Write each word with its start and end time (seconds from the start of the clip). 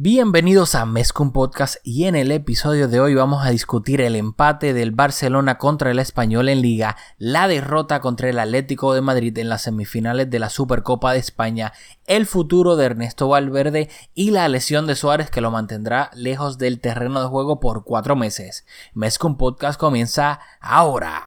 Bienvenidos 0.00 0.76
a 0.76 0.86
Mezcum 0.86 1.32
Podcast 1.32 1.78
y 1.82 2.04
en 2.04 2.14
el 2.14 2.30
episodio 2.30 2.86
de 2.86 3.00
hoy 3.00 3.16
vamos 3.16 3.44
a 3.44 3.50
discutir 3.50 4.00
el 4.00 4.14
empate 4.14 4.72
del 4.72 4.92
Barcelona 4.92 5.58
contra 5.58 5.90
el 5.90 5.98
Español 5.98 6.48
en 6.48 6.62
Liga, 6.62 6.96
la 7.18 7.48
derrota 7.48 8.00
contra 8.00 8.28
el 8.28 8.38
Atlético 8.38 8.94
de 8.94 9.00
Madrid 9.00 9.36
en 9.38 9.48
las 9.48 9.62
semifinales 9.62 10.30
de 10.30 10.38
la 10.38 10.50
Supercopa 10.50 11.14
de 11.14 11.18
España, 11.18 11.72
el 12.06 12.26
futuro 12.26 12.76
de 12.76 12.86
Ernesto 12.86 13.26
Valverde 13.26 13.90
y 14.14 14.30
la 14.30 14.46
lesión 14.46 14.86
de 14.86 14.94
Suárez 14.94 15.32
que 15.32 15.40
lo 15.40 15.50
mantendrá 15.50 16.12
lejos 16.14 16.58
del 16.58 16.78
terreno 16.78 17.20
de 17.20 17.26
juego 17.26 17.58
por 17.58 17.82
cuatro 17.82 18.14
meses. 18.14 18.66
Mezcum 18.94 19.36
Podcast 19.36 19.80
comienza 19.80 20.38
ahora. 20.60 21.24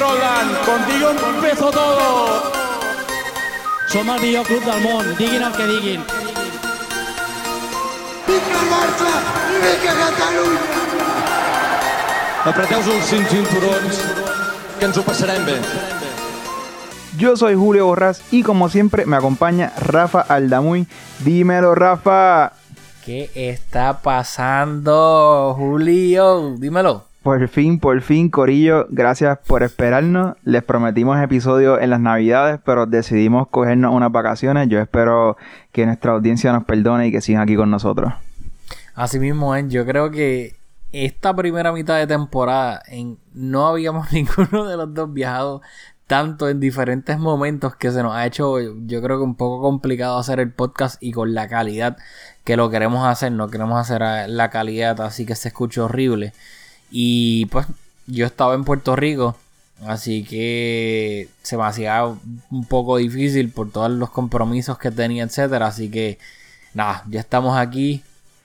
Roland, 0.00 0.50
contigo 0.64 1.10
empezó 1.10 1.70
todo. 1.70 2.52
Som 3.88 4.10
el 4.10 4.20
millor 4.20 4.44
club 4.46 4.64
del 4.64 4.82
món, 4.82 5.16
diguin 5.16 5.42
el 5.42 5.52
que 5.52 5.66
diguin. 5.66 6.04
Vinga 8.26 8.62
Barça 8.72 9.12
vinga 9.62 9.94
Catalunya! 10.00 10.60
Apreteu-vos 12.44 12.88
els 12.92 13.06
cinc 13.08 13.30
cinturons, 13.30 14.00
que 14.78 14.84
ens 14.84 14.98
ho 14.98 15.04
passarem 15.06 15.46
bé. 15.46 15.54
Yo 17.16 17.36
soy 17.36 17.54
Julio 17.54 17.86
Borrás 17.86 18.20
y 18.32 18.42
como 18.42 18.68
siempre 18.68 19.06
me 19.06 19.16
acompaña 19.16 19.72
Rafa 19.78 20.20
Aldamuy. 20.20 20.88
Dímelo, 21.20 21.74
Rafa. 21.74 22.52
¿Qué 23.04 23.30
está 23.34 24.02
pasando, 24.02 25.54
Julio? 25.56 26.56
Dímelo. 26.58 27.13
Por 27.24 27.48
fin, 27.48 27.80
por 27.80 28.02
fin, 28.02 28.28
Corillo, 28.28 28.86
gracias 28.90 29.38
por 29.46 29.62
esperarnos. 29.62 30.36
Les 30.44 30.62
prometimos 30.62 31.18
episodio 31.22 31.80
en 31.80 31.88
las 31.88 31.98
navidades, 31.98 32.60
pero 32.66 32.84
decidimos 32.84 33.48
cogernos 33.48 33.94
unas 33.94 34.12
vacaciones. 34.12 34.68
Yo 34.68 34.78
espero 34.78 35.38
que 35.72 35.86
nuestra 35.86 36.12
audiencia 36.12 36.52
nos 36.52 36.64
perdone 36.64 37.06
y 37.06 37.12
que 37.12 37.22
sigan 37.22 37.40
aquí 37.40 37.56
con 37.56 37.70
nosotros. 37.70 38.12
Así 38.94 39.18
mismo 39.18 39.54
es, 39.54 39.66
yo 39.70 39.86
creo 39.86 40.10
que 40.10 40.56
esta 40.92 41.34
primera 41.34 41.72
mitad 41.72 41.96
de 41.96 42.06
temporada 42.06 42.82
en, 42.88 43.16
no 43.32 43.68
habíamos 43.68 44.12
ninguno 44.12 44.66
de 44.68 44.76
los 44.76 44.92
dos 44.92 45.10
viajado 45.10 45.62
tanto 46.06 46.50
en 46.50 46.60
diferentes 46.60 47.18
momentos 47.18 47.74
que 47.74 47.90
se 47.90 48.02
nos 48.02 48.14
ha 48.14 48.26
hecho 48.26 48.60
yo 48.60 49.00
creo 49.00 49.16
que 49.16 49.24
un 49.24 49.36
poco 49.36 49.62
complicado 49.62 50.18
hacer 50.18 50.40
el 50.40 50.52
podcast 50.52 51.02
y 51.02 51.12
con 51.12 51.32
la 51.32 51.48
calidad 51.48 51.96
que 52.44 52.58
lo 52.58 52.68
queremos 52.68 53.08
hacer, 53.08 53.32
no 53.32 53.48
queremos 53.48 53.80
hacer 53.80 54.28
la 54.28 54.50
calidad 54.50 55.00
así 55.00 55.24
que 55.24 55.34
se 55.34 55.48
escucha 55.48 55.84
horrible. 55.84 56.34
Y 56.96 57.46
pues 57.46 57.66
yo 58.06 58.24
estaba 58.24 58.54
en 58.54 58.62
Puerto 58.62 58.94
Rico, 58.94 59.36
así 59.84 60.22
que 60.22 61.28
se 61.42 61.56
me 61.56 61.64
hacía 61.64 62.04
un 62.04 62.64
poco 62.68 62.98
difícil 62.98 63.50
por 63.50 63.72
todos 63.72 63.90
los 63.90 64.10
compromisos 64.10 64.78
que 64.78 64.92
tenía, 64.92 65.24
etcétera. 65.24 65.66
Así 65.66 65.90
que 65.90 66.18
nada, 66.72 67.02
ya 67.08 67.18
estamos 67.18 67.58
aquí. 67.58 68.04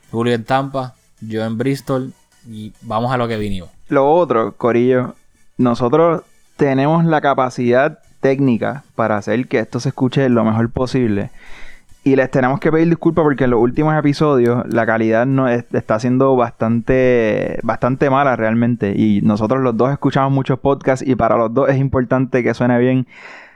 Julio 0.09 0.33
en 0.33 0.45
Tampa, 0.45 0.95
yo 1.21 1.45
en 1.45 1.59
Bristol 1.59 2.11
y 2.49 2.73
vamos 2.81 3.11
a 3.11 3.17
lo 3.17 3.27
que 3.27 3.37
vinimos. 3.37 3.69
Lo 3.87 4.11
otro, 4.11 4.55
Corillo, 4.57 5.13
nosotros 5.57 6.23
tenemos 6.57 7.05
la 7.05 7.21
capacidad 7.21 7.99
técnica 8.19 8.83
para 8.95 9.17
hacer 9.17 9.47
que 9.47 9.59
esto 9.59 9.79
se 9.79 9.89
escuche 9.89 10.27
lo 10.27 10.43
mejor 10.43 10.71
posible. 10.71 11.29
Y 12.03 12.15
les 12.15 12.31
tenemos 12.31 12.59
que 12.59 12.71
pedir 12.71 12.87
disculpas 12.87 13.23
porque 13.23 13.43
en 13.43 13.49
los 13.51 13.59
últimos 13.59 13.93
episodios 13.97 14.63
la 14.71 14.85
calidad 14.85 15.25
no 15.25 15.47
es- 15.49 15.65
está 15.73 15.99
siendo 15.99 16.35
bastante, 16.35 17.59
bastante 17.63 18.09
mala 18.09 18.35
realmente. 18.35 18.93
Y 18.95 19.21
nosotros 19.21 19.61
los 19.61 19.75
dos 19.75 19.91
escuchamos 19.91 20.31
muchos 20.31 20.59
podcasts 20.59 21.05
y 21.05 21.15
para 21.15 21.37
los 21.37 21.53
dos 21.53 21.69
es 21.69 21.77
importante 21.77 22.41
que 22.43 22.53
suene 22.53 22.79
bien. 22.79 23.05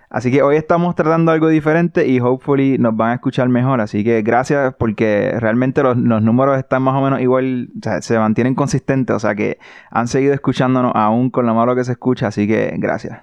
Así 0.10 0.30
que 0.30 0.44
hoy 0.44 0.58
estamos 0.58 0.94
tratando 0.94 1.32
algo 1.32 1.48
diferente 1.48 2.06
y 2.08 2.20
hopefully 2.20 2.78
nos 2.78 2.96
van 2.96 3.12
a 3.12 3.14
escuchar 3.16 3.50
mejor. 3.50 3.82
Así 3.82 4.04
que 4.04 4.22
gracias 4.22 4.76
porque 4.78 5.34
realmente 5.40 5.82
los, 5.82 5.98
los 5.98 6.22
números 6.22 6.60
están 6.60 6.84
más 6.84 6.94
o 6.96 7.02
menos 7.02 7.20
igual, 7.22 7.70
o 7.76 7.82
sea, 7.82 8.02
se 8.02 8.20
mantienen 8.20 8.54
consistentes. 8.54 9.16
O 9.16 9.20
sea 9.20 9.34
que 9.34 9.58
han 9.90 10.08
seguido 10.08 10.34
escuchándonos 10.34 10.92
aún 10.96 11.32
con 11.32 11.46
lo 11.48 11.56
malo 11.56 11.76
que 11.76 11.84
se 11.84 11.94
escucha. 11.94 12.28
Así 12.28 12.46
que 12.48 12.76
gracias. 12.78 13.22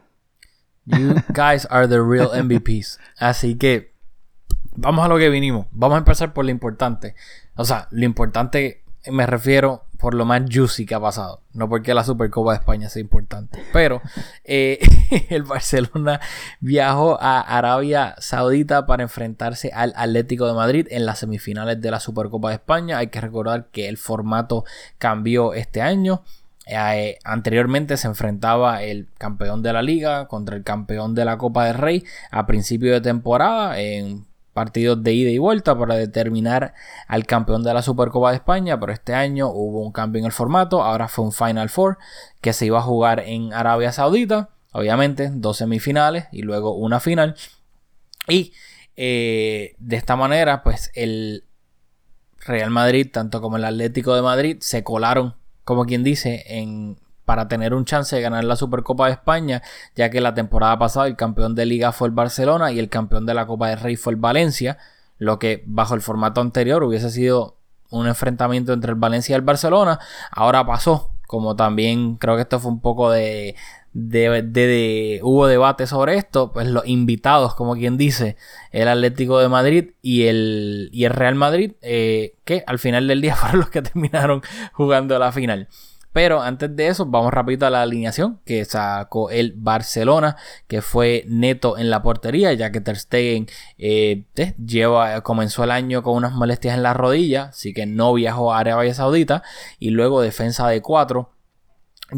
You 0.86 1.14
guys 1.28 1.68
are 1.70 1.86
the 1.86 2.00
real 2.00 2.30
MVPs. 2.42 2.98
Así 3.20 3.54
que 3.56 3.89
vamos 4.76 5.04
a 5.04 5.08
lo 5.08 5.18
que 5.18 5.28
vinimos. 5.28 5.66
Vamos 5.72 5.96
a 5.96 5.98
empezar 5.98 6.32
por 6.32 6.44
lo 6.44 6.50
importante. 6.50 7.14
O 7.54 7.64
sea, 7.64 7.88
lo 7.90 8.04
importante 8.04 8.82
me 9.08 9.26
refiero 9.26 9.84
por 9.98 10.14
lo 10.14 10.24
más 10.24 10.42
juicy 10.50 10.86
que 10.86 10.94
ha 10.94 11.00
pasado. 11.00 11.40
No 11.52 11.68
porque 11.68 11.94
la 11.94 12.04
Supercopa 12.04 12.52
de 12.52 12.58
España 12.58 12.88
sea 12.88 13.00
importante. 13.00 13.62
Pero 13.72 14.00
eh, 14.44 14.78
el 15.30 15.42
Barcelona 15.42 16.20
viajó 16.60 17.18
a 17.20 17.40
Arabia 17.40 18.14
Saudita 18.18 18.86
para 18.86 19.02
enfrentarse 19.02 19.70
al 19.72 19.92
Atlético 19.96 20.46
de 20.46 20.54
Madrid 20.54 20.86
en 20.90 21.06
las 21.06 21.18
semifinales 21.18 21.80
de 21.80 21.90
la 21.90 22.00
Supercopa 22.00 22.48
de 22.48 22.56
España. 22.56 22.98
Hay 22.98 23.08
que 23.08 23.20
recordar 23.20 23.66
que 23.66 23.88
el 23.88 23.98
formato 23.98 24.64
cambió 24.98 25.54
este 25.54 25.82
año. 25.82 26.22
Eh, 26.66 27.18
anteriormente 27.24 27.96
se 27.96 28.06
enfrentaba 28.06 28.82
el 28.82 29.08
campeón 29.18 29.60
de 29.60 29.72
la 29.72 29.82
liga 29.82 30.28
contra 30.28 30.56
el 30.56 30.62
campeón 30.62 31.14
de 31.14 31.24
la 31.24 31.36
Copa 31.36 31.64
del 31.64 31.74
Rey 31.74 32.04
a 32.30 32.46
principio 32.46 32.92
de 32.92 33.00
temporada 33.00 33.80
en 33.80 34.24
partidos 34.52 35.02
de 35.02 35.12
ida 35.12 35.30
y 35.30 35.38
vuelta 35.38 35.78
para 35.78 35.94
determinar 35.94 36.74
al 37.06 37.26
campeón 37.26 37.62
de 37.62 37.74
la 37.74 37.82
Supercopa 37.82 38.30
de 38.30 38.36
España, 38.36 38.78
pero 38.78 38.92
este 38.92 39.14
año 39.14 39.48
hubo 39.48 39.82
un 39.82 39.92
cambio 39.92 40.20
en 40.20 40.26
el 40.26 40.32
formato, 40.32 40.82
ahora 40.82 41.08
fue 41.08 41.24
un 41.24 41.32
Final 41.32 41.68
Four 41.68 41.98
que 42.40 42.52
se 42.52 42.66
iba 42.66 42.78
a 42.78 42.82
jugar 42.82 43.20
en 43.20 43.52
Arabia 43.52 43.92
Saudita, 43.92 44.50
obviamente 44.72 45.30
dos 45.32 45.58
semifinales 45.58 46.26
y 46.32 46.42
luego 46.42 46.74
una 46.74 47.00
final. 47.00 47.36
Y 48.28 48.52
eh, 48.96 49.74
de 49.78 49.96
esta 49.96 50.16
manera 50.16 50.62
pues 50.62 50.90
el 50.94 51.44
Real 52.40 52.70
Madrid, 52.70 53.08
tanto 53.12 53.40
como 53.40 53.56
el 53.56 53.64
Atlético 53.64 54.14
de 54.14 54.22
Madrid, 54.22 54.56
se 54.60 54.82
colaron, 54.82 55.36
como 55.64 55.84
quien 55.84 56.02
dice, 56.02 56.44
en, 56.46 56.98
para 57.30 57.46
tener 57.46 57.74
un 57.74 57.84
chance 57.84 58.16
de 58.16 58.22
ganar 58.22 58.42
la 58.42 58.56
Supercopa 58.56 59.06
de 59.06 59.12
España, 59.12 59.62
ya 59.94 60.10
que 60.10 60.20
la 60.20 60.34
temporada 60.34 60.76
pasada 60.80 61.06
el 61.06 61.14
campeón 61.14 61.54
de 61.54 61.64
liga 61.64 61.92
fue 61.92 62.08
el 62.08 62.12
Barcelona 62.12 62.72
y 62.72 62.80
el 62.80 62.88
campeón 62.88 63.24
de 63.24 63.34
la 63.34 63.46
Copa 63.46 63.68
del 63.68 63.78
Rey 63.78 63.94
fue 63.94 64.12
el 64.14 64.16
Valencia, 64.18 64.78
lo 65.18 65.38
que 65.38 65.62
bajo 65.64 65.94
el 65.94 66.00
formato 66.00 66.40
anterior 66.40 66.82
hubiese 66.82 67.08
sido 67.08 67.54
un 67.90 68.08
enfrentamiento 68.08 68.72
entre 68.72 68.90
el 68.90 68.96
Valencia 68.96 69.32
y 69.34 69.36
el 69.36 69.42
Barcelona, 69.42 70.00
ahora 70.32 70.66
pasó, 70.66 71.10
como 71.28 71.54
también 71.54 72.16
creo 72.16 72.34
que 72.34 72.42
esto 72.42 72.58
fue 72.58 72.72
un 72.72 72.80
poco 72.80 73.12
de, 73.12 73.54
de, 73.92 74.42
de- 74.42 74.66
de- 74.66 75.20
hubo 75.22 75.46
debate 75.46 75.86
sobre 75.86 76.16
esto, 76.16 76.52
pues 76.52 76.66
los 76.66 76.84
invitados, 76.88 77.54
como 77.54 77.74
quien 77.76 77.96
dice, 77.96 78.36
el 78.72 78.88
Atlético 78.88 79.38
de 79.38 79.48
Madrid 79.48 79.90
y 80.02 80.24
el, 80.24 80.88
y 80.92 81.04
el 81.04 81.12
Real 81.12 81.36
Madrid, 81.36 81.74
eh, 81.80 82.34
que 82.44 82.64
al 82.66 82.80
final 82.80 83.06
del 83.06 83.20
día 83.20 83.36
fueron 83.40 83.60
los 83.60 83.70
que 83.70 83.82
terminaron 83.82 84.42
jugando 84.72 85.16
la 85.16 85.30
final. 85.30 85.68
Pero 86.12 86.42
antes 86.42 86.74
de 86.74 86.88
eso, 86.88 87.06
vamos 87.06 87.32
rápido 87.32 87.66
a 87.66 87.70
la 87.70 87.82
alineación 87.82 88.40
que 88.44 88.64
sacó 88.64 89.30
el 89.30 89.54
Barcelona, 89.56 90.36
que 90.66 90.82
fue 90.82 91.24
neto 91.28 91.78
en 91.78 91.88
la 91.88 92.02
portería, 92.02 92.52
ya 92.52 92.72
que 92.72 92.80
Ter 92.80 92.96
Stegen 92.96 93.46
eh, 93.78 94.24
eh, 94.36 94.54
lleva, 94.64 95.20
comenzó 95.22 95.62
el 95.64 95.70
año 95.70 96.02
con 96.02 96.16
unas 96.16 96.32
molestias 96.32 96.74
en 96.74 96.82
la 96.82 96.94
rodilla, 96.94 97.44
así 97.50 97.72
que 97.72 97.86
no 97.86 98.12
viajó 98.12 98.52
a 98.52 98.58
Arabia 98.58 98.92
Saudita. 98.94 99.42
Y 99.78 99.90
luego 99.90 100.20
defensa 100.20 100.68
de 100.68 100.82
cuatro, 100.82 101.30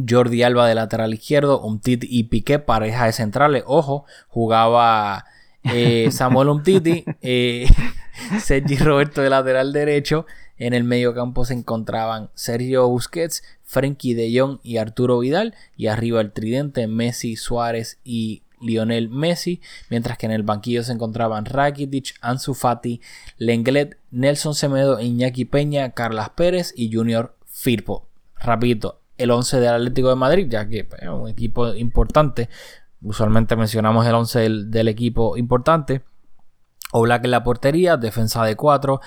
Jordi 0.08 0.42
Alba 0.42 0.66
de 0.66 0.74
lateral 0.74 1.14
izquierdo, 1.14 1.60
Umtiti 1.60 2.06
y 2.10 2.24
Piqué, 2.24 2.58
pareja 2.58 3.06
de 3.06 3.12
centrales. 3.12 3.64
Ojo, 3.66 4.06
jugaba 4.28 5.24
eh, 5.64 6.10
Samuel 6.10 6.48
Umtiti, 6.48 7.04
eh, 7.20 7.66
Sergi 8.40 8.76
Roberto 8.76 9.22
de 9.22 9.30
lateral 9.30 9.72
derecho. 9.72 10.26
En 10.58 10.74
el 10.74 10.84
medio 10.84 11.14
campo 11.14 11.44
se 11.44 11.54
encontraban 11.54 12.30
Sergio 12.34 12.88
Busquets, 12.88 13.42
Frenkie 13.64 14.14
de 14.14 14.38
Jong 14.38 14.58
y 14.62 14.76
Arturo 14.76 15.18
Vidal. 15.18 15.54
Y 15.76 15.86
arriba 15.86 16.20
el 16.20 16.32
tridente 16.32 16.86
Messi, 16.86 17.36
Suárez 17.36 17.98
y 18.04 18.42
Lionel 18.60 19.08
Messi. 19.08 19.60
Mientras 19.90 20.18
que 20.18 20.26
en 20.26 20.32
el 20.32 20.42
banquillo 20.42 20.82
se 20.82 20.92
encontraban 20.92 21.44
Rakitic, 21.44 22.14
Ansu 22.20 22.54
Fati, 22.54 23.00
Lenglet, 23.38 23.98
Nelson 24.10 24.54
Semedo, 24.54 25.00
Iñaki 25.00 25.44
Peña, 25.44 25.90
Carlas 25.90 26.30
Pérez 26.30 26.72
y 26.76 26.92
Junior 26.92 27.36
Firpo. 27.46 28.06
Rapidito, 28.36 29.00
el 29.18 29.30
11 29.30 29.60
del 29.60 29.74
Atlético 29.74 30.08
de 30.08 30.16
Madrid, 30.16 30.46
ya 30.48 30.68
que 30.68 30.84
pues, 30.84 31.02
es 31.02 31.08
un 31.08 31.28
equipo 31.28 31.74
importante. 31.74 32.48
Usualmente 33.02 33.56
mencionamos 33.56 34.06
el 34.06 34.14
11 34.14 34.38
del, 34.38 34.70
del 34.70 34.88
equipo 34.88 35.36
importante. 35.36 36.02
Oblak 36.92 37.24
en 37.24 37.32
la 37.32 37.42
portería, 37.42 37.96
defensa 37.96 38.44
de 38.44 38.54
4, 38.54 39.00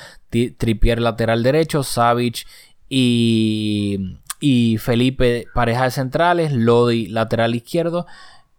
Tripier 0.57 0.99
lateral 0.99 1.43
derecho, 1.43 1.83
Savic 1.83 2.45
y, 2.89 4.17
y 4.39 4.77
Felipe 4.79 5.45
pareja 5.53 5.85
de 5.85 5.91
centrales, 5.91 6.51
Lodi 6.51 7.07
lateral 7.07 7.55
izquierdo, 7.55 8.07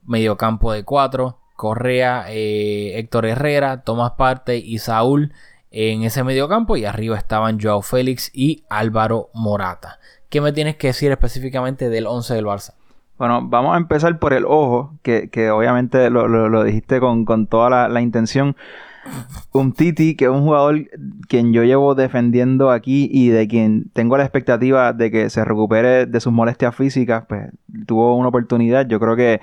mediocampo 0.05 0.73
de 0.73 0.85
4, 0.85 1.39
Correa, 1.57 2.27
eh, 2.29 2.99
Héctor 2.99 3.27
Herrera, 3.27 3.83
Tomás 3.83 4.13
Parte 4.13 4.59
y 4.59 4.79
Saúl 4.79 5.33
en 5.71 6.05
ese 6.05 6.25
mediocampo 6.25 6.77
y 6.77 6.85
arriba 6.85 7.19
estaban 7.19 7.61
Joao 7.61 7.83
Félix 7.83 8.31
y 8.33 8.65
Álvaro 8.71 9.29
Morata. 9.35 9.99
¿Qué 10.31 10.41
me 10.41 10.53
tienes 10.53 10.77
que 10.77 10.89
decir 10.89 11.11
específicamente 11.11 11.91
del 11.91 12.07
11 12.07 12.35
del 12.35 12.47
Barça? 12.47 12.75
Bueno, 13.19 13.43
vamos 13.43 13.75
a 13.75 13.79
empezar 13.79 14.19
por 14.19 14.33
el 14.33 14.45
ojo, 14.45 14.95
que, 15.03 15.31
que 15.31 15.51
obviamente 15.51 16.11
lo, 16.11 16.29
lo, 16.29 16.49
lo 16.49 16.65
dijiste 16.65 17.01
con, 17.01 17.25
con 17.25 17.47
toda 17.47 17.71
la, 17.71 17.89
la 17.89 18.01
intención. 18.01 18.57
Un 19.53 19.73
Titi, 19.73 20.17
que 20.17 20.27
es 20.27 20.31
un 20.31 20.43
jugador 20.43 20.85
quien 21.29 21.53
yo 21.53 21.65
llevo 21.65 21.95
defendiendo 21.95 22.71
aquí 22.71 23.09
y 23.11 23.29
de 23.29 23.49
quien 23.49 23.91
tengo 23.93 24.17
la 24.17 24.25
expectativa 24.25 24.93
de 24.93 25.11
que 25.11 25.31
se 25.31 25.45
recupere 25.45 26.07
de 26.07 26.21
sus 26.21 26.33
molestias 26.33 26.75
físicas, 26.75 27.25
pues 27.29 27.51
tuvo 27.87 28.17
una 28.17 28.29
oportunidad. 28.29 28.87
Yo 28.87 29.01
creo 29.01 29.17
que 29.17 29.41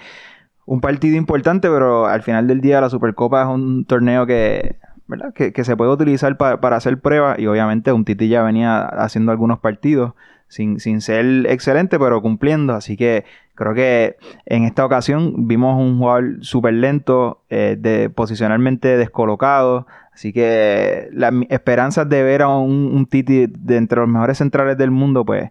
un 0.65 0.81
partido 0.81 1.17
importante, 1.17 1.69
pero 1.69 2.05
al 2.05 2.21
final 2.21 2.47
del 2.47 2.61
día 2.61 2.79
la 2.81 2.89
Supercopa 2.89 3.41
es 3.41 3.47
un 3.47 3.85
torneo 3.85 4.25
que, 4.25 4.77
¿verdad? 5.07 5.33
que, 5.33 5.51
que 5.51 5.63
se 5.63 5.75
puede 5.75 5.91
utilizar 5.91 6.37
pa- 6.37 6.61
para 6.61 6.77
hacer 6.77 6.99
pruebas 7.01 7.39
y 7.39 7.47
obviamente 7.47 7.91
un 7.91 8.05
Titi 8.05 8.27
ya 8.29 8.43
venía 8.43 8.83
haciendo 8.85 9.31
algunos 9.31 9.59
partidos 9.59 10.13
sin, 10.53 10.79
sin 10.79 11.01
ser 11.01 11.47
excelente, 11.47 11.97
pero 11.97 12.21
cumpliendo. 12.21 12.73
Así 12.73 12.95
que 12.95 13.25
creo 13.55 13.73
que 13.73 14.17
en 14.45 14.63
esta 14.65 14.85
ocasión 14.85 15.47
vimos 15.47 15.79
un 15.81 15.97
jugador 15.97 16.37
súper 16.41 16.75
lento, 16.75 17.41
eh, 17.49 17.75
de, 17.79 18.09
posicionalmente 18.09 18.95
descolocado. 18.97 19.87
Así 20.13 20.31
que 20.31 21.09
las 21.11 21.33
esperanzas 21.49 22.07
de 22.07 22.21
ver 22.21 22.43
a 22.43 22.49
un, 22.49 22.91
un 22.93 23.07
Titi 23.07 23.47
de 23.47 23.77
entre 23.77 23.99
los 23.99 24.07
mejores 24.07 24.37
centrales 24.37 24.77
del 24.77 24.91
mundo, 24.91 25.25
pues 25.25 25.49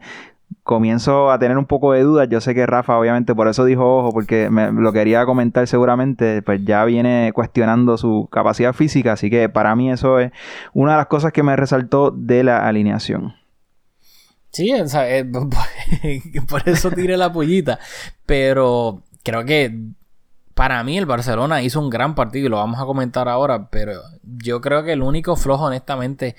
comienzo 0.62 1.32
a 1.32 1.38
tener 1.40 1.58
un 1.58 1.66
poco 1.66 1.92
de 1.92 2.02
dudas. 2.02 2.28
Yo 2.28 2.40
sé 2.40 2.54
que 2.54 2.64
Rafa, 2.64 2.96
obviamente, 2.96 3.34
por 3.34 3.48
eso 3.48 3.64
dijo 3.64 3.98
ojo, 3.98 4.12
porque 4.12 4.50
me, 4.50 4.70
lo 4.70 4.92
quería 4.92 5.26
comentar 5.26 5.66
seguramente, 5.66 6.42
pues 6.42 6.64
ya 6.64 6.84
viene 6.84 7.32
cuestionando 7.34 7.96
su 7.96 8.28
capacidad 8.30 8.72
física. 8.72 9.14
Así 9.14 9.30
que 9.30 9.48
para 9.48 9.74
mí 9.74 9.90
eso 9.90 10.20
es 10.20 10.30
una 10.72 10.92
de 10.92 10.98
las 10.98 11.06
cosas 11.06 11.32
que 11.32 11.42
me 11.42 11.56
resaltó 11.56 12.12
de 12.12 12.44
la 12.44 12.68
alineación. 12.68 13.34
Sí, 14.52 14.72
o 14.74 14.86
sea, 14.86 15.08
eh, 15.16 15.24
por 16.48 16.68
eso 16.68 16.90
tiré 16.90 17.16
la 17.16 17.32
pollita. 17.32 17.78
Pero 18.26 19.02
creo 19.22 19.44
que 19.44 19.74
para 20.54 20.84
mí 20.84 20.98
el 20.98 21.06
Barcelona 21.06 21.62
hizo 21.62 21.80
un 21.80 21.90
gran 21.90 22.14
partido 22.14 22.46
y 22.46 22.48
lo 22.50 22.58
vamos 22.58 22.80
a 22.80 22.84
comentar 22.84 23.28
ahora. 23.28 23.70
Pero 23.70 24.00
yo 24.22 24.60
creo 24.60 24.84
que 24.84 24.92
el 24.92 25.02
único 25.02 25.36
flojo, 25.36 25.64
honestamente, 25.64 26.36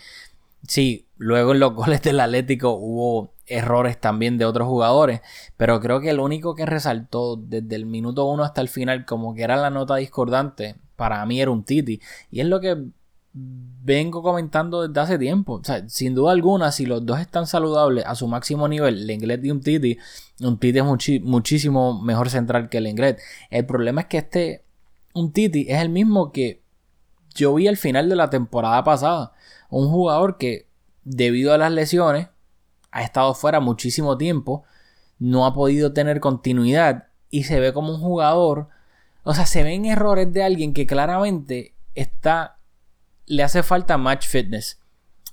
sí, 0.67 1.07
luego 1.17 1.53
en 1.53 1.59
los 1.59 1.73
goles 1.75 2.01
del 2.03 2.19
Atlético 2.19 2.71
hubo 2.73 3.33
errores 3.47 3.99
también 3.99 4.37
de 4.37 4.45
otros 4.45 4.67
jugadores. 4.67 5.21
Pero 5.57 5.79
creo 5.81 5.99
que 5.99 6.11
el 6.11 6.19
único 6.19 6.55
que 6.55 6.65
resaltó 6.67 7.35
desde 7.35 7.75
el 7.75 7.87
minuto 7.87 8.25
uno 8.25 8.43
hasta 8.43 8.61
el 8.61 8.69
final, 8.69 9.05
como 9.05 9.33
que 9.33 9.43
era 9.43 9.55
la 9.57 9.71
nota 9.71 9.95
discordante, 9.95 10.75
para 10.95 11.25
mí 11.25 11.41
era 11.41 11.51
un 11.51 11.63
Titi. 11.63 11.99
Y 12.29 12.41
es 12.41 12.47
lo 12.47 12.59
que 12.59 12.77
vengo 13.33 14.21
comentando 14.21 14.87
desde 14.87 15.01
hace 15.01 15.19
tiempo. 15.19 15.53
O 15.55 15.63
sea, 15.63 15.87
sin 15.89 16.15
duda 16.15 16.31
alguna, 16.31 16.71
si 16.71 16.85
los 16.85 17.05
dos 17.05 17.19
están 17.19 17.47
saludables 17.47 18.05
a 18.05 18.15
su 18.15 18.27
máximo 18.27 18.67
nivel, 18.67 19.07
Lenglet 19.07 19.43
y 19.43 19.51
un 19.51 19.61
Titi, 19.61 19.97
un 20.39 20.59
Titi 20.59 20.79
es 20.79 21.21
muchísimo 21.23 22.01
mejor 22.01 22.29
central 22.29 22.69
que 22.69 22.81
Lenglet. 22.81 23.19
El 23.49 23.65
problema 23.65 24.01
es 24.01 24.07
que 24.07 24.17
este, 24.19 24.65
un 25.13 25.33
Titi 25.33 25.65
es 25.69 25.81
el 25.81 25.89
mismo 25.89 26.31
que 26.31 26.61
yo 27.33 27.55
vi 27.55 27.67
al 27.67 27.77
final 27.77 28.07
de 28.09 28.15
la 28.15 28.29
temporada 28.29 28.83
pasada. 28.83 29.33
Un 29.69 29.89
jugador 29.89 30.37
que, 30.37 30.67
debido 31.03 31.53
a 31.53 31.57
las 31.57 31.71
lesiones, 31.71 32.27
ha 32.91 33.01
estado 33.01 33.33
fuera 33.33 33.59
muchísimo 33.59 34.17
tiempo, 34.17 34.63
no 35.17 35.47
ha 35.47 35.53
podido 35.55 35.93
tener 35.93 36.19
continuidad 36.19 37.07
y 37.31 37.45
se 37.45 37.59
ve 37.59 37.73
como 37.73 37.95
un 37.95 37.99
jugador. 37.99 38.69
O 39.23 39.33
sea, 39.33 39.47
se 39.47 39.63
ven 39.63 39.85
errores 39.85 40.31
de 40.31 40.43
alguien 40.43 40.73
que 40.73 40.85
claramente 40.85 41.73
está 41.95 42.57
le 43.25 43.43
hace 43.43 43.63
falta 43.63 43.97
match 43.97 44.27
fitness. 44.27 44.79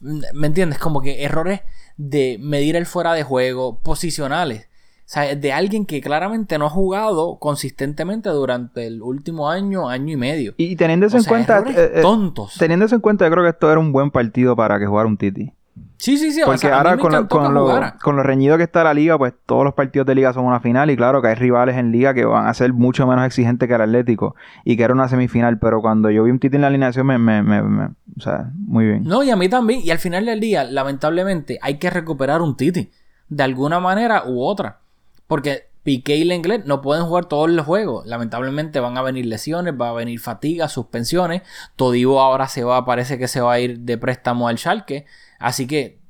¿Me 0.00 0.46
entiendes? 0.46 0.78
Como 0.78 1.00
que 1.00 1.24
errores 1.24 1.60
de 1.96 2.38
medir 2.40 2.76
el 2.76 2.86
fuera 2.86 3.12
de 3.12 3.22
juego, 3.22 3.80
posicionales. 3.80 4.70
O 5.10 5.12
sea, 5.12 5.34
de 5.34 5.52
alguien 5.52 5.86
que 5.86 6.00
claramente 6.00 6.56
no 6.56 6.66
ha 6.66 6.70
jugado 6.70 7.38
consistentemente 7.40 8.28
durante 8.30 8.86
el 8.86 9.02
último 9.02 9.50
año, 9.50 9.88
año 9.88 10.12
y 10.12 10.16
medio. 10.16 10.54
Y 10.56 10.76
teniendo 10.76 11.06
eso 11.06 11.16
en 11.16 11.24
sea, 11.24 11.30
cuenta, 11.30 11.64
eh, 11.66 11.92
eh, 11.96 12.00
tontos. 12.00 12.54
teniendo 12.58 12.86
eso 12.86 12.94
en 12.94 13.00
cuenta, 13.00 13.26
yo 13.26 13.32
creo 13.32 13.42
que 13.42 13.50
esto 13.50 13.70
era 13.70 13.80
un 13.80 13.92
buen 13.92 14.12
partido 14.12 14.54
para 14.54 14.78
que 14.78 14.86
jugara 14.86 15.08
un 15.08 15.16
Titi. 15.16 15.52
Sí, 16.00 16.16
sí, 16.16 16.32
sí. 16.32 16.40
o 16.42 16.46
Porque 16.46 16.60
sea, 16.60 16.70
mí 16.70 16.76
ahora 16.78 16.96
con, 16.96 17.12
lo, 17.12 17.28
con, 17.28 17.46
que 17.46 17.52
lo, 17.52 17.60
jugara. 17.60 17.96
con 18.02 18.16
lo 18.16 18.22
reñido 18.22 18.56
que 18.56 18.62
está 18.62 18.82
la 18.82 18.94
liga, 18.94 19.18
pues 19.18 19.34
todos 19.44 19.64
los 19.64 19.74
partidos 19.74 20.06
de 20.06 20.14
liga 20.14 20.32
son 20.32 20.46
una 20.46 20.58
final 20.60 20.90
y 20.90 20.96
claro 20.96 21.20
que 21.20 21.28
hay 21.28 21.34
rivales 21.34 21.76
en 21.76 21.92
liga 21.92 22.14
que 22.14 22.24
van 22.24 22.46
a 22.46 22.54
ser 22.54 22.72
mucho 22.72 23.06
menos 23.06 23.26
exigentes 23.26 23.68
que 23.68 23.74
el 23.74 23.82
Atlético 23.82 24.34
y 24.64 24.78
que 24.78 24.82
era 24.84 24.94
una 24.94 25.08
semifinal, 25.08 25.58
pero 25.58 25.82
cuando 25.82 26.10
yo 26.10 26.24
vi 26.24 26.30
un 26.30 26.38
Titi 26.38 26.56
en 26.56 26.62
la 26.62 26.68
alineación 26.68 27.06
me, 27.06 27.18
me, 27.18 27.42
me- 27.42 27.62
me- 27.62 27.84
o 28.16 28.20
sea, 28.20 28.50
muy 28.56 28.86
bien. 28.86 29.04
No, 29.04 29.22
y 29.22 29.30
a 29.30 29.36
mí 29.36 29.48
también. 29.50 29.80
Y 29.84 29.90
al 29.90 29.98
final 29.98 30.24
del 30.24 30.40
día, 30.40 30.64
lamentablemente, 30.64 31.58
hay 31.60 31.78
que 31.78 31.90
recuperar 31.90 32.40
un 32.42 32.56
Titi. 32.56 32.90
De 33.28 33.42
alguna 33.42 33.78
manera 33.78 34.24
u 34.26 34.42
otra. 34.42 34.78
Porque 35.26 35.68
Piqué 35.82 36.16
y 36.16 36.24
Lenglet 36.24 36.64
no 36.66 36.80
pueden 36.82 37.04
jugar 37.04 37.26
todos 37.26 37.48
los 37.50 37.64
juegos. 37.64 38.06
Lamentablemente 38.06 38.80
van 38.80 38.98
a 38.98 39.02
venir 39.02 39.26
lesiones, 39.26 39.74
va 39.80 39.90
a 39.90 39.92
venir 39.92 40.18
fatiga, 40.18 40.68
suspensiones. 40.68 41.42
Todibo 41.76 42.20
ahora 42.20 42.48
se 42.48 42.64
va, 42.64 42.84
parece 42.84 43.18
que 43.18 43.28
se 43.28 43.40
va 43.40 43.52
a 43.52 43.60
ir 43.60 43.80
de 43.80 43.96
préstamo 43.98 44.48
al 44.48 44.58
Schalke. 44.58 45.06
Así 45.40 45.66
que, 45.66 46.00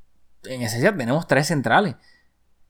en 0.44 0.60
esencia, 0.60 0.94
tenemos 0.94 1.26
tres 1.26 1.46
centrales. 1.46 1.94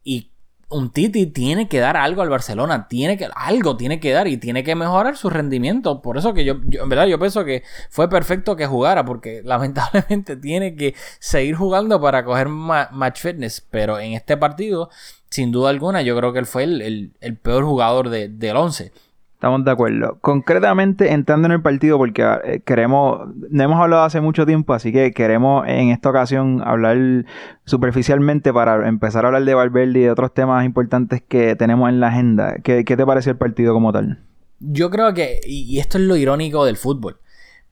Y 0.05 0.31
un 0.69 0.93
Titi 0.93 1.27
tiene 1.27 1.69
que 1.69 1.81
dar 1.81 1.97
algo 1.97 2.23
al 2.23 2.29
Barcelona, 2.29 2.87
tiene 2.87 3.17
que 3.17 3.29
algo 3.35 3.77
tiene 3.77 3.99
que 3.99 4.13
dar 4.13 4.29
y 4.29 4.37
tiene 4.37 4.63
que 4.63 4.77
mejorar 4.77 5.17
su 5.17 5.29
rendimiento. 5.29 6.01
Por 6.01 6.17
eso 6.17 6.33
que 6.33 6.45
yo, 6.45 6.53
en 6.71 6.89
verdad 6.89 7.07
yo 7.07 7.19
pienso 7.19 7.45
que 7.45 7.65
fue 7.91 8.09
perfecto 8.09 8.55
que 8.55 8.67
jugara 8.69 9.05
porque 9.05 9.43
lamentablemente 9.45 10.37
tiene 10.37 10.77
que 10.77 10.95
seguir 11.19 11.57
jugando 11.57 12.01
para 12.01 12.25
coger 12.25 12.49
ma- 12.49 12.89
match 12.93 13.21
fitness, 13.21 13.61
pero 13.69 13.99
en 13.99 14.13
este 14.13 14.37
partido 14.37 14.91
sin 15.29 15.51
duda 15.51 15.71
alguna 15.71 16.03
yo 16.03 16.17
creo 16.17 16.33
que 16.33 16.39
él 16.41 16.47
fue 16.47 16.63
el, 16.65 16.83
el- 16.83 17.13
el 17.21 17.37
peor 17.37 17.65
jugador 17.65 18.09
de- 18.09 18.29
del 18.29 18.57
11. 18.57 18.93
Estamos 19.41 19.65
de 19.65 19.71
acuerdo. 19.71 20.19
Concretamente, 20.21 21.15
entrando 21.15 21.47
en 21.47 21.53
el 21.53 21.63
partido, 21.63 21.97
porque 21.97 22.23
eh, 22.45 22.61
queremos, 22.63 23.27
no 23.49 23.63
hemos 23.63 23.81
hablado 23.81 24.03
hace 24.03 24.21
mucho 24.21 24.45
tiempo, 24.45 24.75
así 24.75 24.93
que 24.93 25.13
queremos 25.13 25.67
en 25.67 25.89
esta 25.89 26.11
ocasión 26.11 26.61
hablar 26.63 27.25
superficialmente 27.65 28.53
para 28.53 28.87
empezar 28.87 29.25
a 29.25 29.29
hablar 29.29 29.47
de 29.47 29.55
Valverde 29.55 29.99
y 29.99 30.03
de 30.03 30.11
otros 30.11 30.35
temas 30.35 30.63
importantes 30.67 31.23
que 31.27 31.57
tenemos 31.57 31.89
en 31.89 32.01
la 32.01 32.09
agenda. 32.09 32.57
¿Qué, 32.63 32.85
te 32.85 33.07
pareció 33.07 33.33
el 33.33 33.39
partido 33.39 33.73
como 33.73 33.95
tal? 33.95 34.23
Yo 34.59 34.91
creo 34.91 35.15
que, 35.15 35.41
y 35.47 35.79
esto 35.79 35.97
es 35.97 36.05
lo 36.05 36.17
irónico 36.17 36.67
del 36.67 36.77
fútbol, 36.77 37.19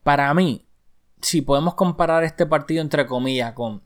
para 0.03 0.32
mí, 0.32 0.65
si 1.20 1.43
podemos 1.43 1.75
comparar 1.75 2.25
este 2.25 2.47
partido 2.47 2.81
entre 2.81 3.05
comillas 3.05 3.53
con 3.53 3.82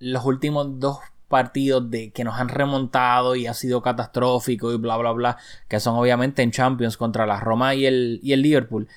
los 0.00 0.24
últimos 0.24 0.80
dos 0.80 0.98
partidos 1.30 1.88
de 1.90 2.10
que 2.10 2.24
nos 2.24 2.38
han 2.38 2.48
remontado 2.48 3.36
y 3.36 3.46
ha 3.46 3.54
sido 3.54 3.80
catastrófico 3.80 4.72
y 4.72 4.76
bla 4.76 4.96
bla 4.96 5.12
bla, 5.12 5.38
que 5.68 5.78
son 5.78 5.94
obviamente 5.94 6.42
en 6.42 6.50
Champions 6.50 6.96
contra 6.96 7.24
la 7.24 7.38
Roma 7.38 7.74
y 7.76 7.86
el, 7.86 8.18
y 8.22 8.32
el 8.32 8.42
Liverpool. 8.42 8.88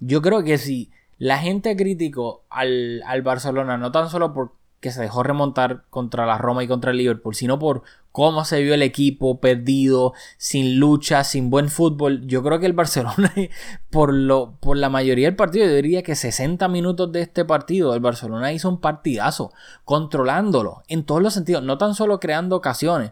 Yo 0.00 0.20
creo 0.20 0.42
que 0.42 0.58
si 0.58 0.90
la 1.16 1.38
gente 1.38 1.76
criticó 1.76 2.44
al, 2.50 3.02
al 3.06 3.22
Barcelona 3.22 3.78
no 3.78 3.92
tan 3.92 4.10
solo 4.10 4.34
porque 4.34 4.90
se 4.90 5.00
dejó 5.00 5.22
remontar 5.22 5.84
contra 5.88 6.26
la 6.26 6.38
Roma 6.38 6.64
y 6.64 6.68
contra 6.68 6.90
el 6.90 6.98
Liverpool, 6.98 7.36
sino 7.36 7.58
por 7.60 7.84
cómo 8.16 8.46
se 8.46 8.62
vio 8.62 8.72
el 8.72 8.80
equipo 8.80 9.40
perdido, 9.42 10.14
sin 10.38 10.80
lucha, 10.80 11.22
sin 11.22 11.50
buen 11.50 11.68
fútbol. 11.68 12.26
Yo 12.26 12.42
creo 12.42 12.58
que 12.58 12.64
el 12.64 12.72
Barcelona, 12.72 13.30
por, 13.90 14.14
lo, 14.14 14.56
por 14.58 14.78
la 14.78 14.88
mayoría 14.88 15.26
del 15.26 15.36
partido, 15.36 15.66
yo 15.66 15.74
diría 15.74 16.02
que 16.02 16.16
60 16.16 16.66
minutos 16.68 17.12
de 17.12 17.20
este 17.20 17.44
partido, 17.44 17.92
el 17.92 18.00
Barcelona 18.00 18.54
hizo 18.54 18.70
un 18.70 18.80
partidazo, 18.80 19.52
controlándolo 19.84 20.82
en 20.88 21.04
todos 21.04 21.20
los 21.20 21.34
sentidos, 21.34 21.62
no 21.62 21.76
tan 21.76 21.94
solo 21.94 22.18
creando 22.18 22.56
ocasiones, 22.56 23.10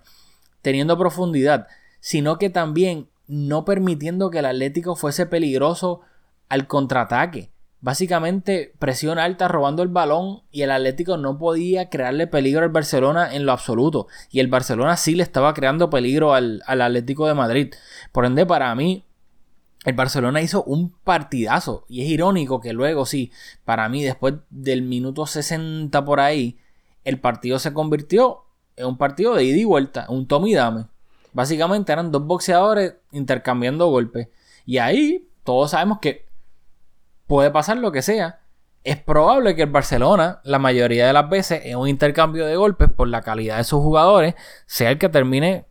teniendo 0.62 0.96
profundidad, 0.96 1.66
sino 2.00 2.38
que 2.38 2.48
también 2.48 3.10
no 3.26 3.66
permitiendo 3.66 4.30
que 4.30 4.38
el 4.38 4.46
Atlético 4.46 4.96
fuese 4.96 5.26
peligroso 5.26 6.00
al 6.48 6.66
contraataque. 6.66 7.50
Básicamente 7.84 8.72
presión 8.78 9.18
alta 9.18 9.46
robando 9.46 9.82
el 9.82 9.90
balón 9.90 10.40
y 10.50 10.62
el 10.62 10.70
Atlético 10.70 11.18
no 11.18 11.36
podía 11.36 11.90
crearle 11.90 12.26
peligro 12.26 12.62
al 12.62 12.70
Barcelona 12.70 13.34
en 13.34 13.44
lo 13.44 13.52
absoluto. 13.52 14.06
Y 14.30 14.40
el 14.40 14.46
Barcelona 14.46 14.96
sí 14.96 15.14
le 15.14 15.22
estaba 15.22 15.52
creando 15.52 15.90
peligro 15.90 16.32
al, 16.32 16.62
al 16.66 16.80
Atlético 16.80 17.26
de 17.26 17.34
Madrid. 17.34 17.74
Por 18.10 18.24
ende, 18.24 18.46
para 18.46 18.74
mí, 18.74 19.04
el 19.84 19.92
Barcelona 19.92 20.40
hizo 20.40 20.64
un 20.64 20.94
partidazo. 21.04 21.84
Y 21.86 22.00
es 22.00 22.08
irónico 22.08 22.58
que 22.58 22.72
luego, 22.72 23.04
sí, 23.04 23.30
para 23.66 23.86
mí, 23.90 24.02
después 24.02 24.36
del 24.48 24.80
minuto 24.80 25.26
60 25.26 26.06
por 26.06 26.20
ahí, 26.20 26.56
el 27.04 27.20
partido 27.20 27.58
se 27.58 27.74
convirtió 27.74 28.44
en 28.76 28.86
un 28.86 28.96
partido 28.96 29.34
de 29.34 29.44
ida 29.44 29.58
y 29.58 29.64
vuelta, 29.64 30.06
un 30.08 30.26
toma 30.26 30.48
y 30.48 30.54
dame. 30.54 30.86
Básicamente 31.34 31.92
eran 31.92 32.10
dos 32.10 32.24
boxeadores 32.24 32.94
intercambiando 33.12 33.88
golpes. 33.88 34.28
Y 34.64 34.78
ahí 34.78 35.28
todos 35.44 35.72
sabemos 35.72 35.98
que 35.98 36.24
puede 37.26 37.50
pasar 37.50 37.78
lo 37.78 37.92
que 37.92 38.02
sea. 38.02 38.40
Es 38.82 38.98
probable 38.98 39.56
que 39.56 39.62
el 39.62 39.70
Barcelona, 39.70 40.40
la 40.44 40.58
mayoría 40.58 41.06
de 41.06 41.12
las 41.12 41.28
veces, 41.28 41.62
en 41.64 41.78
un 41.78 41.88
intercambio 41.88 42.46
de 42.46 42.56
golpes 42.56 42.90
por 42.90 43.08
la 43.08 43.22
calidad 43.22 43.56
de 43.56 43.64
sus 43.64 43.80
jugadores, 43.80 44.34
sea 44.66 44.90
el 44.90 44.98
que 44.98 45.08
termine 45.08 45.66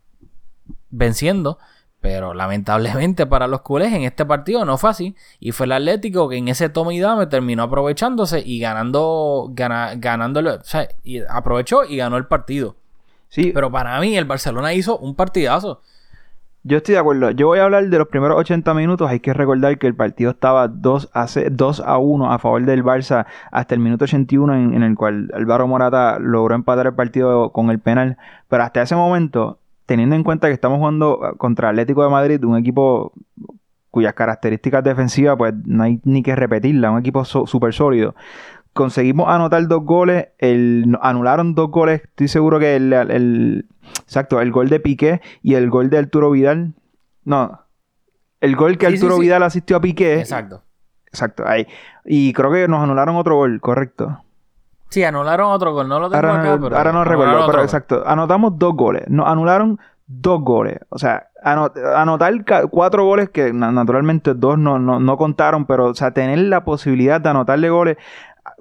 venciendo. 0.90 1.58
Pero 2.00 2.34
lamentablemente 2.34 3.24
para 3.28 3.46
los 3.46 3.62
culés 3.62 3.92
en 3.92 4.02
este 4.02 4.26
partido 4.26 4.64
no 4.64 4.76
fue 4.78 4.90
así. 4.90 5.16
Y 5.38 5.52
fue 5.52 5.66
el 5.66 5.72
Atlético 5.72 6.28
que 6.28 6.36
en 6.36 6.48
ese 6.48 6.68
toma 6.68 6.92
y 6.92 7.00
dame 7.00 7.26
terminó 7.26 7.62
aprovechándose 7.62 8.42
y 8.44 8.58
ganando, 8.58 9.48
gana, 9.52 9.94
ganándolo. 9.96 10.56
O 10.56 10.64
sea, 10.64 10.88
y 11.02 11.20
aprovechó 11.28 11.84
y 11.84 11.96
ganó 11.96 12.16
el 12.16 12.26
partido. 12.26 12.76
Sí, 13.28 13.52
Pero 13.54 13.70
para 13.72 13.98
mí 14.00 14.16
el 14.16 14.26
Barcelona 14.26 14.74
hizo 14.74 14.98
un 14.98 15.14
partidazo. 15.16 15.82
Yo 16.66 16.78
estoy 16.78 16.94
de 16.94 16.98
acuerdo. 16.98 17.30
Yo 17.30 17.48
voy 17.48 17.58
a 17.58 17.64
hablar 17.64 17.90
de 17.90 17.98
los 17.98 18.08
primeros 18.08 18.38
80 18.38 18.72
minutos. 18.72 19.10
Hay 19.10 19.20
que 19.20 19.34
recordar 19.34 19.78
que 19.78 19.86
el 19.86 19.94
partido 19.94 20.30
estaba 20.30 20.66
2 20.66 21.10
a, 21.12 21.26
2 21.50 21.80
a 21.80 21.98
1 21.98 22.32
a 22.32 22.38
favor 22.38 22.64
del 22.64 22.82
Barça 22.82 23.26
hasta 23.52 23.74
el 23.74 23.82
minuto 23.82 24.04
81 24.04 24.54
en, 24.54 24.72
en, 24.72 24.82
el 24.82 24.96
cual 24.96 25.30
Álvaro 25.34 25.68
Morata 25.68 26.18
logró 26.18 26.54
empatar 26.54 26.86
el 26.86 26.94
partido 26.94 27.52
con 27.52 27.68
el 27.68 27.80
penal. 27.80 28.16
Pero 28.48 28.62
hasta 28.62 28.80
ese 28.80 28.96
momento, 28.96 29.58
teniendo 29.84 30.16
en 30.16 30.24
cuenta 30.24 30.48
que 30.48 30.54
estamos 30.54 30.78
jugando 30.78 31.20
contra 31.36 31.68
Atlético 31.68 32.02
de 32.02 32.08
Madrid, 32.08 32.42
un 32.44 32.56
equipo 32.56 33.12
cuyas 33.90 34.14
características 34.14 34.82
defensivas 34.82 35.36
pues 35.36 35.54
no 35.66 35.84
hay 35.84 36.00
ni 36.02 36.22
que 36.22 36.34
repetirla, 36.34 36.90
un 36.90 36.98
equipo 36.98 37.24
súper 37.24 37.74
sólido 37.74 38.14
conseguimos 38.74 39.28
anotar 39.28 39.66
dos 39.68 39.84
goles, 39.84 40.26
anularon 41.00 41.54
dos 41.54 41.70
goles, 41.70 42.02
estoy 42.02 42.28
seguro 42.28 42.58
que 42.58 42.76
el, 42.76 43.66
exacto, 44.02 44.40
el 44.40 44.52
gol 44.52 44.68
de 44.68 44.80
Piqué 44.80 45.20
y 45.42 45.54
el 45.54 45.70
gol 45.70 45.90
de 45.90 45.98
Arturo 45.98 46.30
Vidal, 46.30 46.74
no, 47.24 47.60
el 48.40 48.56
gol 48.56 48.78
que 48.78 48.86
Arturo 48.86 49.18
Vidal 49.18 49.42
asistió 49.42 49.76
a 49.76 49.80
Piqué. 49.80 50.20
Exacto. 50.20 50.62
Exacto, 51.06 51.44
ahí. 51.46 51.66
Y 52.04 52.32
creo 52.32 52.50
que 52.50 52.66
nos 52.66 52.82
anularon 52.82 53.14
otro 53.14 53.36
gol, 53.36 53.60
correcto. 53.60 54.20
Sí, 54.90 55.04
anularon 55.04 55.50
otro 55.50 55.72
gol, 55.72 55.88
no 55.88 56.00
lo 56.00 56.10
tengo 56.10 56.26
ahora 56.26 56.40
acá, 56.40 56.56
no, 56.56 56.60
pero 56.60 56.76
Ahora 56.76 56.92
no 56.92 57.04
recuerdo, 57.04 57.46
pero 57.46 57.62
exacto. 57.62 58.02
Anotamos 58.04 58.58
dos 58.58 58.74
goles. 58.74 59.04
Nos 59.08 59.28
anularon 59.28 59.78
dos 60.06 60.40
goles. 60.42 60.78
O 60.88 60.98
sea, 60.98 61.28
anotar 61.42 62.32
cuatro 62.70 63.04
goles 63.04 63.30
que 63.30 63.52
naturalmente 63.52 64.34
dos 64.34 64.58
no, 64.58 64.78
no, 64.78 65.00
no, 65.00 65.16
contaron, 65.16 65.66
pero 65.66 65.86
o 65.86 65.94
sea, 65.94 66.10
tener 66.10 66.38
la 66.38 66.64
posibilidad 66.64 67.20
de 67.20 67.28
anotarle 67.28 67.70
goles 67.70 67.96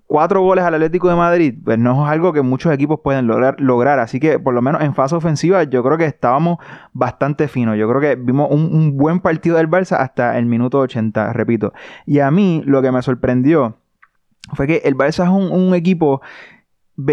cuatro 0.08 0.42
goles 0.42 0.64
al 0.64 0.76
Atlético 0.76 1.10
de 1.10 1.16
Madrid, 1.16 1.56
pues 1.64 1.80
no 1.80 2.06
es 2.06 2.12
algo 2.12 2.34
que 2.34 2.42
muchos 2.42 2.72
equipos 2.74 3.00
pueden 3.04 3.28
lograr. 3.28 4.00
Así 4.00 4.20
que 4.20 4.40
por 4.40 4.54
lo 4.54 4.62
menos 4.62 4.82
en 4.82 4.94
fase 4.94 5.16
ofensiva 5.16 5.64
yo 5.64 5.84
creo 5.84 5.98
que 5.98 6.06
estábamos 6.06 6.58
bastante 6.94 7.48
finos. 7.48 7.78
Yo 7.78 7.88
creo 7.90 8.02
que 8.02 8.16
vimos 8.16 8.50
un, 8.52 8.98
buen 8.98 9.20
partido 9.20 9.58
del 9.58 9.70
Barça 9.70 9.98
hasta 9.98 10.38
el 10.38 10.46
minuto 10.46 10.80
80, 10.80 11.34
repito. 11.34 11.74
Y 12.06 12.20
a 12.20 12.30
mí 12.32 12.62
lo 12.66 12.82
que 12.82 12.92
me 12.92 13.02
sorprendió 13.02 13.78
fue 14.54 14.68
que 14.68 14.82
el 14.84 14.96
Barça 14.96 15.24
es 15.24 15.30
un 15.30 15.74
equipo 15.74 16.22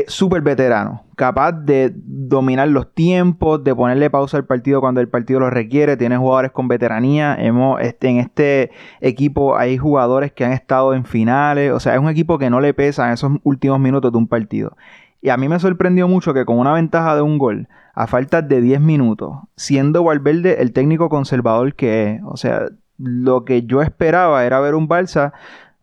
súper 0.09 0.43
veterano, 0.43 1.05
capaz 1.17 1.53
de 1.53 1.93
dominar 1.95 2.69
los 2.69 2.93
tiempos, 2.93 3.65
de 3.65 3.75
ponerle 3.75 4.11
pausa 4.11 4.37
al 4.37 4.45
partido 4.45 4.81
cuando 4.81 5.01
el 5.01 5.09
partido 5.09 5.41
lo 5.41 5.49
requiere, 5.49 5.97
tiene 5.97 6.19
jugadores 6.19 6.51
con 6.51 6.69
veteranía, 6.69 7.35
hemos, 7.39 7.81
este, 7.81 8.09
en 8.09 8.19
este 8.19 8.71
equipo 9.01 9.57
hay 9.57 9.79
jugadores 9.79 10.33
que 10.33 10.45
han 10.45 10.53
estado 10.53 10.93
en 10.93 11.05
finales, 11.05 11.73
o 11.73 11.81
sea, 11.81 11.95
es 11.95 12.01
un 12.01 12.11
equipo 12.11 12.39
que 12.39 12.51
no 12.51 12.61
le 12.61 12.75
pesa 12.75 13.13
esos 13.13 13.33
últimos 13.43 13.81
minutos 13.81 14.13
de 14.13 14.19
un 14.19 14.29
partido. 14.29 14.77
Y 15.23 15.31
a 15.31 15.37
mí 15.37 15.49
me 15.49 15.59
sorprendió 15.59 16.09
mucho 16.09 16.35
que 16.35 16.45
con 16.45 16.59
una 16.59 16.73
ventaja 16.73 17.15
de 17.15 17.23
un 17.23 17.39
gol, 17.39 17.69
a 17.95 18.07
falta 18.07 18.43
de 18.43 18.61
10 18.61 18.81
minutos, 18.81 19.37
siendo 19.57 20.05
Valverde 20.05 20.63
el 20.63 20.73
técnico 20.73 21.09
conservador 21.09 21.75
que 21.75 22.13
es, 22.13 22.23
o 22.25 22.37
sea, 22.37 22.67
lo 22.99 23.45
que 23.45 23.63
yo 23.63 23.83
esperaba 23.83 24.45
era 24.45 24.61
ver 24.61 24.75
un 24.75 24.89
Barça 24.89 25.33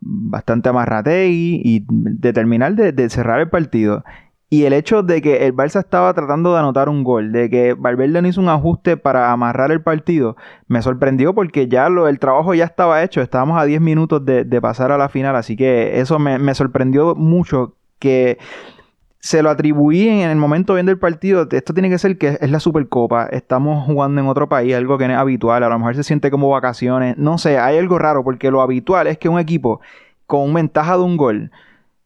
bastante 0.08 0.70
amarrategui 0.70 1.62
y 1.64 1.86
determinar 1.90 2.76
de, 2.76 2.92
de, 2.92 3.10
cerrar 3.10 3.40
el 3.40 3.50
partido. 3.50 4.04
Y 4.50 4.64
el 4.64 4.72
hecho 4.72 5.04
de 5.04 5.22
que 5.22 5.46
el 5.46 5.54
Barça 5.54 5.80
estaba 5.80 6.14
tratando 6.14 6.54
de 6.54 6.60
anotar 6.60 6.88
un 6.88 7.04
gol, 7.04 7.34
de 7.34 7.50
que 7.50 7.74
Valverde 7.74 8.22
no 8.22 8.28
hizo 8.30 8.40
un 8.40 8.48
ajuste 8.48 8.96
para 8.96 9.34
amarrar 9.34 9.72
el 9.72 9.82
partido, 9.82 10.38
me 10.68 10.82
sorprendió 10.82 11.36
porque 11.36 11.68
ya 11.68 11.90
lo, 11.90 12.08
el 12.08 12.20
trabajo 12.20 12.54
ya 12.54 12.64
estaba 12.64 13.04
hecho, 13.04 13.22
estábamos 13.22 13.60
a 13.60 13.66
10 13.66 13.82
minutos 13.82 14.24
de, 14.24 14.62
pasar 14.62 14.94
a 14.94 14.98
la 14.98 15.10
final, 15.10 15.36
así 15.36 15.58
que 15.58 16.00
eso 16.00 16.18
me 16.18 16.56
sorprendió 16.56 17.14
mucho 17.14 17.76
que 18.00 18.38
se 19.28 19.44
lo 19.44 19.50
atribuí 19.50 20.08
en 20.08 20.30
el 20.30 20.38
momento 20.38 20.76
viendo 20.76 20.90
el 20.90 20.98
partido. 20.98 21.50
Esto 21.52 21.74
tiene 21.74 21.90
que 21.90 21.98
ser 21.98 22.18
que 22.18 22.38
es 22.40 22.50
la 22.50 22.62
Supercopa. 22.62 23.26
Estamos 23.26 23.86
jugando 23.86 24.22
en 24.22 24.28
otro 24.28 24.48
país, 24.48 24.74
algo 24.74 24.98
que 24.98 25.06
no 25.06 25.16
es 25.16 25.20
habitual. 25.20 25.64
A 25.64 25.68
lo 25.68 25.78
mejor 25.78 25.96
se 25.96 26.04
siente 26.04 26.32
como 26.32 26.50
vacaciones. 26.50 27.18
No 27.18 27.38
sé, 27.38 27.58
hay 27.60 27.78
algo 27.78 28.00
raro 28.00 28.24
porque 28.24 28.50
lo 28.52 28.62
habitual 28.62 29.06
es 29.06 29.18
que 29.18 29.28
un 29.28 29.38
equipo 29.38 29.82
con 30.28 30.54
ventaja 30.54 30.96
de 30.96 31.04
un 31.04 31.18
gol, 31.18 31.52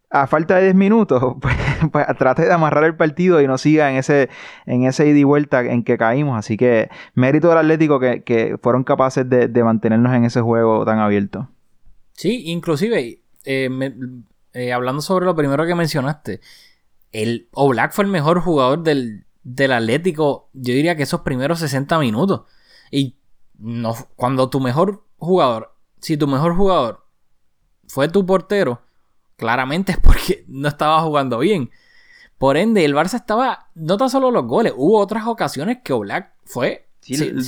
a 0.09 0.25
falta 0.25 0.55
de 0.55 0.63
10 0.63 0.75
minutos, 0.75 1.35
pues, 1.41 1.55
pues, 1.91 2.07
trate 2.17 2.45
de 2.45 2.53
amarrar 2.53 2.85
el 2.85 2.95
partido 2.95 3.39
y 3.39 3.45
no 3.45 3.59
siga 3.59 3.91
en 3.91 3.97
ese, 3.97 4.29
en 4.65 4.85
ese 4.85 5.07
ida 5.07 5.19
y 5.19 5.23
vuelta 5.23 5.61
en 5.61 5.83
que 5.83 5.99
caímos. 5.99 6.39
Así 6.39 6.57
que 6.57 6.89
mérito 7.13 7.49
del 7.49 7.59
Atlético 7.59 7.99
que, 7.99 8.57
fueron 8.63 8.83
capaces 8.83 9.29
de, 9.29 9.63
mantenernos 9.63 10.11
en 10.15 10.25
ese 10.25 10.41
juego 10.41 10.85
tan 10.85 10.97
abierto. 10.97 11.49
Sí, 12.13 12.45
inclusive, 12.47 13.19
eh, 13.45 13.69
eh, 14.53 14.73
hablando 14.73 15.03
sobre 15.03 15.25
lo 15.25 15.35
primero 15.35 15.67
que 15.67 15.75
mencionaste 15.75 16.41
el 17.11 17.49
Black 17.53 17.93
fue 17.93 18.05
el 18.05 18.11
mejor 18.11 18.41
jugador 18.41 18.83
del, 18.83 19.25
Atlético, 19.71 20.49
yo 20.53 20.73
diría 20.73 20.95
que 20.95 21.03
esos 21.03 21.21
primeros 21.21 21.59
60 21.59 21.99
minutos. 21.99 22.41
Y 22.89 23.15
no, 23.57 23.95
cuando 24.15 24.49
tu 24.49 24.59
mejor 24.59 25.03
jugador, 25.17 25.75
si 25.99 26.17
tu 26.17 26.27
mejor 26.27 26.55
jugador 26.55 27.05
fue 27.87 28.07
tu 28.07 28.25
portero, 28.25 28.81
claramente 29.35 29.93
es 29.93 29.99
porque 29.99 30.45
no 30.47 30.67
estaba 30.67 31.01
jugando 31.01 31.39
bien. 31.39 31.71
Por 32.37 32.57
ende, 32.57 32.83
el 32.85 32.95
Barça 32.95 33.15
estaba, 33.15 33.67
no 33.75 33.97
tan 33.97 34.09
solo 34.09 34.31
los 34.31 34.45
goles, 34.45 34.73
hubo 34.75 34.97
otras 34.97 35.27
ocasiones 35.27 35.79
que 35.83 35.93
Oblak 35.93 36.33
fue... 36.43 36.87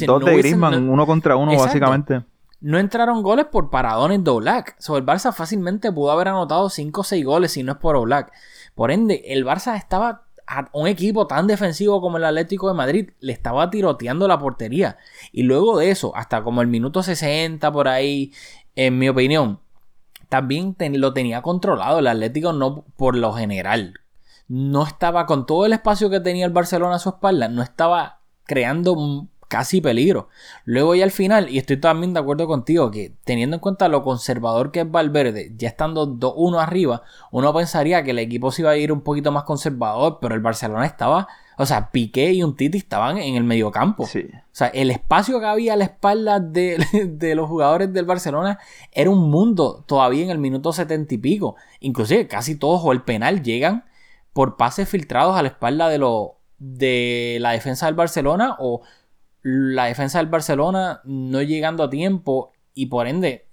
dos 0.05 0.25
de 0.25 0.37
Griezmann, 0.37 0.87
uno 0.87 1.05
contra 1.07 1.35
uno 1.35 1.57
básicamente. 1.57 2.23
No 2.63 2.79
entraron 2.79 3.23
goles 3.23 3.47
por 3.47 3.69
paradones 3.69 4.23
de 4.23 4.31
Oblak. 4.31 4.75
So, 4.79 4.95
el 4.95 5.05
Barça 5.05 5.33
fácilmente 5.33 5.91
pudo 5.91 6.11
haber 6.11 6.29
anotado 6.29 6.69
5 6.69 7.01
o 7.01 7.03
6 7.03 7.25
goles 7.25 7.51
si 7.51 7.63
no 7.63 7.73
es 7.73 7.77
por 7.77 7.97
Oblak. 7.97 8.31
Por 8.75 8.91
ende, 8.91 9.23
el 9.27 9.45
Barça 9.45 9.75
estaba 9.75 10.25
a 10.47 10.69
un 10.73 10.87
equipo 10.87 11.27
tan 11.27 11.47
defensivo 11.47 12.01
como 12.01 12.17
el 12.17 12.25
Atlético 12.25 12.67
de 12.67 12.73
Madrid 12.73 13.09
le 13.19 13.33
estaba 13.33 13.69
tiroteando 13.69 14.27
la 14.27 14.39
portería. 14.39 14.97
Y 15.31 15.43
luego 15.43 15.77
de 15.77 15.91
eso, 15.91 16.15
hasta 16.15 16.43
como 16.43 16.61
el 16.61 16.67
minuto 16.67 17.03
60 17.03 17.71
por 17.71 17.87
ahí, 17.87 18.33
en 18.75 18.97
mi 18.97 19.09
opinión, 19.09 19.59
también 20.29 20.75
lo 20.79 21.13
tenía 21.13 21.41
controlado. 21.41 21.99
El 21.99 22.07
Atlético 22.07 22.53
no, 22.53 22.85
por 22.97 23.15
lo 23.15 23.33
general, 23.33 23.93
no 24.47 24.83
estaba 24.85 25.25
con 25.25 25.45
todo 25.45 25.65
el 25.65 25.73
espacio 25.73 26.09
que 26.09 26.19
tenía 26.19 26.45
el 26.45 26.51
Barcelona 26.51 26.95
a 26.95 26.99
su 26.99 27.09
espalda, 27.09 27.47
no 27.47 27.61
estaba 27.61 28.21
creando 28.45 28.95
casi 29.53 29.81
peligro. 29.81 30.29
Luego 30.65 30.95
ya 30.95 31.03
al 31.03 31.11
final, 31.11 31.47
y 31.47 31.59
estoy 31.59 31.77
también 31.77 32.11
de 32.11 32.19
acuerdo 32.19 32.47
contigo, 32.47 32.89
que 32.89 33.13
teniendo 33.23 33.57
en 33.57 33.59
cuenta 33.59 33.87
lo 33.87 34.01
conservador 34.01 34.71
que 34.71 34.79
es 34.79 34.89
Valverde, 34.89 35.53
ya 35.55 35.67
estando 35.67 36.07
2-1 36.07 36.59
arriba, 36.59 37.03
uno 37.29 37.53
pensaría 37.53 38.03
que 38.03 38.09
el 38.11 38.17
equipo 38.17 38.51
se 38.51 38.63
iba 38.63 38.71
a 38.71 38.77
ir 38.77 38.91
un 38.91 39.01
poquito 39.01 39.31
más 39.31 39.43
conservador, 39.43 40.17
pero 40.19 40.33
el 40.33 40.41
Barcelona 40.41 40.87
estaba, 40.87 41.27
o 41.55 41.67
sea, 41.67 41.91
Piqué 41.91 42.33
y 42.33 42.41
un 42.41 42.55
Titi 42.55 42.79
estaban 42.79 43.19
en 43.19 43.35
el 43.35 43.43
mediocampo. 43.43 44.07
Sí. 44.07 44.25
O 44.33 44.55
sea, 44.55 44.69
el 44.69 44.89
espacio 44.89 45.39
que 45.39 45.45
había 45.45 45.73
a 45.73 45.77
la 45.77 45.83
espalda 45.83 46.39
de, 46.39 46.83
de, 47.11 47.35
los 47.35 47.47
jugadores 47.47 47.93
del 47.93 48.05
Barcelona 48.05 48.57
era 48.91 49.11
un 49.11 49.29
mundo 49.29 49.83
todavía 49.85 50.23
en 50.23 50.31
el 50.31 50.39
minuto 50.39 50.73
70 50.73 51.13
y 51.13 51.17
pico. 51.19 51.57
Inclusive 51.79 52.27
casi 52.27 52.55
todos 52.55 52.81
o 52.83 52.91
el 52.91 53.03
penal 53.03 53.43
llegan 53.43 53.85
por 54.33 54.57
pases 54.57 54.89
filtrados 54.89 55.37
a 55.37 55.43
la 55.43 55.49
espalda 55.49 55.89
de, 55.89 55.99
lo, 55.99 56.37
de 56.57 57.37
la 57.39 57.51
defensa 57.51 57.85
del 57.85 57.93
Barcelona 57.93 58.55
o 58.57 58.81
la 59.43 59.85
defensa 59.85 60.17
del 60.17 60.27
Barcelona 60.27 61.01
no 61.03 61.41
llegando 61.41 61.83
a 61.83 61.89
tiempo 61.89 62.51
y 62.73 62.87
por 62.87 63.07
ende 63.07 63.45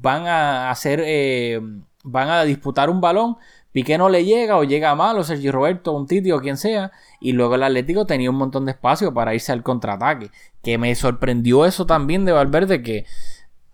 van 0.00 0.26
a 0.26 0.70
hacer, 0.70 1.02
eh, 1.04 1.60
van 2.02 2.28
a 2.28 2.44
disputar 2.44 2.90
un 2.90 3.00
balón, 3.00 3.36
Piqué 3.72 3.98
no 3.98 4.08
le 4.08 4.24
llega 4.24 4.56
o 4.56 4.64
llega 4.64 4.94
mal 4.94 5.18
o 5.18 5.24
Sergio 5.24 5.52
Roberto, 5.52 5.92
un 5.92 6.06
Titi 6.06 6.32
o 6.32 6.40
quien 6.40 6.56
sea 6.56 6.90
y 7.20 7.32
luego 7.32 7.56
el 7.56 7.62
Atlético 7.62 8.06
tenía 8.06 8.30
un 8.30 8.36
montón 8.36 8.64
de 8.64 8.72
espacio 8.72 9.12
para 9.12 9.34
irse 9.34 9.52
al 9.52 9.62
contraataque, 9.62 10.30
que 10.62 10.78
me 10.78 10.94
sorprendió 10.94 11.66
eso 11.66 11.86
también 11.86 12.24
de 12.24 12.32
Valverde 12.32 12.82
que, 12.82 13.04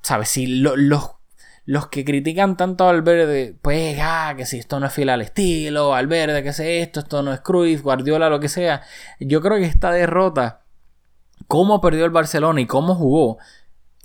¿sabes? 0.02 0.28
Si 0.28 0.46
los 0.46 0.76
los 1.66 1.86
que 1.86 2.04
critican 2.04 2.58
tanto 2.58 2.84
a 2.84 2.92
Valverde, 2.92 3.56
pues, 3.62 3.98
ah, 4.02 4.34
que 4.36 4.44
si 4.44 4.58
esto 4.58 4.78
no 4.80 4.86
es 4.86 4.92
fiel 4.92 5.08
al 5.08 5.22
estilo, 5.22 5.90
Valverde, 5.90 6.42
que 6.42 6.50
es 6.50 6.60
esto, 6.60 7.00
esto 7.00 7.22
no 7.22 7.32
es 7.32 7.40
Cruz, 7.40 7.80
Guardiola, 7.80 8.28
lo 8.28 8.38
que 8.38 8.50
sea. 8.50 8.82
Yo 9.18 9.40
creo 9.40 9.56
que 9.56 9.64
esta 9.64 9.90
derrota 9.90 10.63
cómo 11.46 11.80
perdió 11.80 12.04
el 12.04 12.10
Barcelona 12.10 12.60
y 12.60 12.66
cómo 12.66 12.94
jugó 12.94 13.38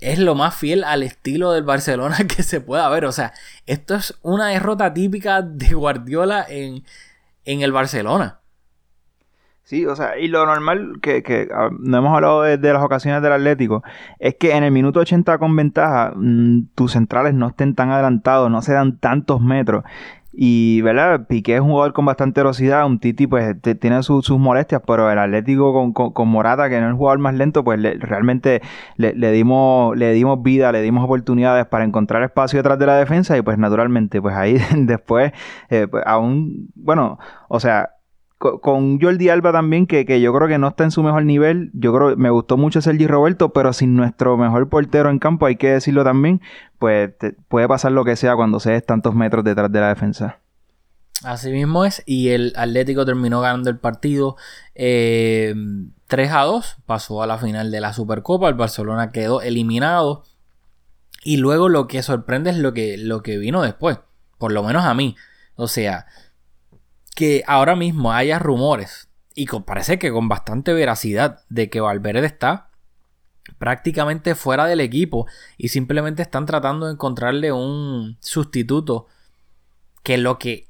es 0.00 0.18
lo 0.18 0.34
más 0.34 0.54
fiel 0.54 0.84
al 0.84 1.02
estilo 1.02 1.52
del 1.52 1.64
Barcelona 1.64 2.16
que 2.28 2.42
se 2.42 2.60
pueda 2.60 2.88
ver. 2.88 3.04
O 3.04 3.12
sea, 3.12 3.32
esto 3.66 3.94
es 3.94 4.18
una 4.22 4.48
derrota 4.48 4.92
típica 4.92 5.42
de 5.42 5.74
Guardiola 5.74 6.44
en, 6.48 6.84
en 7.44 7.62
el 7.62 7.72
Barcelona. 7.72 8.40
Sí, 9.70 9.86
o 9.86 9.94
sea, 9.94 10.18
y 10.18 10.26
lo 10.26 10.44
normal 10.46 10.98
que, 11.00 11.22
que 11.22 11.48
ah, 11.54 11.68
no 11.70 11.98
hemos 11.98 12.12
hablado 12.12 12.42
de, 12.42 12.58
las 12.72 12.82
ocasiones 12.82 13.22
del 13.22 13.30
Atlético, 13.30 13.84
es 14.18 14.34
que 14.34 14.56
en 14.56 14.64
el 14.64 14.72
minuto 14.72 14.98
80 14.98 15.38
con 15.38 15.54
ventaja, 15.54 16.12
mm, 16.16 16.70
tus 16.74 16.90
centrales 16.90 17.34
no 17.34 17.46
estén 17.46 17.76
tan 17.76 17.92
adelantados, 17.92 18.50
no 18.50 18.62
se 18.62 18.72
dan 18.72 18.98
tantos 18.98 19.40
metros. 19.40 19.84
Y, 20.32 20.80
¿verdad? 20.82 21.26
Piqué 21.26 21.56
es 21.56 21.60
un 21.60 21.70
jugador 21.70 21.92
con 21.92 22.04
bastante 22.06 22.40
velocidad, 22.40 22.86
un 22.86 23.00
Titi 23.00 23.26
pues 23.26 23.56
tiene 23.80 24.02
sus 24.02 24.30
molestias, 24.30 24.82
pero 24.86 25.10
el 25.10 25.18
Atlético 25.18 25.92
con, 25.92 26.28
Morata, 26.28 26.68
que 26.68 26.78
no 26.80 26.86
es 26.86 26.90
el 26.90 26.96
jugador 26.96 27.18
más 27.18 27.34
lento, 27.34 27.64
pues 27.64 27.80
realmente 28.00 28.62
le, 28.96 29.32
dimos, 29.32 29.96
le 29.96 30.12
dimos 30.12 30.42
vida, 30.42 30.70
le 30.70 30.82
dimos 30.82 31.04
oportunidades 31.04 31.66
para 31.66 31.84
encontrar 31.84 32.22
espacio 32.22 32.58
detrás 32.58 32.78
de 32.78 32.86
la 32.86 32.96
defensa 32.96 33.36
y 33.36 33.42
pues 33.42 33.58
naturalmente 33.58 34.22
pues 34.22 34.36
ahí 34.36 34.58
después, 34.76 35.32
eh, 35.68 35.88
pues, 35.90 36.04
aún, 36.06 36.68
bueno, 36.76 37.18
o 37.48 37.58
sea, 37.58 37.90
con 38.40 38.98
Jordi 38.98 39.28
Alba 39.28 39.52
también, 39.52 39.86
que, 39.86 40.06
que 40.06 40.20
yo 40.22 40.32
creo 40.32 40.48
que 40.48 40.56
no 40.56 40.68
está 40.68 40.84
en 40.84 40.90
su 40.90 41.02
mejor 41.02 41.24
nivel. 41.24 41.70
Yo 41.74 41.94
creo 41.94 42.16
me 42.16 42.30
gustó 42.30 42.56
mucho 42.56 42.80
Sergi 42.80 43.06
Roberto, 43.06 43.52
pero 43.52 43.74
sin 43.74 43.94
nuestro 43.96 44.38
mejor 44.38 44.68
portero 44.70 45.10
en 45.10 45.18
campo, 45.18 45.44
hay 45.44 45.56
que 45.56 45.72
decirlo 45.72 46.04
también, 46.04 46.40
pues 46.78 47.12
puede 47.48 47.68
pasar 47.68 47.92
lo 47.92 48.04
que 48.04 48.16
sea 48.16 48.36
cuando 48.36 48.58
se 48.58 48.72
des 48.72 48.86
tantos 48.86 49.14
metros 49.14 49.44
detrás 49.44 49.70
de 49.70 49.80
la 49.80 49.88
defensa. 49.88 50.38
Así 51.22 51.50
mismo 51.50 51.84
es. 51.84 52.02
Y 52.06 52.30
el 52.30 52.54
Atlético 52.56 53.04
terminó 53.04 53.42
ganando 53.42 53.68
el 53.68 53.78
partido 53.78 54.36
eh, 54.74 55.54
3 56.06 56.32
a 56.32 56.40
2. 56.44 56.76
Pasó 56.86 57.22
a 57.22 57.26
la 57.26 57.36
final 57.36 57.70
de 57.70 57.80
la 57.80 57.92
Supercopa. 57.92 58.48
El 58.48 58.54
Barcelona 58.54 59.12
quedó 59.12 59.42
eliminado. 59.42 60.24
Y 61.22 61.36
luego 61.36 61.68
lo 61.68 61.86
que 61.86 62.02
sorprende 62.02 62.48
es 62.48 62.56
lo 62.56 62.72
que, 62.72 62.96
lo 62.96 63.22
que 63.22 63.36
vino 63.36 63.60
después. 63.60 63.98
Por 64.38 64.52
lo 64.52 64.62
menos 64.62 64.84
a 64.84 64.94
mí. 64.94 65.14
O 65.56 65.68
sea, 65.68 66.06
que 67.14 67.44
ahora 67.46 67.76
mismo 67.76 68.12
haya 68.12 68.38
rumores. 68.38 69.08
Y 69.34 69.46
parece 69.46 69.98
que 69.98 70.10
con 70.10 70.28
bastante 70.28 70.72
veracidad. 70.72 71.44
De 71.48 71.70
que 71.70 71.80
Valverde 71.80 72.26
está 72.26 72.70
prácticamente 73.58 74.34
fuera 74.34 74.66
del 74.66 74.80
equipo. 74.80 75.26
Y 75.56 75.68
simplemente 75.68 76.22
están 76.22 76.46
tratando 76.46 76.86
de 76.86 76.92
encontrarle 76.92 77.52
un 77.52 78.16
sustituto. 78.20 79.06
Que 80.02 80.18
lo 80.18 80.38
que 80.38 80.68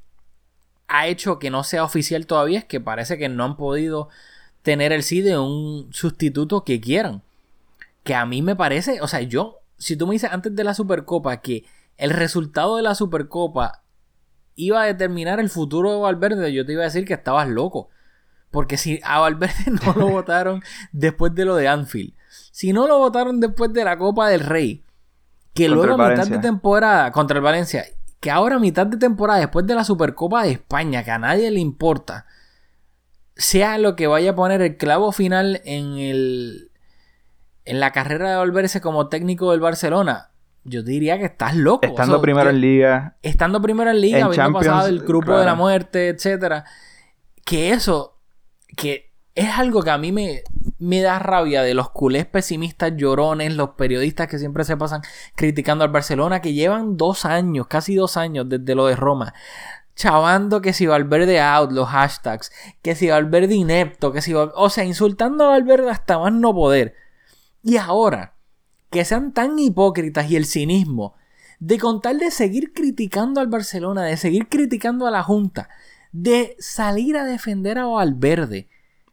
ha 0.88 1.06
hecho 1.06 1.38
que 1.38 1.50
no 1.50 1.62
sea 1.62 1.84
oficial 1.84 2.26
todavía 2.26 2.58
es 2.58 2.64
que 2.64 2.80
parece 2.80 3.16
que 3.16 3.28
no 3.28 3.44
han 3.44 3.56
podido 3.56 4.08
tener 4.62 4.92
el 4.92 5.04
sí 5.04 5.20
de 5.20 5.38
un 5.38 5.88
sustituto 5.92 6.64
que 6.64 6.80
quieran. 6.80 7.22
Que 8.02 8.14
a 8.14 8.26
mí 8.26 8.42
me 8.42 8.56
parece, 8.56 9.00
o 9.00 9.06
sea, 9.06 9.20
yo, 9.20 9.60
si 9.78 9.96
tú 9.96 10.06
me 10.06 10.14
dices 10.14 10.32
antes 10.32 10.54
de 10.54 10.64
la 10.64 10.74
Supercopa 10.74 11.40
que 11.40 11.64
el 11.96 12.10
resultado 12.10 12.76
de 12.76 12.82
la 12.82 12.94
Supercopa 12.94 13.82
iba 14.64 14.82
a 14.82 14.86
determinar 14.86 15.40
el 15.40 15.50
futuro 15.50 15.92
de 15.92 16.00
Valverde, 16.00 16.52
yo 16.52 16.66
te 16.66 16.72
iba 16.72 16.82
a 16.82 16.86
decir 16.86 17.04
que 17.04 17.14
estabas 17.14 17.48
loco. 17.48 17.88
Porque 18.50 18.76
si 18.76 19.00
a 19.04 19.20
Valverde 19.20 19.70
no 19.84 19.92
lo 19.94 20.08
votaron 20.08 20.62
después 20.92 21.34
de 21.34 21.44
lo 21.44 21.56
de 21.56 21.68
Anfield, 21.68 22.14
si 22.52 22.72
no 22.72 22.86
lo 22.86 22.98
votaron 22.98 23.40
después 23.40 23.72
de 23.72 23.84
la 23.84 23.96
Copa 23.96 24.28
del 24.28 24.40
Rey, 24.40 24.84
que 25.54 25.68
Contra 25.68 25.86
luego 25.86 26.02
a 26.02 26.08
mitad 26.10 26.26
de 26.26 26.38
temporada 26.38 27.10
contra 27.12 27.36
el 27.36 27.42
Valencia, 27.42 27.84
que 28.20 28.30
ahora 28.30 28.56
a 28.56 28.60
mitad 28.60 28.86
de 28.86 28.98
temporada 28.98 29.40
después 29.40 29.66
de 29.66 29.74
la 29.74 29.84
Supercopa 29.84 30.44
de 30.44 30.52
España, 30.52 31.02
que 31.02 31.10
a 31.10 31.18
nadie 31.18 31.50
le 31.50 31.60
importa, 31.60 32.26
sea 33.34 33.78
lo 33.78 33.96
que 33.96 34.06
vaya 34.06 34.32
a 34.32 34.34
poner 34.34 34.60
el 34.62 34.76
clavo 34.76 35.12
final 35.12 35.60
en 35.64 35.98
el 35.98 36.70
en 37.64 37.78
la 37.78 37.92
carrera 37.92 38.30
de 38.30 38.36
volverse 38.38 38.80
como 38.80 39.08
técnico 39.08 39.50
del 39.50 39.60
Barcelona, 39.60 40.29
yo 40.64 40.82
diría 40.82 41.18
que 41.18 41.24
estás 41.26 41.56
loco. 41.56 41.86
Estando 41.86 42.14
O 42.14 42.16
sea, 42.18 42.22
primero 42.22 42.44
que- 42.50 42.54
en 42.56 42.60
liga, 42.60 43.16
estando 43.22 43.60
primero 43.62 43.90
en 43.90 44.00
liga, 44.00 44.18
En 44.18 44.24
habiendo 44.24 44.44
Champions, 44.44 44.66
pasado 44.66 44.88
el 44.88 45.00
grupo 45.00 45.26
claro. 45.26 45.40
de 45.40 45.46
la 45.46 45.54
muerte, 45.54 46.08
etcétera. 46.08 46.64
Que 47.44 47.70
eso, 47.72 48.18
que 48.76 49.10
es 49.34 49.48
algo 49.58 49.82
que 49.82 49.90
a 49.90 49.98
mí 49.98 50.12
me, 50.12 50.42
me 50.78 51.00
da 51.00 51.18
rabia 51.18 51.62
de 51.62 51.72
los 51.74 51.90
culés 51.90 52.26
pesimistas 52.26 52.92
llorones, 52.96 53.54
los 53.54 53.70
periodistas 53.70 54.26
que 54.28 54.38
siempre 54.38 54.64
se 54.64 54.76
pasan 54.76 55.02
criticando 55.34 55.84
al 55.84 55.90
Barcelona, 55.90 56.40
que 56.40 56.52
llevan 56.52 56.96
dos 56.96 57.24
años, 57.24 57.66
casi 57.66 57.94
dos 57.94 58.16
años 58.16 58.48
desde 58.48 58.74
lo 58.74 58.86
de 58.86 58.96
Roma. 58.96 59.32
Chavando 59.96 60.60
que 60.62 60.72
si 60.72 60.86
Valverde 60.86 61.40
out, 61.40 61.72
los 61.72 61.88
hashtags, 61.88 62.50
que 62.82 62.94
si 62.94 63.08
Valverde 63.10 63.54
inepto, 63.54 64.12
que 64.12 64.22
si 64.22 64.34
o 64.34 64.70
sea, 64.70 64.84
insultando 64.84 65.44
a 65.44 65.48
Valverde 65.48 65.90
hasta 65.90 66.18
más 66.18 66.32
no 66.32 66.54
poder. 66.54 66.94
Y 67.62 67.76
ahora, 67.76 68.32
que 68.90 69.04
sean 69.04 69.32
tan 69.32 69.58
hipócritas 69.58 70.30
y 70.30 70.36
el 70.36 70.46
cinismo 70.46 71.14
de 71.58 71.78
con 71.78 72.00
tal 72.00 72.18
de 72.18 72.30
seguir 72.30 72.72
criticando 72.72 73.40
al 73.40 73.48
Barcelona, 73.48 74.02
de 74.04 74.16
seguir 74.16 74.48
criticando 74.48 75.06
a 75.06 75.10
la 75.10 75.22
Junta, 75.22 75.68
de 76.10 76.56
salir 76.58 77.16
a 77.18 77.24
defender 77.24 77.78
a 77.78 77.84
Valverde, 77.86 78.68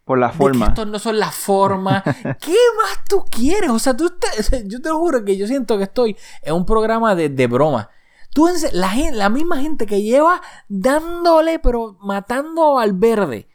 por 0.05 0.17
la 0.17 0.27
de 0.27 0.31
que 0.33 0.37
forma. 0.37 0.67
estos 0.67 0.87
no 0.87 0.97
son 0.97 1.19
las 1.19 1.35
formas, 1.35 2.03
¿qué 2.39 2.55
más 2.77 3.03
tú 3.09 3.25
quieres? 3.29 3.69
O 3.69 3.79
sea, 3.79 3.95
tú 3.97 4.05
estás- 4.05 4.63
yo 4.65 4.81
te 4.81 4.89
juro 4.89 5.25
que 5.25 5.35
yo 5.37 5.45
siento 5.45 5.77
que 5.77 5.83
estoy 5.83 6.15
en 6.41 6.53
un 6.55 6.65
programa 6.65 7.13
de, 7.15 7.27
de 7.29 7.47
broma. 7.47 7.89
Tú, 8.33 8.47
la, 8.71 8.93
la 9.13 9.29
misma 9.29 9.59
gente 9.59 9.85
que 9.85 10.01
lleva 10.01 10.41
dándole, 10.69 11.59
pero 11.59 11.97
matando 12.01 12.63
a 12.63 12.73
Valverde, 12.75 13.49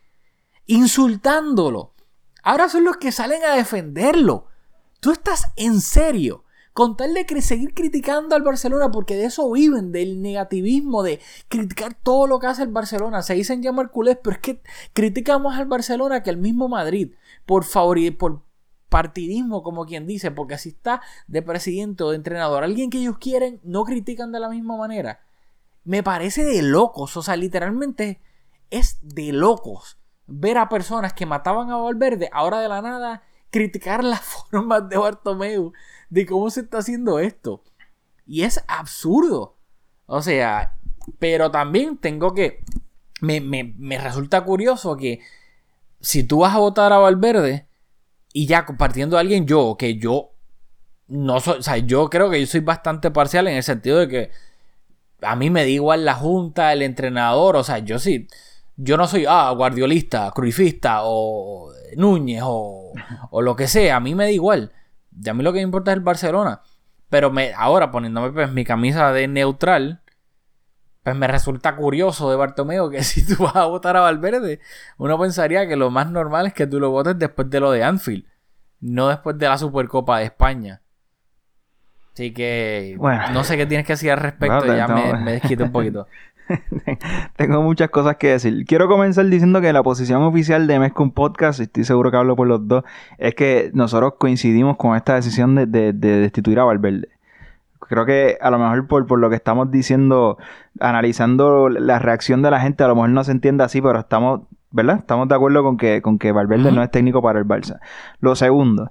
insultándolo, 0.66 1.94
ahora 2.42 2.68
son 2.68 2.84
los 2.84 2.96
que 2.96 3.12
salen 3.12 3.42
a 3.44 3.54
defenderlo. 3.54 4.48
Tú 5.02 5.10
estás 5.10 5.52
en 5.56 5.80
serio. 5.80 6.44
Con 6.74 6.96
tal 6.96 7.12
seguir 7.40 7.74
criticando 7.74 8.36
al 8.36 8.42
Barcelona, 8.42 8.92
porque 8.92 9.16
de 9.16 9.24
eso 9.24 9.50
viven, 9.50 9.90
del 9.90 10.22
negativismo, 10.22 11.02
de 11.02 11.20
criticar 11.48 11.94
todo 11.94 12.28
lo 12.28 12.38
que 12.38 12.46
hace 12.46 12.62
el 12.62 12.68
Barcelona. 12.68 13.20
Se 13.22 13.34
dicen 13.34 13.64
llamar 13.64 13.90
culés, 13.90 14.16
pero 14.22 14.36
es 14.36 14.40
que 14.40 14.62
critican 14.92 15.42
más 15.42 15.58
al 15.58 15.66
Barcelona 15.66 16.22
que 16.22 16.30
al 16.30 16.36
mismo 16.36 16.68
Madrid. 16.68 17.14
Por 17.46 17.64
favor, 17.64 17.98
por 18.16 18.42
partidismo, 18.88 19.64
como 19.64 19.86
quien 19.86 20.06
dice, 20.06 20.30
porque 20.30 20.54
así 20.54 20.68
está 20.68 21.02
de 21.26 21.42
presidente 21.42 22.04
o 22.04 22.10
de 22.10 22.16
entrenador. 22.16 22.62
Alguien 22.62 22.88
que 22.88 22.98
ellos 22.98 23.18
quieren, 23.18 23.60
no 23.64 23.82
critican 23.82 24.30
de 24.30 24.38
la 24.38 24.50
misma 24.50 24.76
manera. 24.76 25.18
Me 25.82 26.04
parece 26.04 26.44
de 26.44 26.62
locos, 26.62 27.16
o 27.16 27.22
sea, 27.22 27.34
literalmente 27.34 28.20
es 28.70 28.98
de 29.02 29.32
locos 29.32 29.98
ver 30.28 30.58
a 30.58 30.68
personas 30.68 31.12
que 31.12 31.26
mataban 31.26 31.70
a 31.70 31.76
Valverde, 31.76 32.30
ahora 32.32 32.60
de 32.60 32.68
la 32.68 32.80
nada 32.82 33.24
criticar 33.52 34.04
las 34.04 34.22
formas 34.50 34.88
de 34.90 34.98
Bartomeu, 34.98 35.72
de 36.10 36.26
cómo 36.26 36.50
se 36.50 36.62
está 36.62 36.78
haciendo 36.78 37.20
esto. 37.20 37.62
Y 38.26 38.42
es 38.44 38.64
absurdo. 38.68 39.56
O 40.06 40.22
sea, 40.22 40.76
pero 41.20 41.50
también 41.52 41.98
tengo 41.98 42.34
que... 42.34 42.64
Me, 43.20 43.40
me- 43.40 43.74
me 43.78 43.98
resulta 43.98 44.42
curioso 44.44 44.96
que 44.96 45.20
si 46.00 46.24
tú 46.24 46.40
vas 46.40 46.54
a 46.54 46.58
votar 46.58 46.92
a 46.92 46.98
Valverde 46.98 47.66
y 48.32 48.46
ya 48.46 48.66
compartiendo 48.66 49.16
a 49.16 49.20
alguien 49.20 49.46
yo, 49.46 49.76
que 49.78 49.96
yo 49.98 50.32
no 51.08 51.40
soy, 51.40 51.58
o 51.58 51.62
sea, 51.62 51.78
yo 51.78 52.10
creo 52.10 52.30
que 52.30 52.40
yo 52.40 52.46
soy 52.46 52.60
bastante 52.60 53.10
parcial 53.12 53.48
en 53.48 53.56
el 53.56 53.62
sentido 53.62 53.98
de 53.98 54.08
que 54.08 54.30
a 55.22 55.36
mí 55.36 55.50
me 55.50 55.62
da 55.62 55.68
igual 55.68 56.04
la 56.04 56.14
junta, 56.14 56.72
el 56.72 56.82
entrenador, 56.82 57.56
o 57.56 57.64
sea, 57.64 57.78
yo 57.78 57.98
sí, 57.98 58.26
yo 58.76 58.96
no 58.96 59.06
soy, 59.06 59.24
ah, 59.28 59.50
guardiolista, 59.56 60.30
cruifista 60.34 61.00
o 61.04 61.72
Núñez 61.96 62.42
o, 62.44 62.92
o 63.30 63.42
lo 63.42 63.56
que 63.56 63.66
sea, 63.66 63.96
a 63.96 64.00
mí 64.00 64.14
me 64.14 64.24
da 64.24 64.30
igual. 64.30 64.72
Y 65.22 65.28
a 65.28 65.34
mí 65.34 65.42
lo 65.42 65.52
que 65.52 65.58
me 65.58 65.62
importa 65.64 65.90
es 65.90 65.96
el 65.96 66.02
Barcelona. 66.02 66.60
Pero 67.08 67.30
me, 67.30 67.52
ahora 67.54 67.90
poniéndome 67.90 68.30
pues 68.30 68.50
mi 68.52 68.64
camisa 68.64 69.12
de 69.12 69.28
neutral, 69.28 70.00
pues 71.02 71.16
me 71.16 71.26
resulta 71.26 71.76
curioso 71.76 72.30
de 72.30 72.36
Bartomeo 72.36 72.88
que 72.90 73.02
si 73.04 73.26
tú 73.26 73.42
vas 73.44 73.56
a 73.56 73.66
votar 73.66 73.96
a 73.96 74.00
Valverde, 74.00 74.60
uno 74.98 75.18
pensaría 75.18 75.66
que 75.68 75.76
lo 75.76 75.90
más 75.90 76.10
normal 76.10 76.46
es 76.46 76.54
que 76.54 76.66
tú 76.66 76.80
lo 76.80 76.90
votes 76.90 77.18
después 77.18 77.50
de 77.50 77.60
lo 77.60 77.70
de 77.70 77.84
Anfield, 77.84 78.24
no 78.80 79.08
después 79.08 79.36
de 79.38 79.48
la 79.48 79.58
Supercopa 79.58 80.18
de 80.18 80.24
España. 80.24 80.80
Así 82.14 82.32
que 82.32 82.94
Bueno. 82.98 83.30
no 83.32 83.42
sé 83.42 83.56
qué 83.56 83.64
tienes 83.64 83.86
que 83.86 83.94
decir 83.94 84.10
al 84.10 84.18
respecto, 84.18 84.58
Bueno, 84.58 84.76
ya 84.76 84.86
me, 84.86 85.14
me 85.18 85.32
desquito 85.32 85.64
un 85.64 85.72
poquito. 85.72 86.06
Tengo 87.36 87.62
muchas 87.62 87.90
cosas 87.90 88.16
que 88.16 88.28
decir. 88.28 88.64
Quiero 88.66 88.88
comenzar 88.88 89.26
diciendo 89.26 89.60
que 89.60 89.72
la 89.72 89.82
posición 89.82 90.22
oficial 90.22 90.66
de 90.66 90.78
Mezcum 90.78 91.10
Podcast, 91.10 91.60
y 91.60 91.64
estoy 91.64 91.84
seguro 91.84 92.10
que 92.10 92.16
hablo 92.16 92.36
por 92.36 92.46
los 92.48 92.66
dos, 92.68 92.84
es 93.18 93.34
que 93.34 93.70
nosotros 93.74 94.14
coincidimos 94.18 94.76
con 94.76 94.96
esta 94.96 95.14
decisión 95.14 95.54
de, 95.54 95.66
de- 95.66 95.92
de 95.92 96.18
destituir 96.20 96.58
a 96.60 96.64
Valverde. 96.64 97.08
Creo 97.80 98.06
que 98.06 98.38
a 98.40 98.50
lo 98.50 98.58
mejor 98.58 98.86
por, 98.86 99.06
por 99.06 99.18
lo 99.18 99.28
que 99.28 99.36
estamos 99.36 99.70
diciendo, 99.70 100.38
analizando 100.80 101.68
la 101.68 101.98
reacción 101.98 102.40
de 102.42 102.50
la 102.50 102.60
gente, 102.60 102.84
a 102.84 102.88
lo 102.88 102.94
mejor 102.94 103.10
no 103.10 103.24
se 103.24 103.32
entiende 103.32 103.64
así, 103.64 103.82
pero 103.82 103.98
estamos, 103.98 104.42
¿verdad? 104.70 104.98
Estamos 104.98 105.28
de 105.28 105.34
acuerdo 105.34 105.62
con 105.62 105.76
que, 105.76 106.00
con 106.00 106.18
que 106.18 106.32
Valverde 106.32 106.70
no 106.72 106.82
es 106.82 106.90
técnico 106.90 107.20
para 107.22 107.38
el 107.38 107.44
Barça. 107.46 107.80
Lo 108.20 108.34
segundo, 108.34 108.90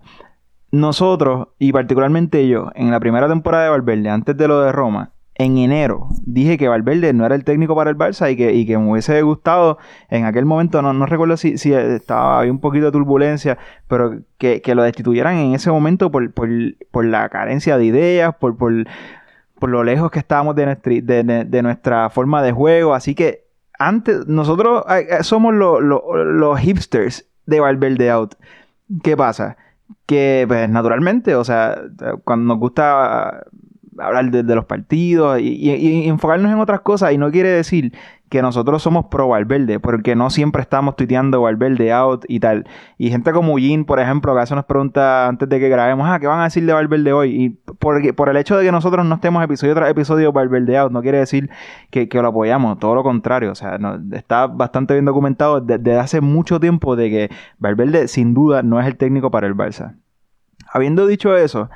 nosotros, 0.71 1.47
y 1.59 1.71
particularmente 1.71 2.47
yo, 2.47 2.69
en 2.75 2.91
la 2.91 2.99
primera 2.99 3.27
temporada 3.27 3.65
de 3.65 3.69
Valverde, 3.71 4.09
antes 4.09 4.37
de 4.37 4.47
lo 4.47 4.61
de 4.61 4.71
Roma, 4.71 5.11
en 5.35 5.57
enero 5.57 6.09
dije 6.25 6.57
que 6.57 6.67
Valverde 6.67 7.13
no 7.13 7.25
era 7.25 7.35
el 7.35 7.43
técnico 7.43 7.75
para 7.75 7.89
el 7.89 7.97
Barça 7.97 8.31
y 8.31 8.35
que, 8.35 8.53
y 8.53 8.65
que 8.65 8.77
me 8.77 8.91
hubiese 8.91 9.21
gustado 9.21 9.77
en 10.09 10.25
aquel 10.25 10.45
momento, 10.45 10.81
no, 10.81 10.93
no 10.93 11.05
recuerdo 11.05 11.37
si, 11.37 11.57
si 11.57 11.73
estaba, 11.73 12.39
había 12.39 12.51
un 12.51 12.59
poquito 12.59 12.85
de 12.87 12.91
turbulencia, 12.91 13.57
pero 13.87 14.19
que, 14.37 14.61
que 14.61 14.75
lo 14.75 14.83
destituyeran 14.83 15.35
en 15.37 15.55
ese 15.55 15.71
momento 15.71 16.11
por, 16.11 16.31
por, 16.33 16.49
por 16.91 17.05
la 17.05 17.29
carencia 17.29 17.77
de 17.77 17.85
ideas, 17.85 18.35
por, 18.35 18.57
por, 18.57 18.73
por 19.57 19.69
lo 19.69 19.83
lejos 19.83 20.11
que 20.11 20.19
estábamos 20.19 20.55
de, 20.55 21.61
nuestra 21.63 22.09
forma 22.09 22.41
de 22.43 22.51
juego. 22.51 22.93
Así 22.93 23.15
que 23.15 23.45
antes, 23.79 24.27
nosotros 24.27 24.83
eh, 24.89 25.07
eh, 25.09 25.23
somos 25.23 25.53
lo- 25.53 25.79
lo- 25.81 26.23
los 26.23 26.59
hipsters 26.59 27.25
de 27.45 27.59
Valverde 27.59 28.11
Out. 28.11 28.35
¿Qué 29.01 29.15
pasa? 29.17 29.57
Que, 30.05 30.45
pues, 30.47 30.69
naturalmente, 30.69 31.35
o 31.35 31.43
sea, 31.43 31.81
cuando 32.23 32.45
nos 32.53 32.59
gusta 32.59 33.45
hablar 34.01 34.31
de, 34.31 34.43
de 34.43 34.55
los 34.55 34.65
partidos 34.65 35.39
y, 35.39 36.07
enfocarnos 36.07 36.51
en 36.51 36.59
otras 36.59 36.81
cosas. 36.81 37.13
Y 37.13 37.17
no 37.17 37.31
quiere 37.31 37.49
decir 37.49 37.93
que 38.29 38.41
nosotros 38.41 38.81
somos 38.81 39.07
pro 39.07 39.27
Valverde, 39.27 39.81
porque 39.81 40.15
no 40.15 40.29
siempre 40.29 40.61
estamos 40.61 40.95
tuiteando 40.95 41.41
Valverde 41.41 41.91
out 41.91 42.23
y 42.29 42.39
tal. 42.39 42.65
Y 42.97 43.09
gente 43.09 43.33
como 43.33 43.59
Yin, 43.59 43.83
por 43.83 43.99
ejemplo, 43.99 44.33
que 44.33 44.39
hace 44.39 44.55
nos 44.55 44.63
pregunta 44.63 45.27
antes 45.27 45.49
de 45.49 45.59
que 45.59 45.67
grabemos, 45.67 46.07
ah, 46.09 46.17
¿qué 46.17 46.27
van 46.27 46.39
a 46.39 46.45
decir 46.45 46.65
de 46.65 46.71
Valverde 46.71 47.11
hoy? 47.11 47.43
Y 47.43 47.49
por, 47.49 48.15
por 48.15 48.29
el 48.29 48.37
hecho 48.37 48.57
de 48.57 48.63
que 48.63 48.71
nosotros 48.71 49.05
no 49.05 49.15
estemos 49.15 49.43
episodio 49.43 49.75
tras 49.75 49.89
episodio 49.89 50.31
Valverde 50.31 50.77
out, 50.77 50.93
no 50.93 51.01
quiere 51.01 51.17
decir 51.17 51.49
que, 51.89 52.07
lo 52.13 52.27
apoyamos, 52.29 52.79
todo 52.79 52.95
lo 52.95 53.03
contrario. 53.03 53.51
O 53.51 53.55
sea, 53.55 53.77
está 54.13 54.47
bastante 54.47 54.93
bien 54.93 55.03
documentado 55.03 55.59
de- 55.59 55.77
desde 55.77 55.99
hace 55.99 56.21
mucho 56.21 56.57
tiempo 56.61 56.95
de 56.95 57.09
que 57.09 57.29
Valverde 57.59 58.07
sin 58.07 58.33
duda 58.33 58.63
no 58.63 58.79
es 58.79 58.87
el 58.87 58.95
técnico 58.95 59.29
para 59.29 59.45
el 59.47 59.55
Barça. 59.55 59.95
Habiendo 60.71 61.05
dicho 61.05 61.35
eso, 61.35 61.69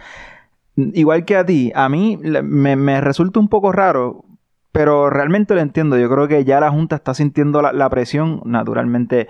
igual 0.75 1.25
que 1.25 1.37
a 1.37 1.45
ti, 1.45 1.71
a 1.75 1.89
mí 1.89 2.17
me, 2.21 2.75
me 2.75 3.01
resulta 3.01 3.39
un 3.39 3.47
poco 3.47 3.71
raro, 3.71 4.25
pero 4.71 5.09
realmente 5.09 5.55
lo 5.55 5.61
entiendo. 5.61 5.97
Yo 5.97 6.09
creo 6.09 6.27
que 6.27 6.43
ya 6.43 6.59
la 6.59 6.69
Junta 6.69 6.97
está 6.97 7.13
sintiendo 7.13 7.61
la, 7.61 7.71
la 7.71 7.89
presión. 7.89 8.41
Naturalmente, 8.45 9.29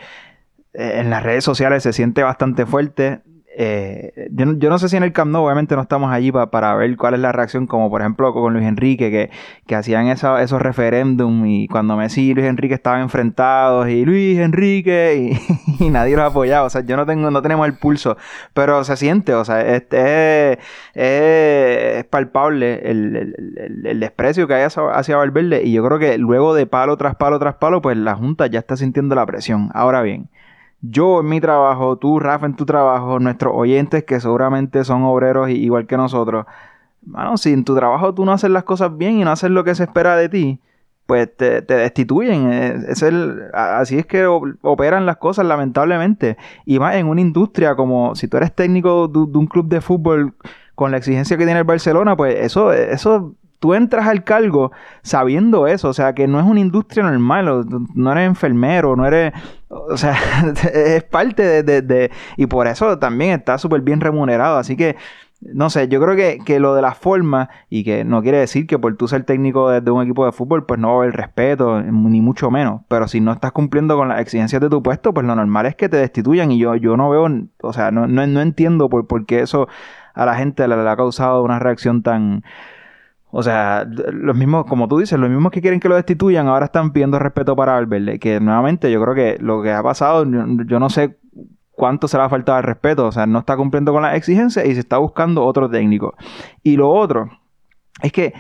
eh, 0.74 1.00
en 1.00 1.10
las 1.10 1.24
redes 1.24 1.44
sociales 1.44 1.84
se 1.84 1.94
siente 1.94 2.24
bastante 2.24 2.66
fuerte. 2.66 3.22
Eh, 3.58 4.28
yo, 4.32 4.70
no- 4.70 4.78
sé 4.80 4.90
si 4.90 4.98
en 4.98 5.04
el 5.04 5.14
Camp 5.14 5.32
Nou, 5.32 5.46
obviamente 5.46 5.76
no 5.78 5.82
estamos 5.82 6.12
allí 6.12 6.30
pa- 6.32 6.52
para 6.52 6.76
ver 6.76 6.98
cuál 6.98 7.14
es 7.14 7.22
la 7.22 7.32
reacción, 7.32 7.68
como 7.68 7.90
por 7.90 8.02
ejemplo 8.02 8.34
con 8.34 8.52
Luis 8.54 8.66
Enrique, 8.66 9.30
que, 9.66 9.76
hacían 9.76 10.08
esos 10.08 10.62
referéndum 10.62 11.46
y 11.46 11.68
cuando 11.70 11.96
Messi 11.96 12.32
y 12.32 12.34
Luis 12.34 12.48
Enrique 12.48 12.74
estaban 12.74 13.02
enfrentados 13.02 13.88
y 13.88 14.04
Luis 14.06 14.40
Enrique 14.40 15.38
y, 15.80 15.90
nadie 15.90 16.18
los 16.18 16.26
apoyaba. 16.26 16.66
O 16.66 16.70
sea, 16.70 16.82
yo 16.82 16.98
no 16.98 17.06
tengo, 17.06 17.32
no 17.32 17.42
tenemos 17.42 17.66
el 17.68 17.78
pulso, 17.78 18.18
pero 18.54 18.84
se 18.84 18.98
siente, 18.98 19.34
o 19.34 19.46
sea, 19.46 19.62
es, 19.62 19.84
es- 20.94 22.06
palpable 22.10 22.82
el, 22.90 24.00
desprecio 24.00 24.48
que 24.48 24.54
hay 24.56 24.64
hacia 24.64 25.16
Valverde 25.18 25.64
y 25.64 25.72
yo 25.74 25.86
creo 25.86 26.00
que 26.00 26.18
luego 26.18 26.54
de 26.54 26.66
palo 26.68 26.98
tras 26.98 27.16
palo 27.16 27.40
tras 27.40 27.56
palo, 27.56 27.82
pues 27.82 27.96
la 27.98 28.16
Junta 28.16 28.48
ya 28.48 28.60
está 28.60 28.76
sintiendo 28.78 29.16
la 29.16 29.26
presión. 29.26 29.70
Ahora 29.74 30.02
bien, 30.02 30.30
yo 30.90 31.22
en 31.22 31.28
mi 31.28 31.40
trabajo, 31.42 31.98
tú, 31.98 32.20
Rafa, 32.20 32.46
en 32.46 32.56
tu 32.56 32.66
trabajo, 32.66 33.20
nuestros 33.20 33.54
oyentes 33.56 34.04
que 34.04 34.20
seguramente 34.20 34.84
son 34.84 35.04
obreros 35.04 35.50
igual 35.50 35.88
que 35.88 35.98
nosotros, 35.98 36.46
bueno, 37.02 37.38
si 37.38 37.54
en 37.54 37.64
tu 37.64 37.76
trabajo 37.76 38.14
tú 38.14 38.26
no 38.26 38.32
haces 38.32 38.50
las 38.50 38.64
cosas 38.64 38.96
bien 38.98 39.20
y 39.20 39.24
no 39.24 39.32
haces 39.32 39.52
lo 39.52 39.64
que 39.64 39.76
se 39.76 39.84
espera 39.84 40.16
de 40.16 40.30
ti, 40.30 40.60
pues 41.06 41.36
te, 41.38 41.62
te 41.62 41.76
destituyen. 41.76 42.52
eh, 42.52 42.76
Es 42.88 43.04
el, 43.04 43.44
así 43.54 43.98
es 44.00 44.06
que 44.08 44.26
operan 44.26 45.06
las 45.06 45.18
cosas, 45.18 45.46
lamentablemente. 45.46 46.36
Y 46.66 46.80
más 46.80 46.96
en 46.96 47.08
una 47.08 47.22
industria 47.22 47.76
como 47.76 48.16
si 48.16 48.28
tú 48.28 48.38
eres 48.38 48.54
técnico 48.56 49.08
de, 49.08 49.32
de 49.32 49.38
un 49.38 49.46
club 49.46 49.68
de 49.68 49.82
fútbol 49.82 50.34
con 50.74 50.92
la 50.92 50.98
exigencia 50.98 51.38
que 51.38 51.46
tiene 51.46 51.60
el 51.60 51.66
Barcelona, 51.66 52.18
pues 52.18 52.36
eso, 52.40 52.74
eso 52.74 53.36
tú 53.60 53.74
entras 53.74 54.08
al 54.08 54.24
cargo 54.24 54.72
sabiendo 55.02 55.68
eso, 55.68 55.90
o 55.90 55.94
sea, 55.94 56.14
que 56.14 56.28
no 56.28 56.40
es 56.40 56.46
una 56.46 56.60
industria 56.60 57.04
normal, 57.04 57.66
no 57.94 58.12
eres 58.12 58.28
enfermero, 58.28 58.96
no 58.96 59.06
eres, 59.06 59.34
o 59.70 59.98
sea, 59.98 60.16
es 60.74 61.04
parte 61.04 61.64
de, 61.64 62.12
y 62.38 62.46
por 62.48 62.68
eso 62.68 62.98
también 63.00 63.32
está 63.32 63.58
súper 63.58 63.82
bien 63.82 64.02
remunerado, 64.02 64.58
así 64.58 64.76
que, 64.76 64.96
no 65.42 65.70
sé, 65.70 65.88
yo 65.90 66.02
creo 66.02 66.16
que, 66.16 66.40
que 66.44 66.60
lo 66.60 66.76
de 66.76 66.82
la 66.82 66.94
forma, 66.94 67.50
y 67.70 67.84
que 67.84 68.04
no 68.04 68.22
quiere 68.22 68.40
decir 68.40 68.68
que 68.68 68.80
por 68.80 68.96
tú 68.96 69.08
ser 69.08 69.24
técnico 69.24 69.70
de, 69.70 69.92
un 69.92 70.04
equipo 70.04 70.26
de 70.26 70.32
fútbol, 70.32 70.66
pues 70.66 70.80
no 70.80 70.90
va 70.90 70.94
a 70.94 70.98
haber 71.04 71.16
respeto, 71.16 71.82
ni 71.82 72.22
mucho 72.22 72.50
menos, 72.50 72.82
pero 72.88 73.08
si 73.08 73.22
no 73.22 73.32
estás 73.32 73.52
cumpliendo 73.52 73.98
con 73.98 74.10
las 74.10 74.22
exigencias 74.22 74.62
de 74.62 74.70
tu 74.70 74.82
puesto, 74.82 75.14
pues 75.14 75.26
lo 75.26 75.36
normal 75.36 75.66
es 75.66 75.76
que 75.76 75.90
te 75.90 75.98
destituyan, 75.98 76.52
y 76.52 76.58
yo, 76.58 76.76
yo 76.76 76.98
no 76.98 77.10
veo, 77.10 77.28
o 77.62 77.74
sea, 77.74 77.92
no, 77.92 78.08
no, 78.08 78.26
no 78.26 78.42
entiendo 78.42 78.90
por, 78.90 79.08
por 79.08 79.26
qué 79.26 79.42
eso 79.42 79.68
a 80.16 80.26
la 80.26 80.36
gente 80.36 80.68
le 80.68 80.76
ha 80.76 80.96
causado 80.96 81.44
una 81.44 81.60
reacción 81.60 82.02
tan... 82.02 82.44
O 83.38 83.44
sea, 83.44 83.86
los 83.86 84.34
mismos, 84.38 84.66
como 84.66 84.88
tú 84.88 85.00
dices, 85.00 85.20
los 85.20 85.30
mismos 85.30 85.52
que 85.52 85.60
quieren 85.60 85.82
que 85.82 85.90
lo 85.90 85.96
destituyan 85.96 86.48
ahora 86.48 86.68
están 86.68 86.94
pidiendo 86.94 87.20
respeto 87.20 87.54
para 87.54 87.74
Valverde. 87.74 88.18
Que 88.18 88.40
nuevamente 88.40 88.90
yo 88.90 89.02
creo 89.02 89.14
que 89.14 89.38
lo 89.44 89.62
que 89.62 89.74
ha 89.74 89.84
pasado, 89.84 90.24
yo, 90.24 90.80
no 90.80 90.90
sé 90.90 91.18
cuánto 91.72 92.08
se 92.08 92.16
le 92.16 92.24
ha 92.24 92.30
faltado 92.30 92.60
el 92.60 92.64
respeto. 92.64 93.06
O 93.06 93.12
sea, 93.12 93.26
no 93.26 93.40
está 93.40 93.58
cumpliendo 93.58 93.92
con 93.92 94.04
las 94.04 94.16
exigencias 94.16 94.66
y 94.66 94.74
se 94.74 94.80
está 94.80 95.00
buscando 95.00 95.44
otro 95.44 95.70
técnico. 95.70 96.16
Y 96.64 96.78
lo 96.78 96.90
otro 96.90 97.30
es 98.02 98.14
que 98.14 98.34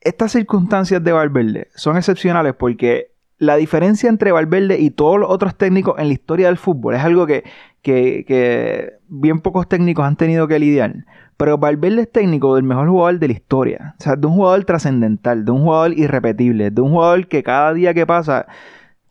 estas 0.00 0.32
circunstancias 0.32 1.04
de 1.04 1.12
Valverde 1.12 1.68
son 1.74 1.98
excepcionales 1.98 2.54
porque 2.54 3.12
la 3.36 3.56
diferencia 3.56 4.08
entre 4.08 4.32
Valverde 4.32 4.80
y 4.80 4.88
todos 4.88 5.20
los 5.20 5.28
otros 5.28 5.54
técnicos 5.54 5.98
en 5.98 6.06
la 6.06 6.14
historia 6.14 6.46
del 6.46 6.56
fútbol 6.56 6.94
es 6.94 7.02
algo 7.02 7.26
que, 7.26 7.44
que 7.82 8.94
bien 9.08 9.40
pocos 9.40 9.68
técnicos 9.68 10.06
han 10.06 10.16
tenido 10.16 10.48
que 10.48 10.58
lidiar. 10.58 10.94
Pero 11.42 11.58
Valverde 11.58 12.02
es 12.02 12.12
técnico 12.12 12.54
del 12.54 12.62
mejor 12.62 12.88
jugador 12.88 13.18
de 13.18 13.26
la 13.26 13.32
historia. 13.32 13.96
O 13.98 14.00
sea, 14.04 14.14
de 14.14 14.28
un 14.28 14.34
jugador 14.34 14.62
trascendental, 14.64 15.44
de 15.44 15.50
un 15.50 15.62
jugador 15.62 15.92
irrepetible, 15.98 16.70
de 16.70 16.80
un 16.80 16.92
jugador 16.92 17.26
que 17.26 17.42
cada 17.42 17.74
día 17.74 17.92
que 17.94 18.06
pasa, 18.06 18.46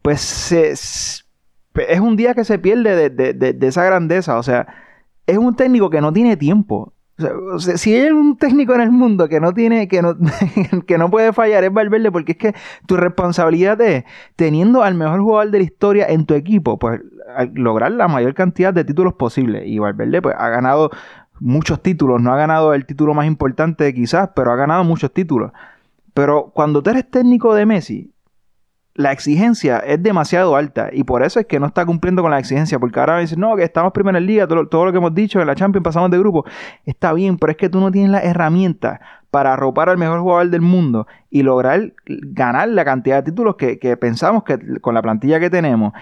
pues 0.01 0.21
se, 0.21 0.69
es 0.69 1.25
un 1.99 2.15
día 2.15 2.33
que 2.33 2.45
se 2.45 2.57
pierde 2.57 3.09
de, 3.09 3.33
de, 3.33 3.51
de, 3.51 3.67
esa 3.67 3.83
grandeza. 3.83 4.37
O 4.37 4.43
sea, 4.43 4.65
es 5.27 5.37
un 5.37 5.57
técnico 5.57 5.89
que 5.89 5.99
no 5.99 6.13
tiene 6.13 6.37
tiempo. 6.37 6.93
O 7.17 7.21
sea, 7.21 7.31
o 7.55 7.59
sea, 7.59 7.77
si 7.77 7.93
hay 7.93 8.11
un 8.11 8.37
técnico 8.37 8.73
en 8.75 8.79
el 8.79 8.91
mundo 8.91 9.27
que 9.27 9.41
no 9.41 9.53
tiene, 9.53 9.89
que 9.89 10.01
no, 10.01 10.15
que 10.87 10.97
no 10.97 11.11
puede 11.11 11.33
fallar, 11.33 11.65
es 11.65 11.73
Valverde, 11.73 12.13
porque 12.13 12.31
es 12.31 12.37
que 12.37 12.55
tu 12.87 12.95
responsabilidad 12.95 13.81
es, 13.81 14.05
teniendo 14.37 14.83
al 14.83 14.95
mejor 14.95 15.19
jugador 15.19 15.51
de 15.51 15.57
la 15.57 15.65
historia 15.65 16.05
en 16.07 16.25
tu 16.25 16.33
equipo, 16.33 16.79
pues 16.79 17.01
lograr 17.55 17.91
la 17.91 18.07
mayor 18.07 18.33
cantidad 18.35 18.73
de 18.73 18.85
títulos 18.85 19.15
posible. 19.15 19.67
Y 19.67 19.79
Valverde, 19.79 20.21
pues, 20.21 20.35
ha 20.37 20.47
ganado 20.47 20.91
muchos 21.41 21.81
títulos. 21.81 22.21
No 22.21 22.31
ha 22.31 22.37
ganado 22.37 22.73
el 22.73 22.85
título 22.85 23.13
más 23.13 23.25
importante 23.25 23.93
quizás, 23.93 24.29
pero 24.33 24.51
ha 24.51 24.55
ganado 24.55 24.83
muchos 24.85 25.11
títulos. 25.11 25.51
Pero 26.13 26.51
cuando 26.53 26.81
tú 26.81 26.91
eres 26.91 27.09
técnico 27.09 27.53
de 27.53 27.65
Messi, 27.65 28.11
la 28.93 29.11
exigencia 29.11 29.79
es 29.79 30.03
demasiado 30.03 30.55
alta 30.55 30.89
y 30.91 31.03
por 31.03 31.23
eso 31.23 31.39
es 31.39 31.45
que 31.45 31.59
no 31.59 31.65
está 31.65 31.85
cumpliendo 31.85 32.21
con 32.21 32.31
la 32.31 32.39
exigencia, 32.39 32.77
porque 32.77 32.99
ahora 32.99 33.15
me 33.15 33.21
dicen, 33.21 33.39
no, 33.39 33.55
que 33.55 33.63
estamos 33.63 33.93
primero 33.93 34.17
en 34.17 34.25
liga, 34.25 34.47
todo, 34.47 34.67
todo, 34.67 34.85
lo 34.85 34.91
que 34.91 34.97
hemos 34.97 35.15
dicho 35.15 35.39
en 35.39 35.47
la 35.47 35.55
Champions 35.55 35.83
pasamos 35.83 36.11
de 36.11 36.19
grupo, 36.19 36.45
está 36.85 37.13
bien, 37.13 37.37
pero 37.37 37.51
es 37.51 37.57
que 37.57 37.69
tú 37.69 37.79
no 37.79 37.89
tienes 37.89 38.11
las 38.11 38.25
herramientas 38.25 38.99
para 39.31 39.53
arropar 39.53 39.87
al 39.87 39.97
mejor 39.97 40.19
jugador 40.19 40.49
del 40.49 40.61
mundo 40.61 41.07
y 41.29 41.41
lograr 41.43 41.93
ganar 42.05 42.67
la 42.67 42.83
cantidad 42.83 43.23
de 43.23 43.31
títulos 43.31 43.55
que, 43.55 43.79
que 43.79 43.95
pensamos 43.95 44.43
que 44.43 44.59
con 44.81 44.93
la 44.93 45.01
plantilla 45.01 45.39
que 45.39 45.49
tenemos 45.49 45.93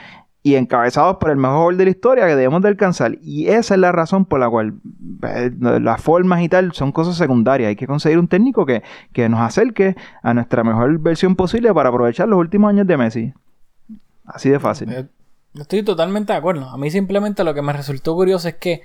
y 0.42 0.56
encabezados 0.56 1.18
por 1.18 1.32
el 1.32 1.38
mejor 1.38 1.56
jugador 1.56 1.76
de 1.78 1.84
la 1.86 1.92
historia 1.92 2.28
que 2.28 2.36
debemos 2.36 2.62
de 2.62 2.70
alcanzar. 2.70 3.18
Y 3.22 3.48
esa 3.48 3.74
es 3.74 3.80
la 3.80 3.92
razón 3.92 4.26
por 4.26 4.40
la 4.40 4.50
cual 4.50 4.76
eh, 5.24 5.52
las 5.60 6.02
formas 6.02 6.42
y 6.42 6.50
tal 6.50 6.72
son 6.74 6.92
cosas 6.92 7.18
secundarias. 7.18 7.70
Hay 7.70 7.76
que 7.76 7.88
conseguir 7.88 8.20
un 8.20 8.28
técnico 8.28 8.66
que, 8.66 8.84
que 9.12 9.28
nos 9.28 9.42
acerque 9.42 9.96
a 10.24 10.34
nuestra 10.34 10.64
mejor 10.64 10.98
versión 11.00 11.36
posible 11.36 11.74
para 11.74 11.90
aprovechar 11.90 12.28
los 12.30 12.40
últimos 12.40 12.70
años 12.70 12.88
de 12.88 12.98
Messi. 12.98 13.34
Así 14.26 14.50
de 14.50 14.60
fácil. 14.60 14.92
Eh, 14.94 15.08
Estoy 15.56 15.84
totalmente 15.84 16.34
de 16.34 16.40
acuerdo. 16.40 16.70
A 16.70 16.78
mí 16.78 16.92
simplemente 16.92 17.44
lo 17.44 17.54
que 17.54 17.62
me 17.62 17.74
resultó 17.74 18.14
curioso 18.16 18.48
es 18.48 18.56
que, 18.56 18.84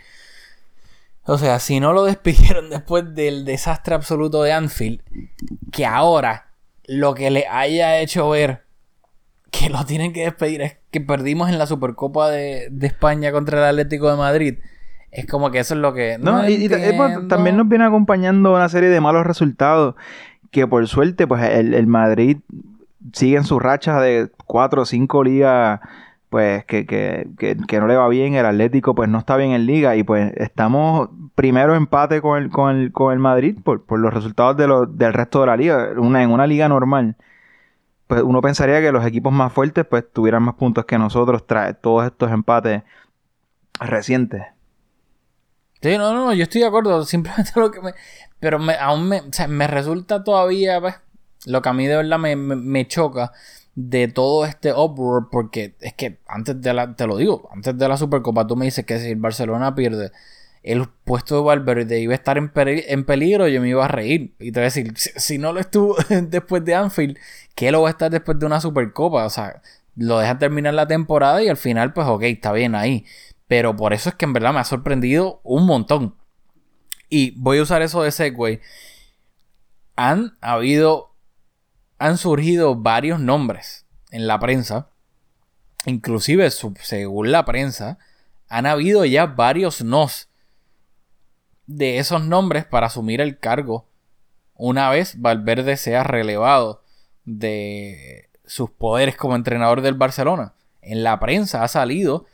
o 1.24 1.36
sea, 1.36 1.58
si 1.58 1.80
no 1.80 1.92
lo 1.92 2.04
despidieron 2.04 2.70
después 2.70 3.14
del 3.14 3.44
desastre 3.44 3.94
absoluto 3.94 4.42
de 4.42 4.52
Anfield, 4.52 5.00
que 5.70 5.86
ahora 5.86 6.52
lo 6.86 7.14
que 7.14 7.30
le 7.30 7.46
haya 7.46 7.98
hecho 7.98 8.28
ver 8.30 8.63
que 9.58 9.70
lo 9.70 9.84
tienen 9.84 10.12
que 10.12 10.24
despedir 10.24 10.62
es 10.62 10.76
que 10.90 11.00
perdimos 11.00 11.48
en 11.48 11.58
la 11.58 11.66
Supercopa 11.66 12.30
de, 12.30 12.68
de 12.70 12.86
España 12.86 13.32
contra 13.32 13.58
el 13.58 13.64
Atlético 13.64 14.10
de 14.10 14.16
Madrid. 14.16 14.58
Es 15.10 15.26
como 15.26 15.50
que 15.50 15.60
eso 15.60 15.74
es 15.74 15.80
lo 15.80 15.94
que. 15.94 16.18
No, 16.18 16.42
No, 16.42 16.48
y, 16.48 16.54
y 16.54 16.68
pues, 16.68 17.28
también 17.28 17.56
nos 17.56 17.68
viene 17.68 17.84
acompañando 17.84 18.52
una 18.52 18.68
serie 18.68 18.88
de 18.88 19.00
malos 19.00 19.26
resultados 19.26 19.94
que 20.50 20.66
por 20.66 20.86
suerte, 20.88 21.26
pues 21.26 21.42
el, 21.42 21.74
el 21.74 21.86
Madrid 21.86 22.38
sigue 23.12 23.36
en 23.36 23.44
su 23.44 23.58
racha 23.58 24.00
de 24.00 24.30
cuatro 24.46 24.82
o 24.82 24.86
cinco 24.86 25.22
ligas, 25.22 25.80
pues 26.30 26.64
que, 26.64 26.86
que, 26.86 27.28
que, 27.38 27.56
que, 27.56 27.80
no 27.80 27.86
le 27.86 27.96
va 27.96 28.08
bien. 28.08 28.34
El 28.34 28.46
Atlético, 28.46 28.94
pues 28.94 29.08
no 29.08 29.18
está 29.18 29.36
bien 29.36 29.52
en 29.52 29.66
liga. 29.66 29.94
Y 29.94 30.02
pues 30.02 30.32
estamos 30.36 31.10
primero 31.34 31.74
empate 31.74 32.20
con 32.20 32.42
el, 32.42 32.50
con 32.50 32.76
el, 32.76 32.92
con 32.92 33.12
el 33.12 33.18
Madrid 33.18 33.56
por, 33.62 33.84
por 33.84 34.00
los 34.00 34.12
resultados 34.12 34.56
de 34.56 34.66
lo, 34.66 34.86
del 34.86 35.12
resto 35.12 35.40
de 35.40 35.46
la 35.46 35.56
liga. 35.56 35.90
Una, 35.96 36.22
en 36.22 36.30
una 36.30 36.46
liga 36.46 36.68
normal 36.68 37.16
pues 38.06 38.22
uno 38.22 38.40
pensaría 38.40 38.80
que 38.80 38.92
los 38.92 39.04
equipos 39.06 39.32
más 39.32 39.52
fuertes 39.52 39.84
pues 39.88 40.04
tuvieran 40.12 40.42
más 40.42 40.54
puntos 40.54 40.84
que 40.84 40.98
nosotros 40.98 41.46
tras 41.46 41.80
todos 41.80 42.06
estos 42.06 42.30
empates 42.30 42.82
recientes. 43.80 44.42
Sí, 45.80 45.98
no, 45.98 46.14
no, 46.14 46.32
yo 46.32 46.44
estoy 46.44 46.62
de 46.62 46.66
acuerdo. 46.66 47.04
Simplemente 47.06 47.52
lo 47.56 47.70
que 47.70 47.80
me. 47.80 47.94
Pero 48.40 48.58
me, 48.58 48.74
aún 48.74 49.08
me, 49.08 49.20
o 49.20 49.32
sea, 49.32 49.48
me 49.48 49.66
resulta 49.66 50.22
todavía, 50.24 50.80
pues, 50.80 50.94
lo 51.46 51.62
que 51.62 51.68
a 51.68 51.72
mí 51.72 51.86
de 51.86 51.96
verdad 51.96 52.18
me, 52.18 52.36
me, 52.36 52.56
me 52.56 52.86
choca 52.86 53.32
de 53.74 54.08
todo 54.08 54.44
este 54.44 54.72
uproar, 54.72 55.24
porque 55.30 55.74
es 55.80 55.94
que 55.94 56.20
antes 56.26 56.60
de 56.60 56.72
la, 56.72 56.94
te 56.94 57.06
lo 57.06 57.16
digo, 57.16 57.48
antes 57.52 57.76
de 57.76 57.88
la 57.88 57.96
Supercopa 57.96 58.46
tú 58.46 58.56
me 58.56 58.66
dices 58.66 58.84
que 58.86 58.98
si 58.98 59.10
el 59.10 59.16
Barcelona 59.16 59.74
pierde 59.74 60.12
el 60.64 60.88
puesto 60.88 61.36
de 61.36 61.42
Valverde 61.42 62.00
iba 62.00 62.12
a 62.12 62.16
estar 62.16 62.38
en, 62.38 63.04
peligro, 63.04 63.46
yo 63.48 63.60
me 63.60 63.68
iba 63.68 63.84
a 63.84 63.88
reír. 63.88 64.34
Y 64.40 64.50
te 64.50 64.60
voy 64.60 64.62
a 64.62 64.64
decir, 64.64 64.94
si, 64.96 65.36
no 65.36 65.52
lo 65.52 65.60
estuvo 65.60 65.94
después 66.08 66.64
de 66.64 66.74
Anfield, 66.74 67.18
¿qué 67.54 67.70
lo 67.70 67.82
va 67.82 67.88
a 67.88 67.90
estar 67.90 68.10
después 68.10 68.38
de 68.38 68.46
una 68.46 68.62
Supercopa? 68.62 69.26
O 69.26 69.30
sea, 69.30 69.60
lo 69.94 70.18
deja 70.18 70.38
terminar 70.38 70.72
la 70.72 70.86
temporada 70.86 71.42
y 71.42 71.48
al 71.48 71.58
final, 71.58 71.92
pues 71.92 72.06
ok, 72.08 72.22
está 72.22 72.52
bien 72.52 72.74
ahí. 72.74 73.04
Pero 73.46 73.76
por 73.76 73.92
eso 73.92 74.08
es 74.08 74.14
que 74.14 74.24
en 74.24 74.32
verdad 74.32 74.54
me 74.54 74.60
ha 74.60 74.64
sorprendido 74.64 75.42
un 75.44 75.66
montón. 75.66 76.14
Y 77.10 77.32
voy 77.32 77.58
a 77.58 77.62
usar 77.62 77.82
eso 77.82 78.02
de 78.02 78.10
segue. 78.10 78.62
han 79.96 80.38
habido, 80.40 81.14
han 81.98 82.16
surgido 82.16 82.74
varios 82.74 83.20
nombres 83.20 83.84
en 84.10 84.26
la 84.26 84.40
prensa, 84.40 84.88
inclusive 85.84 86.50
según 86.50 87.32
la 87.32 87.44
prensa, 87.44 87.98
han 88.48 88.64
habido 88.64 89.04
ya 89.04 89.26
varios 89.26 89.82
nos 89.82 90.30
de 91.66 91.98
esos 91.98 92.24
nombres 92.24 92.64
para 92.64 92.86
asumir 92.86 93.20
el 93.20 93.38
cargo 93.38 93.86
una 94.54 94.88
vez 94.90 95.20
Valverde 95.20 95.76
sea 95.76 96.04
relevado 96.04 96.82
de 97.24 98.30
sus 98.44 98.70
poderes 98.70 99.16
como 99.16 99.36
entrenador 99.36 99.80
del 99.80 99.94
Barcelona. 99.94 100.54
En 100.80 101.02
la 101.02 101.18
prensa 101.18 101.62
ha 101.62 101.68
salido 101.68 102.26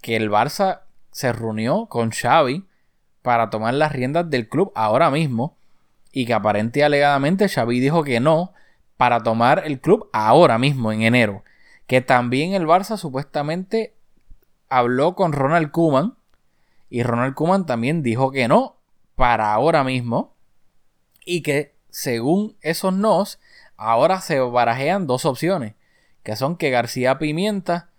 que 0.00 0.16
el 0.16 0.30
Barça 0.30 0.82
se 1.10 1.32
reunió 1.32 1.86
con 1.86 2.10
Xavi 2.10 2.64
para 3.22 3.50
tomar 3.50 3.74
las 3.74 3.92
riendas 3.92 4.28
del 4.28 4.48
club 4.48 4.70
ahora 4.74 5.10
mismo 5.10 5.56
y 6.12 6.26
que 6.26 6.34
aparente 6.34 6.84
alegadamente 6.84 7.48
Xavi 7.48 7.80
dijo 7.80 8.04
que 8.04 8.20
no 8.20 8.52
para 8.96 9.22
tomar 9.22 9.62
el 9.64 9.80
club 9.80 10.08
ahora 10.12 10.58
mismo 10.58 10.92
en 10.92 11.02
enero. 11.02 11.42
Que 11.86 12.00
también 12.00 12.52
el 12.52 12.66
Barça 12.66 12.96
supuestamente 12.96 13.94
habló 14.68 15.14
con 15.14 15.32
Ronald 15.32 15.70
Kuman 15.70 16.14
y 16.88 17.02
Ronald 17.02 17.34
Kuman 17.34 17.66
también 17.66 18.02
dijo 18.02 18.30
que 18.30 18.48
no 18.48 18.76
para 19.14 19.52
ahora 19.52 19.84
mismo 19.84 20.34
y 21.24 21.42
que 21.42 21.74
según 21.90 22.56
esos 22.60 22.92
nos 22.92 23.40
ahora 23.76 24.20
se 24.20 24.40
barajean 24.40 25.06
dos 25.06 25.24
opciones 25.24 25.74
que 26.22 26.36
son 26.36 26.56
que 26.56 26.70
García 26.70 27.18
Pimienta 27.18 27.90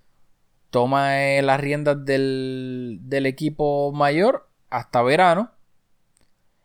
toma 0.70 1.22
eh, 1.24 1.42
las 1.42 1.60
riendas 1.60 2.04
del, 2.06 3.00
del 3.04 3.26
equipo 3.26 3.92
mayor 3.94 4.50
hasta 4.70 5.02
verano 5.02 5.52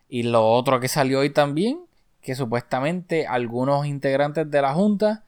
y 0.09 0.25
lo 0.25 0.51
otro 0.51 0.81
que 0.81 0.89
salió 0.89 1.21
hoy 1.21 1.31
también 1.31 1.87
que 2.21 2.35
supuestamente 2.35 3.27
algunos 3.27 3.87
integrantes 3.87 4.51
de 4.51 4.63
la 4.63 4.75
junta 4.75 5.25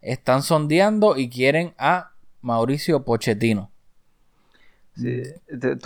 están 0.00 0.42
sondeando 0.42 1.16
y 1.16 1.28
quieren 1.28 1.74
a 1.78 2.12
Mauricio 2.40 3.04
Pochettino. 3.04 3.70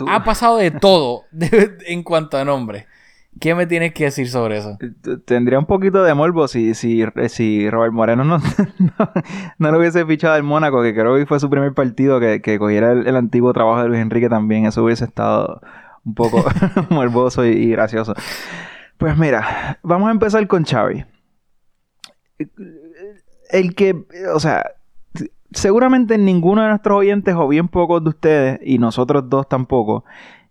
Ha 0.07 0.23
pasado 0.23 0.57
de 0.57 0.71
todo 0.71 1.23
en 1.87 2.03
cuanto 2.03 2.37
a 2.37 2.45
nombre. 2.45 2.87
¿Qué 3.39 3.53
me 3.53 3.67
tienes 3.67 3.93
que 3.93 4.05
decir 4.05 4.29
sobre 4.29 4.57
eso? 4.57 4.77
Tendría 5.25 5.59
un 5.59 5.65
poquito 5.65 6.03
de 6.03 6.13
morbo 6.13 6.47
si, 6.47 6.73
si, 6.73 7.03
si 7.27 7.69
Robert 7.69 7.91
Moreno 7.91 8.23
no, 8.23 8.37
no, 9.57 9.71
lo 9.71 9.77
hubiese 9.77 10.05
fichado 10.05 10.35
al 10.35 10.43
Mónaco, 10.43 10.81
que 10.81 10.93
creo 10.93 11.15
que 11.17 11.25
fue 11.25 11.39
su 11.41 11.49
primer 11.49 11.73
partido, 11.73 12.19
que, 12.21 12.57
cogiera 12.57 12.93
el, 12.93 13.15
antiguo 13.15 13.51
trabajo 13.51 13.83
de 13.83 13.89
Luis 13.89 14.01
Enrique 14.01 14.29
también. 14.29 14.65
Eso 14.65 14.83
hubiese 14.83 15.03
estado 15.03 15.59
un 16.05 16.13
poco 16.13 16.45
morboso 16.89 17.45
y, 17.45 17.71
gracioso. 17.71 18.13
Pues 18.97 19.17
mira, 19.17 19.79
vamos 19.83 20.07
a 20.07 20.11
empezar 20.11 20.47
con 20.47 20.63
Xavi. 20.63 21.05
El 23.49 23.75
que, 23.75 24.05
o 24.33 24.39
sea, 24.39 24.63
seguramente 25.51 26.17
ninguno 26.17 26.61
de 26.63 26.69
nuestros 26.69 26.99
oyentes 26.99 27.35
o 27.35 27.47
bien 27.47 27.67
pocos 27.67 28.03
de 28.03 28.09
ustedes 28.09 28.59
y 28.63 28.77
nosotros 28.77 29.29
dos 29.29 29.47
tampoco 29.47 30.03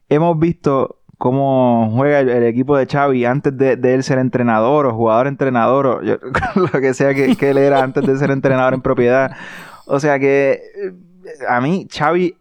hemos 0.08 0.38
visto 0.38 1.00
cómo 1.18 1.90
juega 1.94 2.20
el, 2.20 2.44
equipo 2.44 2.76
de 2.76 2.86
Xavi 2.86 3.24
antes 3.24 3.56
de, 3.56 3.78
él 3.82 4.02
ser 4.02 4.18
entrenador 4.18 4.86
o 4.86 4.94
jugador 4.94 5.26
entrenador 5.26 5.86
o 5.86 6.00
lo 6.54 6.80
que 6.80 6.94
sea 6.94 7.14
que, 7.14 7.36
él 7.40 7.58
era 7.58 7.82
antes 7.82 8.06
de 8.06 8.16
ser 8.16 8.30
entrenador 8.30 8.74
en 8.74 8.82
propiedad. 8.82 9.32
O 9.86 10.00
sea 10.00 10.18
que 10.18 10.60
eh, 10.74 10.92
a 11.48 11.60
mí 11.60 11.86
Xavi 11.90 12.36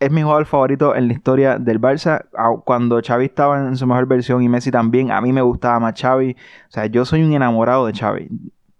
es 0.00 0.10
mi 0.10 0.22
jugador 0.22 0.46
favorito 0.46 0.96
en 0.96 1.08
la 1.08 1.12
historia 1.12 1.58
del 1.58 1.80
Barça. 1.80 2.24
Cuando 2.64 3.00
Xavi 3.00 3.26
estaba 3.26 3.58
en 3.68 3.76
su 3.76 3.86
mejor 3.86 4.06
versión 4.06 4.42
y 4.42 4.48
Messi 4.48 4.70
también, 4.70 5.12
a 5.12 5.20
mí 5.20 5.32
me 5.32 5.42
gustaba 5.42 5.78
más 5.78 6.00
Xavi. 6.00 6.32
O 6.32 6.70
sea, 6.70 6.86
yo 6.86 7.04
soy 7.04 7.22
un 7.22 7.32
enamorado 7.32 7.86
de 7.86 7.92
Xavi. 7.92 8.28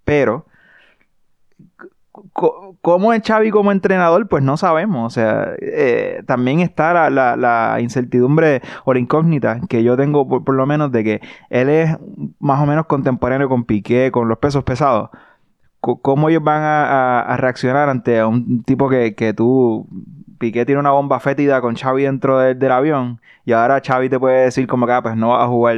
Pero 0.04 0.46
¿Cómo 2.82 3.12
es 3.14 3.22
Xavi 3.26 3.50
como 3.50 3.72
entrenador? 3.72 4.28
Pues 4.28 4.42
no 4.42 4.56
sabemos. 4.56 5.06
O 5.06 5.10
sea, 5.10 5.54
eh, 5.60 6.22
también 6.26 6.60
está 6.60 7.10
la, 7.10 7.78
incertidumbre 7.80 8.60
o 8.84 8.92
la 8.92 9.00
incógnita 9.00 9.60
que 9.68 9.82
yo 9.82 9.96
tengo, 9.96 10.28
por, 10.28 10.54
lo 10.54 10.66
menos, 10.66 10.92
de 10.92 11.04
que 11.04 11.20
él 11.48 11.68
es 11.70 11.96
más 12.38 12.60
o 12.60 12.66
menos 12.66 12.86
contemporáneo 12.86 13.48
con 13.48 13.64
Piqué, 13.64 14.10
con 14.12 14.28
los 14.28 14.38
pesos 14.38 14.64
pesados. 14.64 15.10
¿Cómo 15.80 16.28
ellos 16.28 16.44
van 16.44 16.62
a, 16.62 17.36
reaccionar 17.38 17.88
ante 17.88 18.22
un 18.24 18.62
tipo 18.62 18.88
que, 18.88 19.14
que 19.14 19.34
tú 19.34 19.88
Piqué 20.38 20.66
tiene 20.66 20.80
una 20.80 20.90
bomba 20.90 21.18
fétida 21.18 21.60
con 21.60 21.76
Xavi 21.76 22.02
dentro 22.02 22.38
del 22.38 22.72
avión 22.72 23.20
y 23.44 23.52
ahora 23.52 23.80
Xavi 23.84 24.08
te 24.08 24.18
puede 24.18 24.44
decir 24.44 24.66
como 24.66 24.86
que 24.86 24.92
ah, 24.92 25.02
pues 25.02 25.16
no 25.16 25.28
va 25.28 25.44
a 25.44 25.46
jugar 25.48 25.76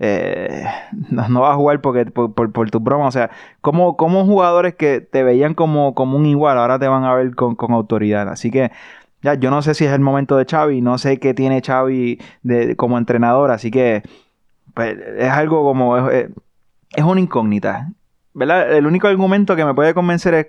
eh, 0.00 0.64
no, 1.10 1.40
va 1.40 1.52
a 1.52 1.56
jugar 1.56 1.80
porque 1.80 2.06
por, 2.06 2.32
por, 2.32 2.70
tu 2.70 2.80
broma 2.80 3.06
o 3.06 3.10
sea 3.10 3.30
como, 3.60 3.96
como 3.96 4.24
jugadores 4.24 4.74
que 4.74 5.00
te 5.00 5.22
veían 5.22 5.54
como, 5.54 5.94
como 5.94 6.16
un 6.16 6.26
igual 6.26 6.58
ahora 6.58 6.78
te 6.78 6.88
van 6.88 7.04
a 7.04 7.14
ver 7.14 7.34
con, 7.34 7.56
autoridad 7.72 8.28
así 8.28 8.50
que 8.50 8.70
ya 9.22 9.34
yo 9.34 9.50
no 9.50 9.60
sé 9.62 9.74
si 9.74 9.84
es 9.84 9.92
el 9.92 10.00
momento 10.00 10.36
de 10.36 10.44
Xavi 10.44 10.80
no 10.80 10.98
sé 10.98 11.18
qué 11.18 11.34
tiene 11.34 11.62
Xavi 11.62 12.20
de, 12.42 12.76
como 12.76 12.96
entrenador 12.96 13.50
así 13.50 13.70
que 13.70 14.02
pues, 14.74 14.96
es 15.18 15.30
algo 15.30 15.64
como 15.64 16.10
es, 16.10 16.28
es 16.94 17.04
una 17.04 17.20
incógnita 17.20 17.88
¿verdad? 18.34 18.72
El 18.72 18.86
único 18.86 19.08
argumento 19.08 19.56
que 19.56 19.64
me 19.64 19.74
puede 19.74 19.94
convencer 19.94 20.32
es, 20.34 20.46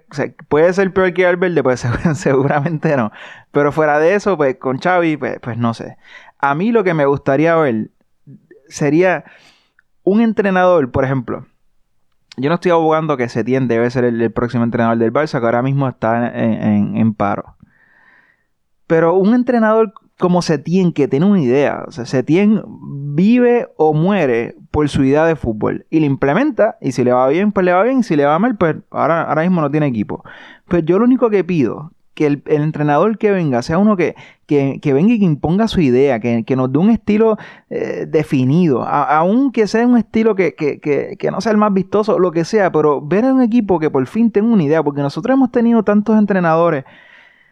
¿puede 0.48 0.72
ser 0.74 0.94
peor 0.94 1.12
que 1.12 1.26
Alberde? 1.26 1.64
Pues 1.64 1.84
seguramente 2.14 2.96
no. 2.96 3.12
Pero 3.52 3.72
fuera 3.72 3.98
de 3.98 4.14
eso, 4.14 4.38
pues 4.38 4.58
con 4.58 4.78
Xavi, 4.78 5.18
pues, 5.18 5.40
pues, 5.42 5.58
no 5.58 5.74
sé. 5.74 5.98
A 6.38 6.54
mí 6.54 6.72
lo 6.72 6.84
que 6.84 6.94
me 6.94 7.08
gustaría 7.08 7.56
ver 7.56 7.90
sería 8.70 9.26
un 10.04 10.22
entrenador, 10.22 10.92
por 10.92 11.04
ejemplo. 11.04 11.46
Yo 12.38 12.50
no 12.50 12.56
estoy 12.56 12.72
abogando 12.72 13.18
que 13.18 13.28
Setién 13.28 13.68
debe 13.68 13.90
ser 13.90 14.06
el, 14.06 14.32
próximo 14.32 14.64
entrenador 14.64 14.98
del 14.98 15.12
Barça, 15.12 15.40
que 15.40 15.46
ahora 15.46 15.62
mismo 15.62 15.88
está 15.88 16.32
en, 16.34 17.14
paro. 17.14 17.56
Pero 18.88 19.16
un 19.16 19.34
entrenador 19.34 19.94
como 20.18 20.42
Setien 20.42 20.94
que 20.94 21.08
tiene 21.08 21.26
una 21.26 21.42
idea. 21.42 21.84
O 21.88 21.92
sea, 21.92 22.06
Setien 22.06 22.64
vive 23.16 23.68
o 23.78 23.94
muere 23.94 24.56
por 24.72 24.88
su 24.90 25.04
idea 25.04 25.26
de 25.26 25.36
fútbol 25.36 25.86
y 25.90 26.00
la 26.00 26.06
implementa. 26.06 26.78
Y 26.82 26.94
si 26.94 27.04
le 27.04 27.12
va 27.12 27.28
bien, 27.28 27.52
pues 27.52 27.66
le 27.66 27.74
va 27.74 27.84
bien. 27.84 28.04
Si 28.04 28.16
le 28.16 28.26
va 28.26 28.40
mal, 28.40 28.58
pues 28.58 28.78
ahora, 28.90 29.24
ahora 29.24 29.42
mismo 29.42 29.62
no 29.62 29.70
tiene 29.70 29.88
equipo. 29.88 30.24
Pues 30.68 30.86
yo 30.86 30.98
lo 30.98 31.06
único 31.06 31.30
que 31.30 31.44
pido 31.44 31.92
que 32.20 32.26
el, 32.26 32.44
entrenador 32.48 33.18
que 33.18 33.32
venga 33.32 33.62
sea 33.62 33.78
uno 33.78 33.96
que, 33.96 34.14
que, 34.46 34.94
venga 34.94 35.14
y 35.14 35.20
que 35.20 35.24
imponga 35.24 35.70
su 35.70 35.80
idea, 35.80 36.20
que, 36.20 36.56
nos 36.58 36.70
dé 36.70 36.78
un 36.78 36.90
estilo 36.90 37.38
eh, 37.70 38.08
definido, 38.10 38.84
aunque 38.84 39.68
sea 39.68 39.88
un 39.88 39.96
estilo 39.96 40.36
que, 40.36 40.54
que, 40.54 41.32
no 41.32 41.40
sea 41.40 41.54
el 41.54 41.58
más 41.58 41.74
vistoso, 41.74 42.20
lo 42.20 42.34
que 42.34 42.44
sea, 42.44 42.74
pero 42.74 43.00
ver 43.00 43.24
a 43.24 43.34
un 43.34 43.42
equipo 43.42 43.80
que 43.80 43.90
por 43.90 44.06
fin 44.06 44.32
tenga 44.32 44.52
una 44.52 44.64
idea, 44.64 44.84
porque 44.84 45.02
nosotros 45.02 45.34
hemos 45.34 45.50
tenido 45.50 45.84
tantos 45.84 46.20
entrenadores 46.20 46.84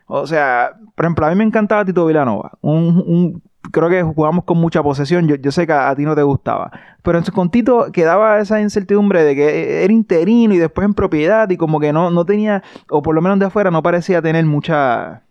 o 0.06 0.26
sea, 0.26 0.78
por 0.96 1.06
ejemplo, 1.06 1.26
a 1.26 1.30
mí 1.30 1.36
me 1.36 1.44
encantaba 1.44 1.84
Tito 1.84 2.06
Vilanova. 2.06 2.54
Un, 2.62 3.42
creo 3.72 3.90
que 3.90 4.04
jugamos 4.04 4.44
con 4.44 4.58
mucha 4.58 4.84
posesión. 4.84 5.28
Yo, 5.28 5.52
sé 5.52 5.68
que 5.68 5.74
a, 5.74 5.96
ti 5.96 6.04
no 6.04 6.16
te 6.16 6.24
gustaba. 6.24 6.72
Pero 7.04 7.22
con 7.34 7.50
Tito 7.50 7.92
quedaba 7.92 8.40
esa 8.40 8.62
incertidumbre 8.62 9.24
de 9.24 9.36
que 9.36 9.84
era 9.84 9.94
interino 9.94 10.54
y 10.54 10.58
después 10.58 10.86
en 10.86 10.94
propiedad 10.94 11.50
y 11.50 11.58
como 11.58 11.80
que 11.80 11.94
no, 11.94 12.12
no 12.12 12.26
tenía, 12.26 12.64
o 12.90 13.02
por 13.02 13.16
lo 13.16 13.22
menos 13.22 13.40
de 13.40 13.46
afuera, 13.46 13.72
no 13.72 13.84
parecía 13.84 14.22
tener 14.22 14.46
mucha 14.46 15.24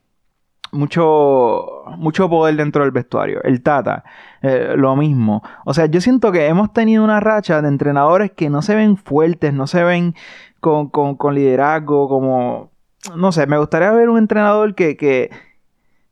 mucho, 0.73 1.85
mucho 1.97 2.29
poder 2.29 2.57
dentro 2.57 2.83
del 2.83 2.93
vestuario. 2.93 3.43
El 3.43 3.63
Tata, 3.63 4.05
eh, 4.43 4.75
lo 4.77 4.97
mismo. 4.97 5.43
O 5.65 5.75
sea, 5.75 5.87
yo 5.87 6.01
siento 6.01 6.33
que 6.33 6.47
hemos 6.47 6.73
tenido 6.73 7.05
una 7.05 7.21
racha 7.21 7.63
de 7.63 7.69
entrenadores 7.69 8.33
que 8.33 8.51
no 8.51 8.63
se 8.63 8.75
ven 8.75 8.97
fuertes, 8.97 9.53
no 9.53 9.67
se 9.67 9.83
ven 9.83 10.15
con, 10.61 10.89
con, 10.89 11.35
liderazgo, 11.35 12.09
como 12.09 12.71
no 13.15 13.31
sé, 13.31 13.47
me 13.47 13.59
gustaría 13.59 13.93
ver 13.93 14.09
un 14.09 14.19
entrenador 14.19 14.75
que, 14.75 15.31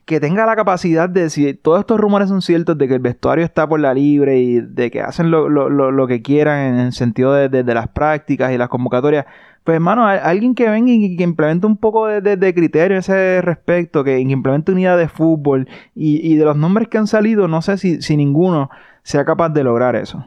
que 0.04 0.20
tenga 0.20 0.44
la 0.46 0.56
capacidad 0.56 1.08
de 1.08 1.22
decir, 1.22 1.60
todos 1.62 1.80
estos 1.80 1.98
rumores 1.98 2.28
son 2.28 2.42
ciertos, 2.42 2.76
de 2.76 2.88
que 2.88 2.94
el 2.94 3.00
vestuario 3.00 3.44
está 3.44 3.66
por 3.66 3.80
la 3.80 3.94
libre 3.94 4.38
y 4.38 4.60
de 4.60 4.90
que 4.90 5.00
hacen 5.00 5.30
lo, 5.30 5.48
lo, 5.48 5.68
lo, 5.68 6.06
que 6.06 6.20
quieran 6.22 6.74
en 6.74 6.80
el 6.80 6.92
sentido 6.92 7.32
de, 7.32 7.62
las 7.64 7.88
prácticas 7.88 8.52
y 8.52 8.58
las 8.58 8.68
convocatorias. 8.68 9.26
Pues 9.64 9.76
hermano, 9.76 10.06
alguien 10.06 10.54
que 10.54 10.68
venga 10.68 10.92
y 10.92 11.16
que 11.16 11.22
implemente 11.22 11.66
un 11.66 11.78
poco 11.78 12.06
de, 12.06 12.36
de, 12.36 12.54
criterio 12.54 12.96
en 12.96 13.00
ese 13.00 13.40
respecto, 13.40 14.04
que 14.04 14.18
implemente 14.20 14.72
unidad 14.72 14.98
de 14.98 15.08
fútbol 15.08 15.68
y, 15.94 16.20
y, 16.26 16.36
de 16.36 16.44
los 16.44 16.56
nombres 16.56 16.88
que 16.88 16.98
han 16.98 17.06
salido, 17.06 17.48
no 17.48 17.62
sé 17.62 17.78
si, 17.78 18.02
si 18.02 18.16
ninguno 18.16 18.68
sea 19.02 19.24
capaz 19.24 19.48
de 19.50 19.64
lograr 19.64 19.96
eso. 19.96 20.26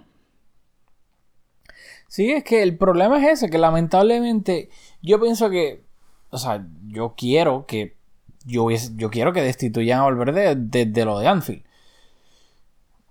Sí, 2.07 2.31
es 2.31 2.43
que 2.43 2.63
el 2.63 2.77
problema 2.77 3.19
es 3.19 3.33
ese, 3.33 3.49
que 3.51 3.59
lamentablemente 3.59 4.69
yo 5.03 5.19
pienso 5.19 5.51
que 5.51 5.87
o 6.29 6.37
sea, 6.37 6.65
yo 6.87 7.13
quiero 7.17 7.65
que 7.65 7.96
yo, 8.47 8.69
yo 8.71 9.09
quiero 9.09 9.33
que 9.33 9.41
destituyan 9.41 9.99
a 9.99 10.03
Valverde 10.03 10.55
desde 10.55 11.05
lo 11.05 11.19
de 11.19 11.27
Anfield. 11.27 11.63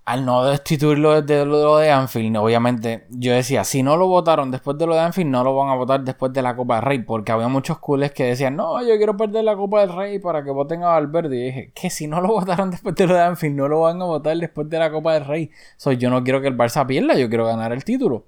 Al 0.05 0.25
no 0.25 0.45
destituirlo 0.45 1.21
desde 1.21 1.45
lo 1.45 1.77
de 1.77 1.91
Anfield, 1.91 2.37
obviamente 2.37 3.05
yo 3.09 3.33
decía, 3.33 3.65
si 3.65 3.83
no 3.83 3.97
lo 3.97 4.07
votaron 4.07 4.51
después 4.51 4.77
de 4.77 4.87
lo 4.87 4.95
de 4.95 5.01
Anfield, 5.01 5.29
no 5.29 5.43
lo 5.43 5.53
van 5.53 5.69
a 5.69 5.75
votar 5.75 6.01
después 6.01 6.31
de 6.31 6.41
la 6.41 6.55
Copa 6.55 6.75
del 6.75 6.85
Rey, 6.85 6.99
porque 6.99 7.33
había 7.33 7.49
muchos 7.49 7.79
culés 7.79 8.13
que 8.13 8.23
decían, 8.23 8.55
no, 8.55 8.81
yo 8.81 8.95
quiero 8.95 9.17
perder 9.17 9.43
la 9.43 9.57
Copa 9.57 9.81
del 9.81 9.93
Rey 9.93 10.19
para 10.19 10.45
que 10.45 10.51
voten 10.51 10.83
a 10.83 10.87
Valverde. 10.87 11.35
Y 11.35 11.43
dije, 11.43 11.71
que 11.75 11.89
si 11.89 12.07
no 12.07 12.21
lo 12.21 12.27
votaron 12.39 12.71
después 12.71 12.95
de 12.95 13.05
lo 13.05 13.15
de 13.15 13.21
Anfield, 13.21 13.57
no 13.57 13.67
lo 13.67 13.81
van 13.81 14.01
a 14.01 14.05
votar 14.05 14.37
después 14.37 14.69
de 14.69 14.79
la 14.79 14.89
Copa 14.89 15.13
del 15.13 15.25
Rey. 15.25 15.51
So, 15.75 15.91
yo 15.91 16.09
no 16.09 16.23
quiero 16.23 16.39
que 16.41 16.47
el 16.47 16.57
Barça 16.57 16.85
pierda, 16.87 17.15
yo 17.15 17.27
quiero 17.27 17.45
ganar 17.45 17.73
el 17.73 17.83
título. 17.83 18.27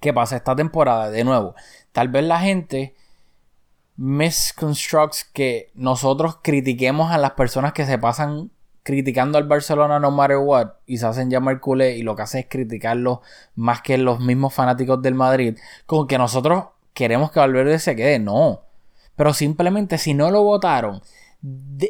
¿Qué 0.00 0.12
pasa 0.12 0.36
esta 0.36 0.54
temporada? 0.54 1.10
De 1.10 1.24
nuevo, 1.24 1.56
tal 1.90 2.08
vez 2.08 2.24
la 2.24 2.38
gente 2.38 2.94
misconstructs 3.96 5.24
que 5.24 5.70
nosotros 5.74 6.38
critiquemos 6.42 7.12
a 7.12 7.18
las 7.18 7.32
personas 7.32 7.72
que 7.72 7.86
se 7.86 7.98
pasan 7.98 8.50
criticando 8.82 9.38
al 9.38 9.44
Barcelona 9.44 9.98
no 9.98 10.10
matter 10.10 10.36
what 10.36 10.72
y 10.86 10.98
se 10.98 11.06
hacen 11.06 11.30
llamar 11.30 11.60
culé 11.60 11.96
y 11.96 12.02
lo 12.02 12.14
que 12.14 12.22
hace 12.22 12.40
es 12.40 12.46
criticarlo 12.48 13.22
más 13.54 13.80
que 13.80 13.96
los 13.98 14.20
mismos 14.20 14.52
fanáticos 14.52 15.00
del 15.00 15.14
Madrid, 15.14 15.56
con 15.86 16.06
que 16.06 16.18
nosotros 16.18 16.64
queremos 16.92 17.30
que 17.30 17.40
Valverde 17.40 17.78
se 17.78 17.96
quede, 17.96 18.18
no. 18.18 18.60
Pero 19.16 19.32
simplemente 19.32 19.96
si 19.96 20.12
no 20.12 20.30
lo 20.30 20.42
votaron 20.42 21.02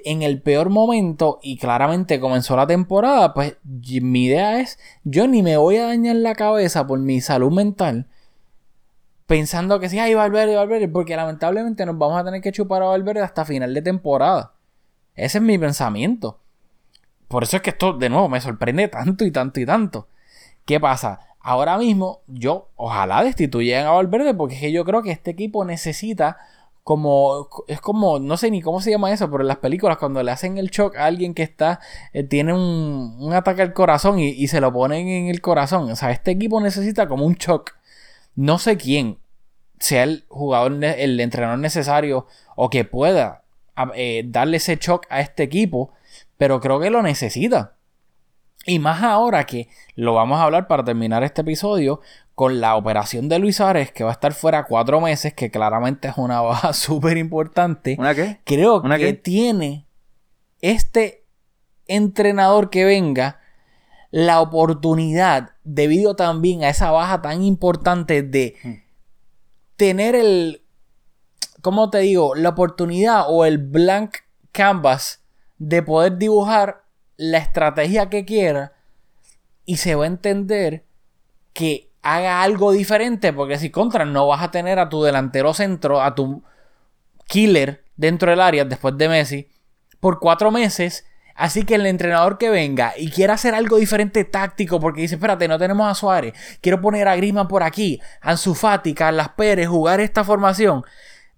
en 0.05 0.23
el 0.23 0.41
peor 0.43 0.71
momento 0.71 1.39
y 1.43 1.59
claramente 1.59 2.21
comenzó 2.21 2.57
la 2.57 2.67
temporada, 2.67 3.35
pues 3.35 3.57
mi 3.65 4.27
idea 4.27 4.61
es, 4.61 4.79
yo 5.05 5.27
ni 5.27 5.43
me 5.43 5.57
voy 5.57 5.77
a 5.77 5.87
dañar 5.87 6.17
la 6.17 6.35
cabeza 6.35 6.87
por 6.87 6.99
mi 6.99 7.21
salud 7.21 7.53
mental 7.53 8.07
pensando 9.27 9.81
que 9.81 9.89
sí, 9.89 9.99
ay, 9.99 10.15
Valverde, 10.15 10.57
Valverde, 10.57 10.89
porque 10.89 11.17
lamentablemente 11.17 11.87
nos 11.87 11.99
vamos 11.99 12.21
a 12.21 12.25
tener 12.25 12.41
que 12.41 12.53
chupar 12.53 12.83
a 12.83 12.87
Valverde 12.87 13.23
hasta 13.23 13.45
final 13.45 13.73
de 13.73 13.83
temporada. 13.83 14.53
Ese 15.15 15.39
es 15.39 15.45
mi 15.45 15.59
pensamiento. 15.59 16.39
Por 17.29 17.43
eso 17.43 17.57
es 17.57 17.63
que 17.63 17.71
esto, 17.71 17.93
de 17.95 18.09
nuevo, 18.11 18.29
me 18.29 18.41
sorprende 18.41 18.89
tanto 18.89 19.25
y 19.25 19.31
tanto 19.31 19.61
y 19.61 19.67
tanto. 19.67 20.09
¿Qué 20.65 20.81
pasa? 20.81 21.21
Ahora 21.41 21.79
mismo, 21.79 22.21
yo 22.27 22.69
ojalá 22.77 23.23
destituyan 23.23 23.87
a 23.87 23.91
Valverde, 23.91 24.35
porque 24.35 24.55
es 24.55 24.61
que 24.61 24.73
yo 24.73 24.85
creo 24.85 25.03
que 25.03 25.11
este 25.11 25.31
equipo 25.31 25.65
necesita 25.65 26.39
como 26.85 27.49
es 27.67 27.81
como 27.81 28.19
no 28.19 28.37
sé 28.37 28.51
ni 28.51 28.61
cómo 28.61 28.83
se 28.83 28.91
llama 28.91 29.11
eso 29.11 29.31
pero 29.31 29.41
en 29.41 29.49
las 29.49 29.57
películas 29.57 29.97
cuando 29.97 30.23
le 30.23 30.31
hacen 30.31 30.59
el 30.59 30.69
shock 30.69 30.97
a 30.97 31.07
alguien 31.07 31.33
que 31.33 31.43
está 31.43 31.81
eh, 32.13 32.25
tiene 32.25 32.53
un, 32.53 33.17
un, 33.19 33.33
ataque 33.33 33.63
al 33.63 33.73
corazón 33.73 34.19
y, 34.19 34.29
y, 34.29 34.49
se 34.49 34.61
lo 34.61 34.71
ponen 34.71 35.09
en 35.09 35.29
el 35.29 35.41
corazón 35.41 35.91
o 35.91 35.97
sea 35.97 36.11
este 36.11 36.33
equipo 36.33 36.61
necesita 36.61 37.09
como 37.09 37.25
un 37.25 37.37
shock 37.37 37.73
no 38.35 38.59
sé 38.59 38.77
quién 38.77 39.19
sea 39.79 40.05
el 40.05 40.25
jugador 40.29 40.83
el 40.85 41.21
entrenador 41.21 41.59
necesario 41.59 42.27
o 42.57 42.71
que 42.71 42.85
pueda 42.85 43.43
eh, 43.95 44.25
darle 44.27 44.59
ese 44.59 44.77
shock 44.77 45.07
a 45.11 45.21
este 45.21 45.43
equipo 45.43 45.93
pero 46.39 46.61
creo 46.61 46.81
que 46.81 46.91
lo 46.91 47.03
necesita 47.03 47.75
y 48.67 48.79
más 48.79 49.03
ahora 49.03 49.45
que 49.45 49.69
lo 49.95 50.15
vamos 50.15 50.41
a 50.41 50.45
hablar 50.45 50.67
para 50.67 50.85
terminar 50.85 51.23
este 51.23 51.43
episodio 51.43 52.01
con 52.35 52.61
la 52.61 52.77
operación 52.77 53.29
de 53.29 53.39
Luis 53.39 53.57
Suárez, 53.57 53.93
que 53.93 54.05
va 54.05 54.11
a 54.11 54.15
estar 54.15 54.33
fuera 54.33 54.65
cuatro 54.65 55.01
meses, 55.01 55.35
que 55.35 55.51
claramente 55.51 56.09
es 56.09 56.17
una 56.17 56.41
baja 56.41 56.73
súper 56.73 57.17
importante. 57.17 57.97
¿Una 57.99 58.15
qué? 58.15 58.41
Creo 58.45 58.83
que 58.83 59.13
tiene 59.13 59.87
este 60.61 61.25
entrenador 61.87 62.71
que 62.71 62.85
venga 62.85 63.41
la 64.15 64.41
oportunidad, 64.41 65.57
debido 65.65 66.15
también 66.15 66.63
a 66.63 66.69
esa 66.69 66.93
baja 66.93 67.21
tan 67.21 67.43
importante, 67.43 68.23
de 68.23 68.55
hmm. 68.63 68.73
tener 69.75 70.15
el, 70.15 70.63
¿cómo 71.63 71.91
te 71.91 71.99
digo? 71.99 72.37
La 72.37 72.51
oportunidad 72.51 73.25
o 73.27 73.45
el 73.45 73.59
blank 73.59 74.19
canvas 74.53 75.25
de 75.59 75.83
poder 75.83 76.17
dibujar 76.17 76.85
la 77.17 77.39
estrategia 77.39 78.09
que 78.09 78.25
quiera 78.25 78.75
y 79.65 79.79
se 79.79 79.97
va 79.97 80.05
a 80.05 80.07
entender 80.07 80.85
que 81.53 81.91
haga 82.01 82.43
algo 82.43 82.71
diferente, 82.71 83.33
porque 83.33 83.59
si 83.59 83.71
contra 83.71 84.05
no 84.05 84.29
vas 84.29 84.45
a 84.45 84.53
tener 84.53 84.79
a 84.79 84.89
tu 84.89 85.03
delantero 85.03 85.55
centro, 85.55 86.01
a 86.01 86.15
tu 86.15 86.45
killer 87.27 87.83
dentro 87.97 88.31
del 88.31 88.41
área 88.41 88.65
después 88.65 88.97
de 88.97 89.09
Messi, 89.09 89.49
por 89.99 90.21
cuatro 90.21 90.53
meses. 90.53 91.05
Así 91.35 91.65
que 91.65 91.75
el 91.75 91.87
entrenador 91.87 92.39
que 92.39 92.49
venga 92.49 92.93
y 92.97 93.11
quiera 93.11 93.35
hacer 93.35 93.55
algo 93.55 93.77
diferente 93.77 94.25
táctico, 94.25 94.79
porque 94.79 95.01
dice, 95.01 95.17
espérate, 95.17 95.49
no 95.49 95.59
tenemos 95.59 95.91
a 95.91 95.95
Suárez, 95.95 96.33
quiero 96.61 96.81
poner 96.81 97.09
a 97.09 97.17
Griezmann 97.17 97.49
por 97.49 97.63
aquí, 97.63 98.01
a 98.21 98.31
Ansu 98.31 98.55
Fati, 98.55 98.95
Carlas 98.95 99.31
Pérez, 99.31 99.69
jugar 99.69 100.01
esta 100.01 100.23
formación, 100.23 100.85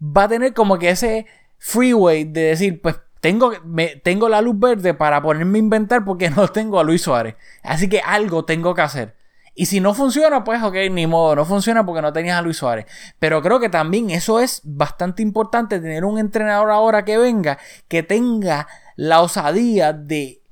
va 0.00 0.24
a 0.24 0.28
tener 0.28 0.52
como 0.52 0.78
que 0.78 0.90
ese 0.90 1.26
freeway 1.58 2.24
de 2.24 2.42
decir, 2.42 2.80
pues 2.82 2.96
tengo, 3.20 3.52
me, 3.64 3.96
tengo 3.96 4.28
la 4.28 4.40
luz 4.40 4.58
verde 4.58 4.94
para 4.94 5.22
ponerme 5.22 5.58
a 5.58 5.60
inventar 5.60 6.04
porque 6.04 6.30
no 6.36 6.48
tengo 6.48 6.78
a 6.78 6.84
Luis 6.84 7.02
Suárez. 7.02 7.36
Así 7.62 7.88
que 7.88 8.00
algo 8.00 8.44
tengo 8.44 8.74
que 8.74 8.82
hacer. 8.82 9.16
Y 9.58 9.66
si 9.66 9.80
no 9.80 9.94
funciona, 9.94 10.44
pues 10.44 10.62
ok, 10.62 10.74
ni 10.90 11.06
modo, 11.06 11.34
no 11.34 11.46
funciona 11.46 11.84
porque 11.86 12.02
no 12.02 12.12
tenías 12.12 12.38
a 12.38 12.42
Luis 12.42 12.58
Suárez. 12.58 12.84
Pero 13.18 13.40
creo 13.40 13.58
que 13.58 13.70
también 13.70 14.10
eso 14.10 14.38
es 14.38 14.60
bastante 14.64 15.22
importante, 15.22 15.80
tener 15.80 16.04
un 16.04 16.18
entrenador 16.18 16.70
ahora 16.70 17.06
que 17.06 17.16
venga, 17.16 17.58
que 17.88 18.02
tenga 18.02 18.68
la 18.96 19.20
osadía 19.20 19.92
de 19.92 20.42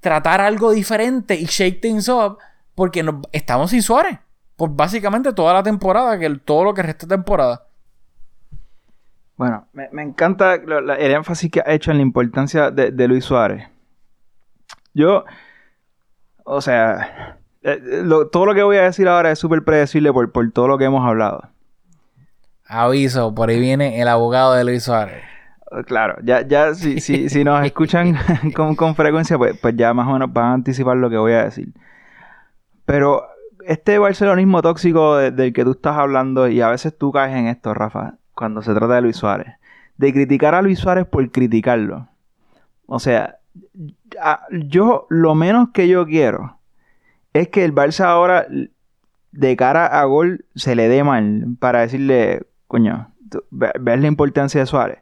tratar 0.00 0.40
algo 0.40 0.72
diferente 0.72 1.34
y 1.36 1.44
shake 1.44 1.80
things 1.80 2.08
up, 2.08 2.38
porque 2.74 3.08
estamos 3.30 3.70
sin 3.70 3.82
Suárez. 3.82 4.18
Por 4.56 4.70
básicamente 4.70 5.32
toda 5.32 5.54
la 5.54 5.62
temporada, 5.62 6.18
que 6.18 6.28
todo 6.44 6.64
lo 6.64 6.74
que 6.74 6.82
resta 6.82 7.06
de 7.06 7.16
temporada. 7.16 7.66
Bueno, 9.36 9.66
me, 9.72 10.02
encanta 10.02 10.54
el 10.54 11.12
énfasis 11.12 11.50
que 11.50 11.60
ha 11.60 11.72
hecho 11.72 11.90
en 11.90 11.96
la 11.98 12.02
importancia 12.02 12.70
de, 12.70 12.90
de 12.90 13.08
Luis 13.08 13.24
Suárez. 13.24 13.68
Yo, 14.94 15.24
o 16.44 16.60
sea, 16.60 17.38
eh, 17.62 18.04
todo 18.32 18.46
lo 18.46 18.54
que 18.54 18.62
voy 18.62 18.76
a 18.76 18.82
decir 18.82 19.08
ahora 19.08 19.30
es 19.30 19.38
súper 19.38 19.62
predecible 19.62 20.12
por, 20.12 20.30
todo 20.52 20.68
lo 20.68 20.78
que 20.78 20.84
hemos 20.84 21.06
hablado. 21.06 21.48
Aviso, 22.66 23.34
por 23.34 23.50
ahí 23.50 23.60
viene 23.60 24.00
el 24.00 24.08
abogado 24.08 24.54
de 24.54 24.64
Luis 24.64 24.84
Suárez. 24.84 25.22
Claro, 25.86 26.16
ya, 26.22 26.46
ya 26.46 26.74
si, 26.74 27.00
si, 27.00 27.28
si 27.28 27.44
nos 27.44 27.64
escuchan 27.66 28.16
con, 28.54 28.94
frecuencia, 28.94 29.38
pues, 29.38 29.58
pues 29.58 29.76
ya 29.76 29.94
más 29.94 30.06
o 30.08 30.12
menos 30.12 30.32
van 30.32 30.44
a 30.44 30.52
anticipar 30.54 30.96
lo 30.96 31.08
que 31.08 31.16
voy 31.16 31.32
a 31.32 31.44
decir. 31.44 31.72
Pero 32.84 33.26
este 33.66 33.98
barcelonismo 33.98 34.60
tóxico 34.60 35.16
del 35.16 35.52
que 35.52 35.64
tú 35.64 35.72
estás 35.72 35.96
hablando, 35.96 36.48
y 36.48 36.60
a 36.60 36.68
veces 36.68 36.96
tú 36.96 37.12
caes 37.12 37.34
en 37.36 37.46
esto, 37.46 37.74
Rafa, 37.74 38.14
cuando 38.34 38.62
se 38.62 38.74
trata 38.74 38.94
de 38.96 39.02
Luis 39.02 39.16
Suárez, 39.16 39.54
de 39.96 40.12
criticar 40.12 40.54
a 40.54 40.62
Luis 40.62 40.78
Suárez 40.78 41.06
por 41.06 41.30
criticarlo. 41.30 42.08
O 42.86 42.98
sea, 42.98 43.38
yo 44.50 45.06
lo 45.08 45.34
menos 45.34 45.70
que 45.70 45.88
yo 45.88 46.06
quiero 46.06 46.58
es 47.32 47.48
que 47.48 47.64
el 47.64 47.74
Barça 47.74 48.06
ahora, 48.06 48.46
de 49.30 49.56
cara 49.56 49.86
a 49.86 50.04
gol, 50.04 50.44
se 50.54 50.74
le 50.74 50.88
dé 50.88 51.04
mal 51.04 51.56
para 51.58 51.80
decirle, 51.80 52.46
coño, 52.66 53.12
ves 53.50 54.00
la 54.00 54.06
importancia 54.06 54.60
de 54.60 54.66
Suárez. 54.66 54.98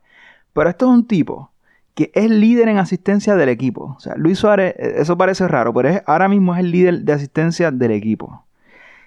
Pero 0.52 0.70
esto 0.70 0.86
es 0.86 0.92
un 0.92 1.06
tipo 1.06 1.50
que 1.94 2.10
es 2.14 2.30
líder 2.30 2.68
en 2.68 2.78
asistencia 2.78 3.36
del 3.36 3.48
equipo. 3.48 3.94
O 3.96 4.00
sea, 4.00 4.14
Luis 4.16 4.38
Suárez, 4.38 4.74
e, 4.78 5.00
eso 5.00 5.16
parece 5.16 5.46
raro, 5.48 5.74
pero 5.74 5.88
es, 5.88 6.02
ahora 6.06 6.28
mismo 6.28 6.54
es 6.54 6.60
el 6.60 6.70
líder 6.70 7.00
de 7.00 7.12
asistencia 7.12 7.70
del 7.70 7.90
equipo. 7.90 8.44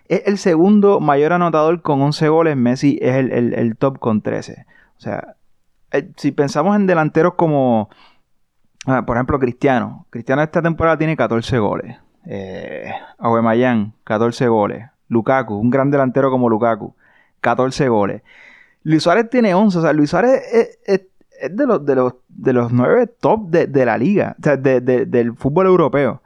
Es 0.07 0.23
el 0.25 0.37
segundo 0.37 0.99
mayor 0.99 1.33
anotador 1.33 1.81
con 1.81 2.01
11 2.01 2.27
goles. 2.29 2.57
Messi 2.57 2.99
es 3.01 3.15
el, 3.15 3.75
top 3.77 3.99
con 3.99 4.21
13. 4.21 4.65
O 4.97 5.01
sea, 5.01 5.35
eh, 5.91 6.11
si 6.17 6.31
pensamos 6.31 6.75
en 6.75 6.85
delanteros 6.87 7.35
como, 7.35 7.89
ah, 8.85 9.05
por 9.05 9.17
ejemplo, 9.17 9.39
Cristiano. 9.39 10.05
Cristiano 10.09 10.43
esta 10.43 10.61
temporada 10.61 10.97
tiene 10.97 11.15
14 11.15 11.57
goles. 11.59 11.97
Eh, 12.25 12.91
Aubameyang, 13.17 13.93
14 14.03 14.47
goles. 14.47 14.85
Lukaku, 15.07 15.55
un 15.55 15.69
gran 15.69 15.89
delantero 15.89 16.29
como 16.31 16.49
Lukaku, 16.49 16.95
14 17.41 17.87
goles. 17.89 18.21
Luis 18.83 19.03
Suárez 19.03 19.29
tiene 19.29 19.53
11. 19.53 19.77
O 19.77 19.81
sea, 19.81 19.93
Luis 19.93 20.09
Suárez 20.09 20.41
es, 20.85 21.01
de, 21.51 21.65
los, 21.65 21.85
de, 21.85 21.95
los, 21.95 22.13
de 22.29 22.53
los 22.53 22.71
9 22.71 23.07
top 23.19 23.49
de, 23.49 23.85
la 23.85 23.97
liga, 23.97 24.35
o 24.39 24.43
sea, 24.43 24.57
del 24.57 25.35
fútbol 25.35 25.67
europeo. 25.67 26.21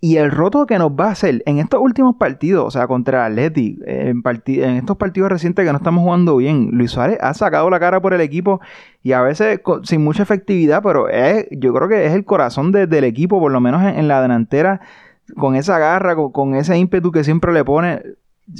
Y 0.00 0.18
el 0.18 0.30
roto 0.30 0.66
que 0.66 0.76
nos 0.78 0.90
va 0.90 1.06
a 1.06 1.12
hacer 1.12 1.42
en 1.46 1.58
estos 1.58 1.80
últimos 1.80 2.16
partidos, 2.16 2.66
o 2.66 2.70
sea, 2.70 2.86
contra 2.86 3.26
el 3.26 3.32
Atleti, 3.32 3.78
en, 3.86 4.22
en, 4.24 4.76
estos 4.76 4.98
partidos 4.98 5.30
recientes 5.30 5.64
que 5.64 5.72
no 5.72 5.78
estamos 5.78 6.02
jugando 6.04 6.36
bien, 6.36 6.68
Luis 6.72 6.90
Suárez 6.90 7.16
ha 7.22 7.32
sacado 7.32 7.70
la 7.70 7.80
cara 7.80 8.02
por 8.02 8.12
el 8.12 8.20
equipo 8.20 8.60
y 9.02 9.12
a 9.12 9.22
veces 9.22 9.62
sin 9.84 10.04
mucha 10.04 10.22
efectividad, 10.22 10.82
pero 10.82 11.08
es, 11.08 11.46
yo 11.50 11.72
creo 11.72 11.88
que 11.88 12.04
es 12.04 12.12
el 12.12 12.26
corazón 12.26 12.70
del 12.70 13.04
equipo, 13.04 13.40
por 13.40 13.50
lo 13.50 13.62
menos 13.62 13.82
en 13.82 14.06
la 14.06 14.20
delantera 14.20 14.82
con 15.36 15.56
esa 15.56 15.78
garra, 15.78 16.16
con, 16.16 16.54
ese 16.54 16.76
ímpetu 16.76 17.10
que 17.10 17.24
siempre 17.24 17.52
le 17.52 17.64
pone. 17.64 18.02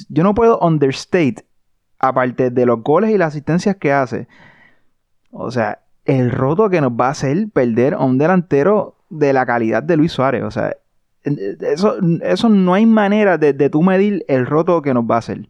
Yo 0.08 0.22
no 0.22 0.34
puedo 0.34 0.58
understate, 0.60 1.44
aparte 1.98 2.50
de 2.50 2.66
los 2.66 2.82
goles 2.82 3.10
y 3.10 3.18
las 3.18 3.28
asistencias 3.28 3.76
que 3.76 3.92
hace. 3.92 4.28
O 5.36 5.50
sea, 5.50 5.80
el 6.04 6.30
roto 6.30 6.70
que 6.70 6.80
nos 6.80 6.92
va 6.92 7.08
a 7.08 7.10
hacer 7.10 7.48
perder 7.52 7.94
a 7.94 8.04
un 8.04 8.18
delantero 8.18 8.96
de 9.10 9.32
la 9.32 9.44
calidad 9.44 9.82
de 9.82 9.96
Luis 9.96 10.12
Suárez. 10.12 10.44
O 10.44 10.50
sea, 10.50 10.76
eso, 11.24 11.96
eso 12.22 12.48
no 12.48 12.74
hay 12.74 12.86
manera 12.86 13.36
de, 13.36 13.52
de 13.52 13.68
tú 13.68 13.82
medir 13.82 14.24
el 14.28 14.46
roto 14.46 14.80
que 14.80 14.94
nos 14.94 15.04
va 15.04 15.16
a 15.16 15.18
hacer. 15.18 15.48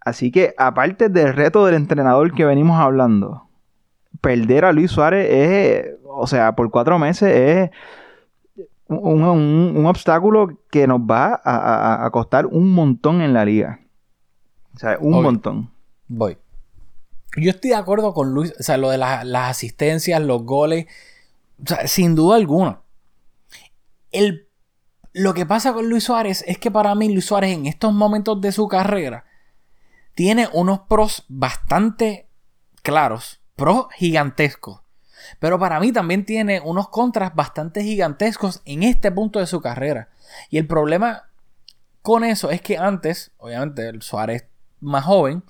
Así 0.00 0.32
que, 0.32 0.54
aparte 0.56 1.08
del 1.08 1.34
reto 1.34 1.64
del 1.66 1.76
entrenador 1.76 2.32
que 2.32 2.44
venimos 2.44 2.80
hablando, 2.80 3.48
perder 4.20 4.64
a 4.64 4.72
Luis 4.72 4.90
Suárez 4.90 5.28
es, 5.30 5.94
o 6.04 6.26
sea, 6.26 6.52
por 6.54 6.70
cuatro 6.70 6.98
meses 6.98 7.32
es 7.34 7.70
un, 8.88 9.86
obstáculo 9.86 10.58
que 10.70 10.86
nos 10.86 11.00
va 11.00 11.40
a, 11.44 12.08
costar 12.12 12.46
un 12.46 12.70
montón 12.70 13.20
en 13.20 13.32
la 13.32 13.44
liga. 13.44 13.80
O 14.74 14.78
sea, 14.78 14.96
un 15.00 15.22
montón. 15.22 15.70
Voy. 16.08 16.36
Yo 17.36 17.50
estoy 17.50 17.70
de 17.70 17.76
acuerdo 17.76 18.12
con 18.12 18.32
Luis, 18.32 18.52
o 18.58 18.62
sea, 18.62 18.76
lo 18.76 18.90
de 18.90 18.98
las 18.98 19.50
asistencias, 19.50 20.20
los 20.20 20.44
goles, 20.44 20.86
sin 21.86 22.14
duda 22.14 22.36
alguna. 22.36 22.82
lo 25.14 25.34
que 25.34 25.46
pasa 25.46 25.72
con 25.72 25.88
Luis 25.88 26.04
Suárez 26.04 26.44
es 26.46 26.58
que 26.58 26.70
para 26.70 26.94
mí 26.94 27.12
Luis 27.12 27.26
Suárez 27.26 27.52
en 27.52 27.66
estos 27.66 27.92
momentos 27.92 28.40
de 28.40 28.52
su 28.52 28.68
carrera 28.68 29.24
tiene 30.14 30.48
unos 30.52 30.80
pros 30.80 31.24
bastante 31.28 32.28
claros, 32.82 33.40
pros 33.56 33.86
gigantescos. 33.94 34.82
Pero 35.38 35.58
para 35.58 35.80
mí 35.80 35.92
también 35.92 36.24
tiene 36.24 36.60
unos 36.60 36.88
contras 36.88 37.34
bastante 37.34 37.82
gigantescos 37.82 38.60
en 38.64 38.82
este 38.82 39.10
punto 39.10 39.38
de 39.38 39.46
su 39.46 39.60
carrera. 39.60 40.10
Y 40.50 40.58
el 40.58 40.66
problema 40.66 41.30
con 42.02 42.24
eso 42.24 42.50
es 42.50 42.60
que 42.60 42.76
antes, 42.76 43.30
obviamente, 43.38 43.88
el 43.88 44.02
Suárez 44.02 44.46
más 44.80 45.04
joven, 45.04 45.44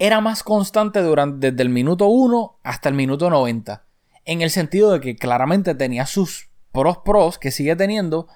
era 0.00 0.22
más 0.22 0.42
constante 0.42 1.02
durante, 1.02 1.50
desde 1.50 1.62
el 1.62 1.68
minuto 1.68 2.06
1 2.06 2.56
hasta 2.64 2.88
el 2.88 2.94
minuto 2.94 3.28
90. 3.28 3.84
En 4.24 4.40
el 4.40 4.50
sentido 4.50 4.92
de 4.92 5.00
que 5.00 5.14
claramente 5.14 5.74
tenía 5.74 6.06
sus 6.06 6.48
pros 6.72 6.98
pros 7.04 7.38
que 7.38 7.50
sigue 7.50 7.76
teniendo, 7.76 8.26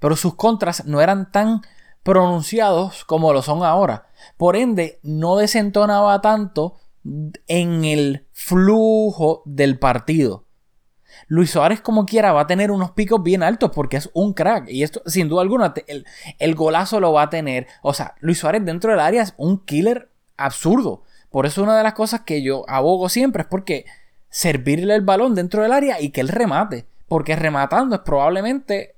pero 0.00 0.16
sus 0.16 0.34
contras 0.34 0.84
no 0.84 1.00
eran 1.00 1.30
tan 1.30 1.62
pronunciados 2.02 3.04
como 3.04 3.32
lo 3.32 3.40
son 3.40 3.62
ahora. 3.62 4.08
Por 4.36 4.56
ende, 4.56 4.98
no 5.04 5.36
desentonaba 5.36 6.20
tanto 6.20 6.74
en 7.46 7.84
el 7.84 8.26
flujo 8.32 9.42
del 9.44 9.78
partido. 9.78 10.46
Luis 11.28 11.52
Suárez, 11.52 11.80
como 11.80 12.04
quiera, 12.04 12.32
va 12.32 12.40
a 12.40 12.46
tener 12.48 12.72
unos 12.72 12.90
picos 12.92 13.22
bien 13.22 13.44
altos 13.44 13.70
porque 13.72 13.96
es 13.96 14.10
un 14.12 14.32
crack. 14.32 14.68
Y 14.68 14.82
esto, 14.82 15.02
sin 15.06 15.28
duda 15.28 15.42
alguna, 15.42 15.72
el, 15.86 16.04
el, 16.40 16.54
golazo 16.56 16.98
lo 16.98 17.12
va 17.12 17.22
a 17.22 17.30
tener. 17.30 17.68
O 17.82 17.94
sea, 17.94 18.16
Luis 18.18 18.38
Suárez 18.38 18.64
dentro 18.64 18.90
del 18.90 18.98
área 18.98 19.22
es 19.22 19.34
un 19.36 19.64
killer 19.64 20.10
absurdo. 20.36 21.04
Por 21.32 21.46
eso, 21.46 21.62
una 21.62 21.76
de 21.76 21.82
las 21.82 21.94
cosas 21.94 22.20
que 22.20 22.42
yo 22.42 22.64
abogo 22.68 23.08
siempre 23.08 23.42
es 23.42 23.48
porque 23.48 23.86
servirle 24.28 24.94
el 24.94 25.00
balón 25.00 25.34
dentro 25.34 25.62
del 25.62 25.72
área 25.72 26.00
y 26.00 26.10
que 26.10 26.20
él 26.20 26.28
remate. 26.28 26.86
Porque 27.08 27.34
rematando 27.34 27.96
es 27.96 28.02
probablemente 28.02 28.94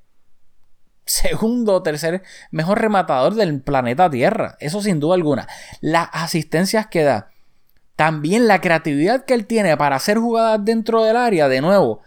segundo 1.05 1.75
o 1.75 1.83
tercer 1.83 2.23
mejor 2.51 2.81
rematador 2.81 3.35
del 3.35 3.61
planeta 3.61 4.11
Tierra. 4.11 4.57
Eso 4.61 4.83
sin 4.83 5.01
duda 5.01 5.15
alguna. 5.15 5.49
Las 5.81 6.09
asistencias 6.13 6.87
que 6.89 7.05
da 7.05 7.31
también 7.97 8.49
la 8.49 8.61
creatividad 8.61 9.25
que 9.25 9.35
él 9.35 9.47
tiene 9.47 9.77
para 9.77 9.97
hacer 9.97 10.19
jugadas 10.19 10.65
dentro 10.65 11.05
del 11.05 11.17
área, 11.17 11.49
de 11.49 11.61
nuevo, 11.61 12.01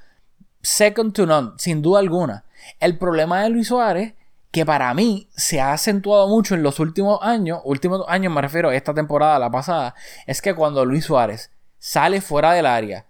second 0.61 1.13
to 1.13 1.25
none, 1.25 1.51
sin 1.57 1.81
duda 1.81 1.99
alguna. 1.99 2.43
El 2.79 2.97
problema 2.97 3.43
de 3.43 3.49
Luis 3.49 3.67
Suárez, 3.67 4.13
que 4.57 4.65
para 4.65 4.91
mí 4.95 5.29
se 5.35 5.61
ha 5.61 5.71
acentuado 5.71 6.27
mucho 6.27 6.55
en 6.55 6.63
los 6.63 6.79
últimos 6.79 7.19
años, 7.21 7.61
últimos 7.63 8.03
años 8.07 8.33
me 8.33 8.41
refiero 8.41 8.69
a 8.69 8.75
esta 8.75 8.91
temporada, 8.91 9.37
la 9.37 9.51
pasada, 9.51 9.93
es 10.25 10.41
que 10.41 10.55
cuando 10.55 10.83
Luis 10.83 11.05
Suárez 11.05 11.51
sale 11.77 12.21
fuera 12.21 12.53
del 12.53 12.65
área 12.65 13.05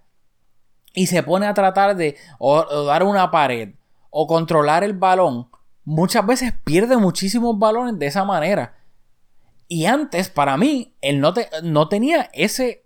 y 0.92 1.06
se 1.06 1.22
pone 1.22 1.46
a 1.46 1.54
tratar 1.54 1.96
de 1.96 2.18
dar 2.86 3.02
una 3.02 3.30
pared 3.30 3.70
o 4.10 4.26
controlar 4.26 4.84
el 4.84 4.92
balón, 4.92 5.48
muchas 5.86 6.26
veces 6.26 6.52
pierde 6.64 6.98
muchísimos 6.98 7.58
balones 7.58 7.98
de 7.98 8.08
esa 8.08 8.26
manera. 8.26 8.74
Y 9.68 9.86
antes, 9.86 10.28
para 10.28 10.58
mí, 10.58 10.92
él 11.00 11.20
no, 11.20 11.32
no 11.62 11.88
tenía 11.88 12.28
ese, 12.34 12.84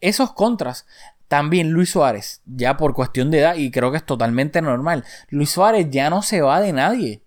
esos 0.00 0.34
contras. 0.34 0.86
También 1.26 1.70
Luis 1.70 1.90
Suárez, 1.90 2.42
ya 2.46 2.76
por 2.76 2.94
cuestión 2.94 3.32
de 3.32 3.40
edad, 3.40 3.56
y 3.56 3.72
creo 3.72 3.90
que 3.90 3.96
es 3.96 4.06
totalmente 4.06 4.62
normal. 4.62 5.04
Luis 5.30 5.50
Suárez 5.50 5.88
ya 5.90 6.10
no 6.10 6.22
se 6.22 6.42
va 6.42 6.60
de 6.60 6.72
nadie. 6.72 7.23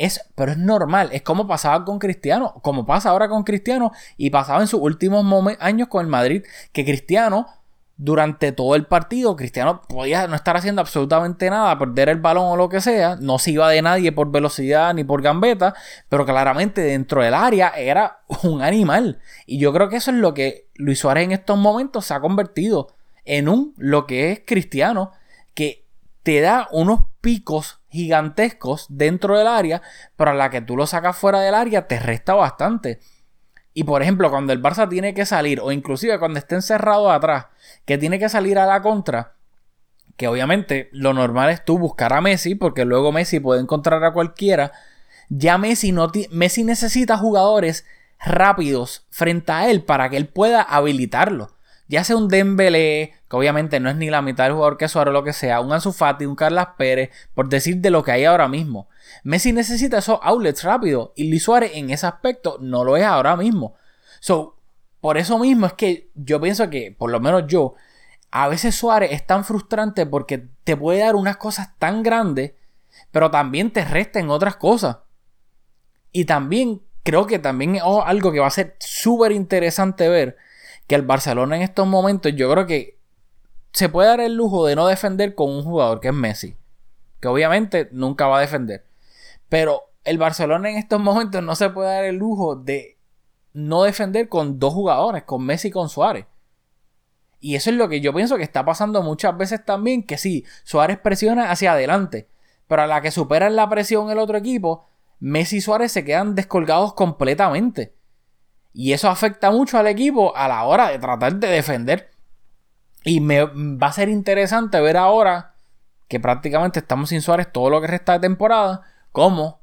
Es, 0.00 0.24
pero 0.34 0.52
es 0.52 0.56
normal, 0.56 1.10
es 1.12 1.20
como 1.20 1.46
pasaba 1.46 1.84
con 1.84 1.98
Cristiano, 1.98 2.54
como 2.62 2.86
pasa 2.86 3.10
ahora 3.10 3.28
con 3.28 3.42
Cristiano 3.42 3.92
y 4.16 4.30
pasaba 4.30 4.62
en 4.62 4.66
sus 4.66 4.80
últimos 4.80 5.22
años 5.60 5.88
con 5.88 6.00
el 6.00 6.10
Madrid, 6.10 6.42
que 6.72 6.86
Cristiano 6.86 7.46
durante 7.98 8.50
todo 8.52 8.76
el 8.76 8.86
partido, 8.86 9.36
Cristiano 9.36 9.82
podía 9.82 10.26
no 10.26 10.34
estar 10.34 10.56
haciendo 10.56 10.80
absolutamente 10.80 11.50
nada, 11.50 11.78
perder 11.78 12.08
el 12.08 12.16
balón 12.16 12.46
o 12.46 12.56
lo 12.56 12.70
que 12.70 12.80
sea, 12.80 13.16
no 13.16 13.38
se 13.38 13.50
iba 13.50 13.68
de 13.68 13.82
nadie 13.82 14.10
por 14.10 14.30
velocidad 14.30 14.94
ni 14.94 15.04
por 15.04 15.20
gambeta, 15.20 15.74
pero 16.08 16.24
claramente 16.24 16.80
dentro 16.80 17.22
del 17.22 17.34
área 17.34 17.68
era 17.68 18.22
un 18.42 18.62
animal. 18.62 19.20
Y 19.44 19.58
yo 19.58 19.70
creo 19.74 19.90
que 19.90 19.96
eso 19.96 20.12
es 20.12 20.16
lo 20.16 20.32
que 20.32 20.70
Luis 20.76 20.98
Suárez 20.98 21.24
en 21.24 21.32
estos 21.32 21.58
momentos 21.58 22.06
se 22.06 22.14
ha 22.14 22.20
convertido 22.20 22.88
en 23.26 23.50
un 23.50 23.74
lo 23.76 24.06
que 24.06 24.32
es 24.32 24.40
Cristiano, 24.46 25.12
que 25.52 25.84
te 26.22 26.40
da 26.40 26.68
unos 26.72 27.00
picos 27.20 27.79
gigantescos 27.90 28.86
dentro 28.88 29.36
del 29.36 29.46
área, 29.46 29.82
pero 30.16 30.30
a 30.30 30.34
la 30.34 30.50
que 30.50 30.60
tú 30.60 30.76
lo 30.76 30.86
sacas 30.86 31.16
fuera 31.16 31.40
del 31.40 31.54
área 31.54 31.86
te 31.86 31.98
resta 31.98 32.34
bastante. 32.34 33.00
Y 33.72 33.84
por 33.84 34.02
ejemplo, 34.02 34.30
cuando 34.30 34.52
el 34.52 34.62
Barça 34.62 34.88
tiene 34.88 35.14
que 35.14 35.26
salir, 35.26 35.60
o 35.60 35.70
inclusive 35.72 36.18
cuando 36.18 36.38
esté 36.38 36.56
encerrado 36.56 37.10
atrás, 37.10 37.46
que 37.84 37.98
tiene 37.98 38.18
que 38.18 38.28
salir 38.28 38.58
a 38.58 38.66
la 38.66 38.82
contra, 38.82 39.34
que 40.16 40.28
obviamente 40.28 40.88
lo 40.92 41.14
normal 41.14 41.50
es 41.50 41.64
tú 41.64 41.78
buscar 41.78 42.12
a 42.12 42.20
Messi, 42.20 42.54
porque 42.54 42.84
luego 42.84 43.12
Messi 43.12 43.40
puede 43.40 43.60
encontrar 43.60 44.04
a 44.04 44.12
cualquiera. 44.12 44.72
Ya 45.28 45.56
Messi, 45.56 45.92
no 45.92 46.10
Messi 46.30 46.64
necesita 46.64 47.16
jugadores 47.16 47.86
rápidos 48.18 49.06
frente 49.10 49.52
a 49.52 49.70
él 49.70 49.82
para 49.82 50.10
que 50.10 50.16
él 50.16 50.28
pueda 50.28 50.62
habilitarlo. 50.62 51.56
Ya 51.90 52.04
sea 52.04 52.14
un 52.14 52.28
Dembélé, 52.28 53.14
que 53.28 53.36
obviamente 53.36 53.80
no 53.80 53.90
es 53.90 53.96
ni 53.96 54.10
la 54.10 54.22
mitad 54.22 54.44
del 54.44 54.52
jugador 54.52 54.76
que 54.76 54.86
Suárez 54.86 55.10
o 55.10 55.12
lo 55.12 55.24
que 55.24 55.32
sea, 55.32 55.60
un 55.60 55.72
Ansu 55.72 55.90
Fati, 55.90 56.24
un 56.24 56.36
Carlas 56.36 56.68
Pérez, 56.78 57.10
por 57.34 57.48
decir 57.48 57.78
de 57.78 57.90
lo 57.90 58.04
que 58.04 58.12
hay 58.12 58.24
ahora 58.26 58.46
mismo. 58.46 58.88
Messi 59.24 59.52
necesita 59.52 59.98
esos 59.98 60.20
outlets 60.22 60.62
rápidos 60.62 61.10
y 61.16 61.28
Luis 61.28 61.42
Suárez 61.42 61.72
en 61.74 61.90
ese 61.90 62.06
aspecto 62.06 62.58
no 62.60 62.84
lo 62.84 62.96
es 62.96 63.02
ahora 63.02 63.34
mismo. 63.34 63.74
So, 64.20 64.56
por 65.00 65.18
eso 65.18 65.36
mismo 65.40 65.66
es 65.66 65.72
que 65.72 66.10
yo 66.14 66.40
pienso 66.40 66.70
que, 66.70 66.94
por 66.96 67.10
lo 67.10 67.18
menos 67.18 67.48
yo, 67.48 67.74
a 68.30 68.46
veces 68.46 68.76
Suárez 68.76 69.10
es 69.10 69.26
tan 69.26 69.44
frustrante 69.44 70.06
porque 70.06 70.46
te 70.62 70.76
puede 70.76 71.00
dar 71.00 71.16
unas 71.16 71.38
cosas 71.38 71.76
tan 71.80 72.04
grandes, 72.04 72.52
pero 73.10 73.32
también 73.32 73.72
te 73.72 73.84
resta 73.84 74.20
en 74.20 74.30
otras 74.30 74.54
cosas. 74.54 74.98
Y 76.12 76.24
también 76.24 76.82
creo 77.02 77.26
que 77.26 77.40
también 77.40 77.74
es 77.74 77.82
algo 77.82 78.30
que 78.30 78.38
va 78.38 78.46
a 78.46 78.50
ser 78.50 78.76
súper 78.78 79.32
interesante 79.32 80.08
ver, 80.08 80.36
que 80.90 80.96
el 80.96 81.02
Barcelona 81.02 81.54
en 81.54 81.62
estos 81.62 81.86
momentos 81.86 82.32
yo 82.34 82.50
creo 82.50 82.66
que 82.66 82.98
se 83.70 83.88
puede 83.88 84.08
dar 84.08 84.18
el 84.18 84.34
lujo 84.34 84.66
de 84.66 84.74
no 84.74 84.88
defender 84.88 85.36
con 85.36 85.48
un 85.48 85.62
jugador 85.62 86.00
que 86.00 86.08
es 86.08 86.14
Messi, 86.14 86.56
que 87.20 87.28
obviamente 87.28 87.88
nunca 87.92 88.26
va 88.26 88.38
a 88.38 88.40
defender. 88.40 88.84
Pero 89.48 89.84
el 90.02 90.18
Barcelona 90.18 90.68
en 90.68 90.78
estos 90.78 90.98
momentos 90.98 91.44
no 91.44 91.54
se 91.54 91.70
puede 91.70 91.90
dar 91.90 92.04
el 92.06 92.16
lujo 92.16 92.56
de 92.56 92.98
no 93.52 93.84
defender 93.84 94.28
con 94.28 94.58
dos 94.58 94.74
jugadores, 94.74 95.22
con 95.22 95.46
Messi 95.46 95.68
y 95.68 95.70
con 95.70 95.88
Suárez. 95.88 96.26
Y 97.38 97.54
eso 97.54 97.70
es 97.70 97.76
lo 97.76 97.88
que 97.88 98.00
yo 98.00 98.12
pienso 98.12 98.36
que 98.36 98.42
está 98.42 98.64
pasando 98.64 99.00
muchas 99.04 99.38
veces 99.38 99.64
también, 99.64 100.02
que 100.02 100.18
sí, 100.18 100.44
Suárez 100.64 100.98
presiona 100.98 101.52
hacia 101.52 101.74
adelante, 101.74 102.28
pero 102.66 102.82
a 102.82 102.88
la 102.88 103.00
que 103.00 103.12
superan 103.12 103.54
la 103.54 103.68
presión 103.68 104.10
el 104.10 104.18
otro 104.18 104.36
equipo, 104.36 104.88
Messi 105.20 105.58
y 105.58 105.60
Suárez 105.60 105.92
se 105.92 106.04
quedan 106.04 106.34
descolgados 106.34 106.94
completamente. 106.94 107.94
Y 108.72 108.92
eso 108.92 109.08
afecta 109.08 109.50
mucho 109.50 109.78
al 109.78 109.86
equipo 109.86 110.36
a 110.36 110.48
la 110.48 110.64
hora 110.64 110.88
de 110.88 110.98
tratar 110.98 111.36
de 111.36 111.48
defender. 111.48 112.10
Y 113.04 113.20
me 113.20 113.44
va 113.44 113.88
a 113.88 113.92
ser 113.92 114.08
interesante 114.08 114.80
ver 114.80 114.96
ahora 114.96 115.54
que 116.08 116.20
prácticamente 116.20 116.80
estamos 116.80 117.08
sin 117.08 117.22
Suárez 117.22 117.50
todo 117.52 117.70
lo 117.70 117.80
que 117.80 117.86
resta 117.86 118.14
de 118.14 118.20
temporada 118.20 118.82
cómo 119.12 119.60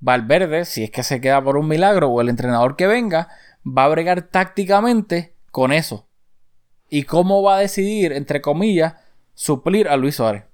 Valverde, 0.00 0.66
si 0.66 0.84
es 0.84 0.90
que 0.90 1.02
se 1.02 1.20
queda 1.22 1.42
por 1.42 1.56
un 1.56 1.66
milagro 1.66 2.10
o 2.10 2.20
el 2.20 2.28
entrenador 2.28 2.76
que 2.76 2.86
venga, 2.86 3.28
va 3.66 3.84
a 3.84 3.88
bregar 3.88 4.20
tácticamente 4.22 5.34
con 5.50 5.72
eso. 5.72 6.06
Y 6.90 7.04
cómo 7.04 7.42
va 7.42 7.56
a 7.56 7.60
decidir, 7.60 8.12
entre 8.12 8.42
comillas, 8.42 8.96
suplir 9.32 9.88
a 9.88 9.96
Luis 9.96 10.16
Suárez. 10.16 10.44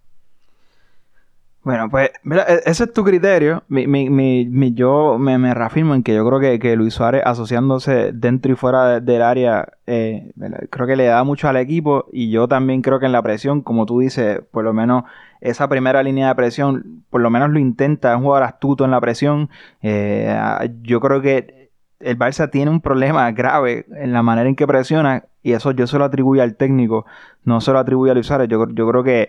Bueno, 1.62 1.90
pues, 1.90 2.10
mira, 2.22 2.44
e-, 2.48 2.62
ese 2.64 2.84
es 2.84 2.92
tu 2.92 3.04
criterio. 3.04 3.62
Mi, 3.68 3.86
mi, 3.86 4.08
mi, 4.08 4.72
yo 4.72 5.18
me, 5.18 5.52
reafirmo 5.54 5.94
en 5.94 6.02
que 6.02 6.14
yo 6.14 6.26
creo 6.26 6.40
que, 6.40 6.58
que, 6.58 6.74
Luis 6.76 6.94
Suárez 6.94 7.22
asociándose 7.24 8.12
dentro 8.12 8.52
y 8.52 8.56
fuera 8.56 9.00
del 9.00 9.22
área, 9.22 9.68
eh, 9.86 10.32
creo 10.70 10.86
que 10.86 10.96
le 10.96 11.04
da 11.04 11.22
mucho 11.24 11.48
al 11.48 11.56
equipo 11.56 12.06
y 12.12 12.30
yo 12.30 12.48
también 12.48 12.80
creo 12.80 12.98
que 12.98 13.06
en 13.06 13.12
la 13.12 13.22
presión, 13.22 13.60
como 13.60 13.84
tú 13.84 14.00
dices, 14.00 14.40
por 14.50 14.64
lo 14.64 14.72
menos 14.72 15.04
esa 15.40 15.68
primera 15.68 16.02
línea 16.02 16.28
de 16.28 16.34
presión, 16.34 17.04
por 17.10 17.20
lo 17.20 17.30
menos 17.30 17.50
lo 17.50 17.58
intenta, 17.58 18.12
es 18.12 18.16
un 18.16 18.24
jugador 18.24 18.44
astuto 18.44 18.84
en 18.84 18.90
la 18.90 19.00
presión. 19.00 19.50
Eh, 19.82 20.34
yo 20.82 21.00
creo 21.00 21.20
que 21.20 21.60
el 22.00 22.18
Barça 22.18 22.50
tiene 22.50 22.70
un 22.70 22.80
problema 22.80 23.30
grave 23.32 23.84
en 23.96 24.12
la 24.12 24.22
manera 24.22 24.48
en 24.48 24.56
que 24.56 24.66
presiona 24.66 25.24
y 25.42 25.52
eso 25.52 25.70
yo 25.72 25.86
se 25.86 25.98
lo 25.98 26.04
atribuyo 26.04 26.42
al 26.42 26.56
técnico, 26.56 27.04
no 27.44 27.60
se 27.60 27.72
lo 27.72 27.78
atribuyo 27.78 28.12
a 28.12 28.14
Luis 28.14 28.26
Suárez. 28.26 28.48
Yo, 28.48 28.66
yo 28.70 28.88
creo 28.88 29.04
que 29.04 29.28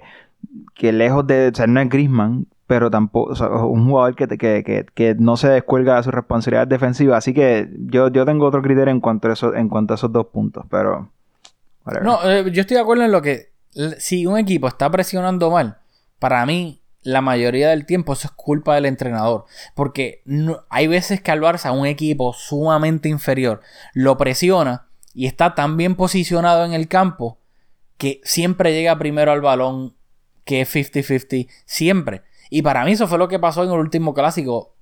que 0.76 0.92
lejos 0.92 1.26
de 1.28 1.52
ser 1.54 1.70
no 1.70 1.80
es 1.80 1.90
Grisman, 1.90 2.48
pero 2.68 2.90
tampoco, 2.90 3.34
un 3.68 3.86
jugador 3.86 4.16
que, 4.16 4.28
que, 4.28 4.86
que, 4.94 5.16
no 5.20 5.36
se 5.36 5.50
descuelga 5.50 5.98
de 5.98 6.04
su 6.04 6.12
responsabilidad 6.12 6.68
defensiva. 6.68 7.18
Así 7.18 7.34
que 7.34 7.70
yo, 7.78 8.08
yo 8.08 8.26
tengo 8.26 8.46
otro 8.46 8.62
criterio 8.62 8.92
en 8.92 9.02
cuanto 9.02 9.28
a, 9.28 9.34
eso, 9.34 9.54
en 9.54 9.68
cuanto 9.68 9.94
a 9.94 9.96
esos 9.96 10.12
dos 10.12 10.28
puntos, 10.28 10.66
pero... 10.70 11.12
No, 12.02 12.20
eh, 12.24 12.50
yo 12.52 12.62
estoy 12.62 12.76
de 12.76 12.82
acuerdo 12.82 13.04
en 13.04 13.12
lo 13.12 13.22
que... 13.22 13.52
Si 13.98 14.26
un 14.26 14.38
equipo 14.38 14.68
está 14.68 14.90
presionando 14.90 15.52
mal, 15.52 15.80
para 16.20 16.46
mí, 16.46 16.82
la 17.04 17.22
mayoría 17.22 17.70
del 17.70 17.86
tiempo 17.86 18.14
eso 18.14 18.28
es 18.28 18.32
culpa 18.32 18.76
del 18.76 18.86
entrenador. 18.86 19.46
Porque 19.76 20.24
hay 20.70 20.88
veces 20.88 21.22
que 21.22 21.32
al 21.32 21.42
Barça, 21.42 21.78
un 21.78 21.86
equipo 21.86 22.34
sumamente 22.34 23.10
inferior, 23.10 23.62
lo 23.94 24.18
presiona 24.18 24.88
y 25.14 25.26
está 25.26 25.56
tan 25.56 25.78
bien 25.78 25.96
posicionado 25.96 26.64
en 26.66 26.74
el 26.74 26.88
campo 26.88 27.40
que 27.98 28.22
siempre 28.24 28.74
llega 28.74 28.98
primero 28.98 29.32
al 29.32 29.42
balón, 29.42 29.96
que 30.46 30.62
es 30.62 30.76
50-50, 30.76 31.48
siempre. 31.66 32.24
Y 32.50 32.62
para 32.62 32.84
mí 32.84 32.94
eso 32.94 33.08
fue 33.08 33.18
lo 33.18 33.28
que 33.28 33.40
pasó 33.40 33.64
en 33.64 33.72
el 33.72 33.80
último 33.80 34.14
clásico, 34.14 34.76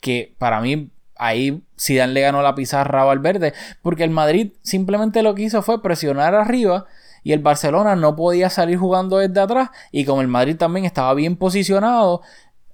que 0.00 0.34
para 0.38 0.60
mí 0.60 0.90
ahí 1.16 1.62
Zidane 1.78 2.12
le 2.12 2.22
ganó 2.22 2.42
la 2.42 2.54
pizarra 2.54 3.02
a 3.02 3.04
Valverde, 3.04 3.52
porque 3.82 4.04
el 4.04 4.10
Madrid 4.10 4.52
simplemente 4.62 5.22
lo 5.22 5.34
que 5.34 5.42
hizo 5.42 5.62
fue 5.62 5.82
presionar 5.82 6.34
arriba 6.34 6.86
y 7.22 7.32
el 7.32 7.40
Barcelona 7.40 7.96
no 7.96 8.16
podía 8.16 8.48
salir 8.48 8.78
jugando 8.78 9.18
desde 9.18 9.40
atrás 9.40 9.70
y 9.92 10.04
como 10.04 10.22
el 10.22 10.28
Madrid 10.28 10.56
también 10.56 10.86
estaba 10.86 11.12
bien 11.14 11.36
posicionado, 11.36 12.22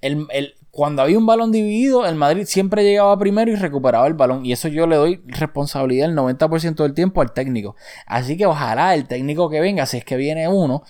el, 0.01 0.27
cuando 0.71 1.01
había 1.01 1.17
un 1.17 1.25
balón 1.25 1.51
dividido, 1.51 2.05
el 2.05 2.15
Madrid 2.15 2.45
siempre 2.45 2.83
llegaba 2.83 3.17
primero 3.17 3.51
y 3.51 3.55
recuperaba 3.55 4.05
el 4.05 4.13
balón. 4.13 4.45
Y 4.45 4.51
eso 4.51 4.67
yo 4.67 4.85
le 4.85 4.95
doy 4.95 5.21
responsabilidad 5.25 6.09
el 6.09 6.15
90% 6.15 6.75
del 6.75 6.93
tiempo 6.93 7.21
al 7.21 7.33
técnico. 7.33 7.75
Así 8.05 8.37
que 8.37 8.45
ojalá 8.45 8.93
el 8.93 9.07
técnico 9.07 9.49
que 9.49 9.59
venga, 9.59 9.87
si 9.87 9.97
es 9.97 10.05
que 10.05 10.17
viene 10.17 10.47
uno, 10.47 10.83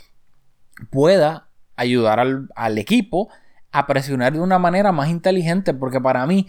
pueda 0.90 1.50
ayudar 1.76 2.20
al, 2.20 2.50
al 2.56 2.78
equipo 2.78 3.30
a 3.72 3.88
presionar 3.88 4.34
de 4.34 4.40
una 4.40 4.60
manera 4.60 4.92
más 4.92 5.10
inteligente. 5.10 5.74
Porque 5.74 6.02
para 6.02 6.26
mí 6.26 6.48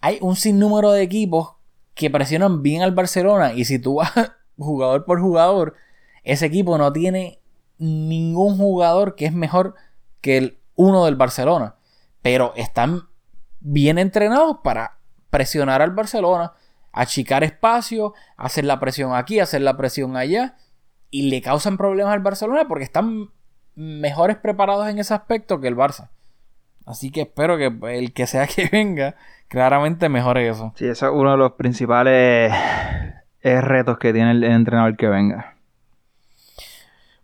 hay 0.00 0.18
un 0.20 0.36
sinnúmero 0.36 0.92
de 0.92 1.02
equipos 1.02 1.54
que 1.94 2.10
presionan 2.10 2.62
bien 2.62 2.82
al 2.82 2.92
Barcelona. 2.92 3.54
Y 3.54 3.64
si 3.64 3.78
tú 3.78 3.96
vas 3.96 4.12
jugador 4.58 5.04
por 5.04 5.20
jugador, 5.20 5.74
ese 6.24 6.46
equipo 6.46 6.78
no 6.78 6.92
tiene 6.92 7.40
ningún 7.78 8.56
jugador 8.56 9.14
que 9.14 9.26
es 9.26 9.32
mejor 9.32 9.74
que 10.20 10.38
el 10.38 10.58
uno 10.74 11.04
del 11.04 11.16
Barcelona 11.16 11.76
pero 12.26 12.52
están 12.56 13.02
bien 13.60 13.98
entrenados 13.98 14.56
para 14.64 14.98
presionar 15.30 15.80
al 15.80 15.92
Barcelona, 15.92 16.54
achicar 16.90 17.44
espacio, 17.44 18.14
hacer 18.36 18.64
la 18.64 18.80
presión 18.80 19.14
aquí, 19.14 19.38
hacer 19.38 19.62
la 19.62 19.76
presión 19.76 20.16
allá, 20.16 20.56
y 21.08 21.30
le 21.30 21.40
causan 21.40 21.76
problemas 21.76 22.12
al 22.12 22.24
Barcelona 22.24 22.66
porque 22.66 22.82
están 22.82 23.30
mejores 23.76 24.36
preparados 24.36 24.88
en 24.88 24.98
ese 24.98 25.14
aspecto 25.14 25.60
que 25.60 25.68
el 25.68 25.76
Barça. 25.76 26.08
Así 26.86 27.10
que 27.10 27.22
espero 27.22 27.56
que 27.56 27.72
el 27.96 28.12
que 28.12 28.26
sea 28.26 28.46
que 28.54 28.68
venga, 28.70 29.14
claramente 29.48 30.08
mejore 30.08 30.48
eso. 30.48 30.72
Sí, 30.76 30.86
eso 30.86 31.06
es 31.06 31.12
uno 31.12 31.32
de 31.32 31.36
los 31.36 31.52
principales 31.52 32.52
eh, 33.42 33.60
retos 33.60 33.98
que 33.98 34.12
tiene 34.12 34.32
el 34.32 34.44
entrenador 34.44 34.96
que 34.96 35.08
venga. 35.08 35.56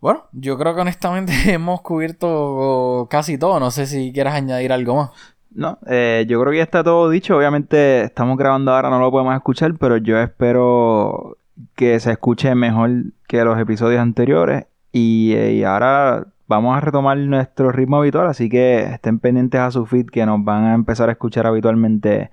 Bueno, 0.00 0.24
yo 0.32 0.58
creo 0.58 0.74
que 0.74 0.80
honestamente 0.80 1.32
hemos 1.52 1.80
cubierto 1.80 3.06
casi 3.08 3.38
todo. 3.38 3.60
No 3.60 3.70
sé 3.70 3.86
si 3.86 4.12
quieras 4.12 4.34
añadir 4.34 4.72
algo 4.72 4.96
más. 4.96 5.10
No, 5.54 5.78
eh, 5.86 6.24
yo 6.28 6.40
creo 6.40 6.50
que 6.50 6.58
ya 6.58 6.64
está 6.64 6.82
todo 6.82 7.08
dicho. 7.08 7.36
Obviamente 7.36 8.02
estamos 8.02 8.36
grabando 8.36 8.72
ahora, 8.72 8.90
no 8.90 8.98
lo 8.98 9.10
podemos 9.10 9.34
escuchar, 9.34 9.74
pero 9.78 9.98
yo 9.98 10.18
espero 10.18 11.36
que 11.76 12.00
se 12.00 12.10
escuche 12.10 12.54
mejor 12.54 12.90
que 13.28 13.44
los 13.44 13.58
episodios 13.58 14.00
anteriores. 14.00 14.66
Y, 14.90 15.34
eh, 15.34 15.52
y 15.52 15.64
ahora 15.64 16.26
vamos 16.52 16.76
a 16.76 16.80
retomar 16.80 17.16
nuestro 17.16 17.72
ritmo 17.72 17.96
habitual, 17.96 18.28
así 18.28 18.50
que 18.50 18.82
estén 18.82 19.18
pendientes 19.18 19.58
a 19.58 19.70
su 19.70 19.86
feed 19.86 20.06
que 20.06 20.26
nos 20.26 20.44
van 20.44 20.64
a 20.64 20.74
empezar 20.74 21.08
a 21.08 21.12
escuchar 21.12 21.46
habitualmente 21.46 22.30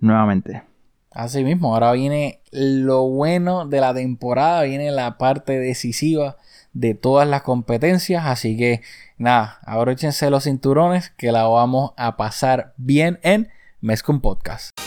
nuevamente. 0.00 0.62
Así 1.10 1.44
mismo, 1.44 1.72
ahora 1.72 1.92
viene 1.92 2.40
lo 2.50 3.08
bueno 3.08 3.66
de 3.66 3.80
la 3.80 3.94
temporada, 3.94 4.64
viene 4.64 4.90
la 4.90 5.16
parte 5.16 5.58
decisiva 5.58 6.36
de 6.74 6.94
todas 6.94 7.26
las 7.26 7.42
competencias. 7.42 8.26
Así 8.26 8.56
que 8.56 8.82
nada, 9.16 9.60
abróchense 9.64 10.28
los 10.28 10.44
cinturones 10.44 11.10
que 11.16 11.32
la 11.32 11.44
vamos 11.44 11.92
a 11.96 12.16
pasar 12.18 12.74
bien 12.76 13.18
en 13.22 13.48
Mezcum 13.80 14.20
Podcast. 14.20 14.78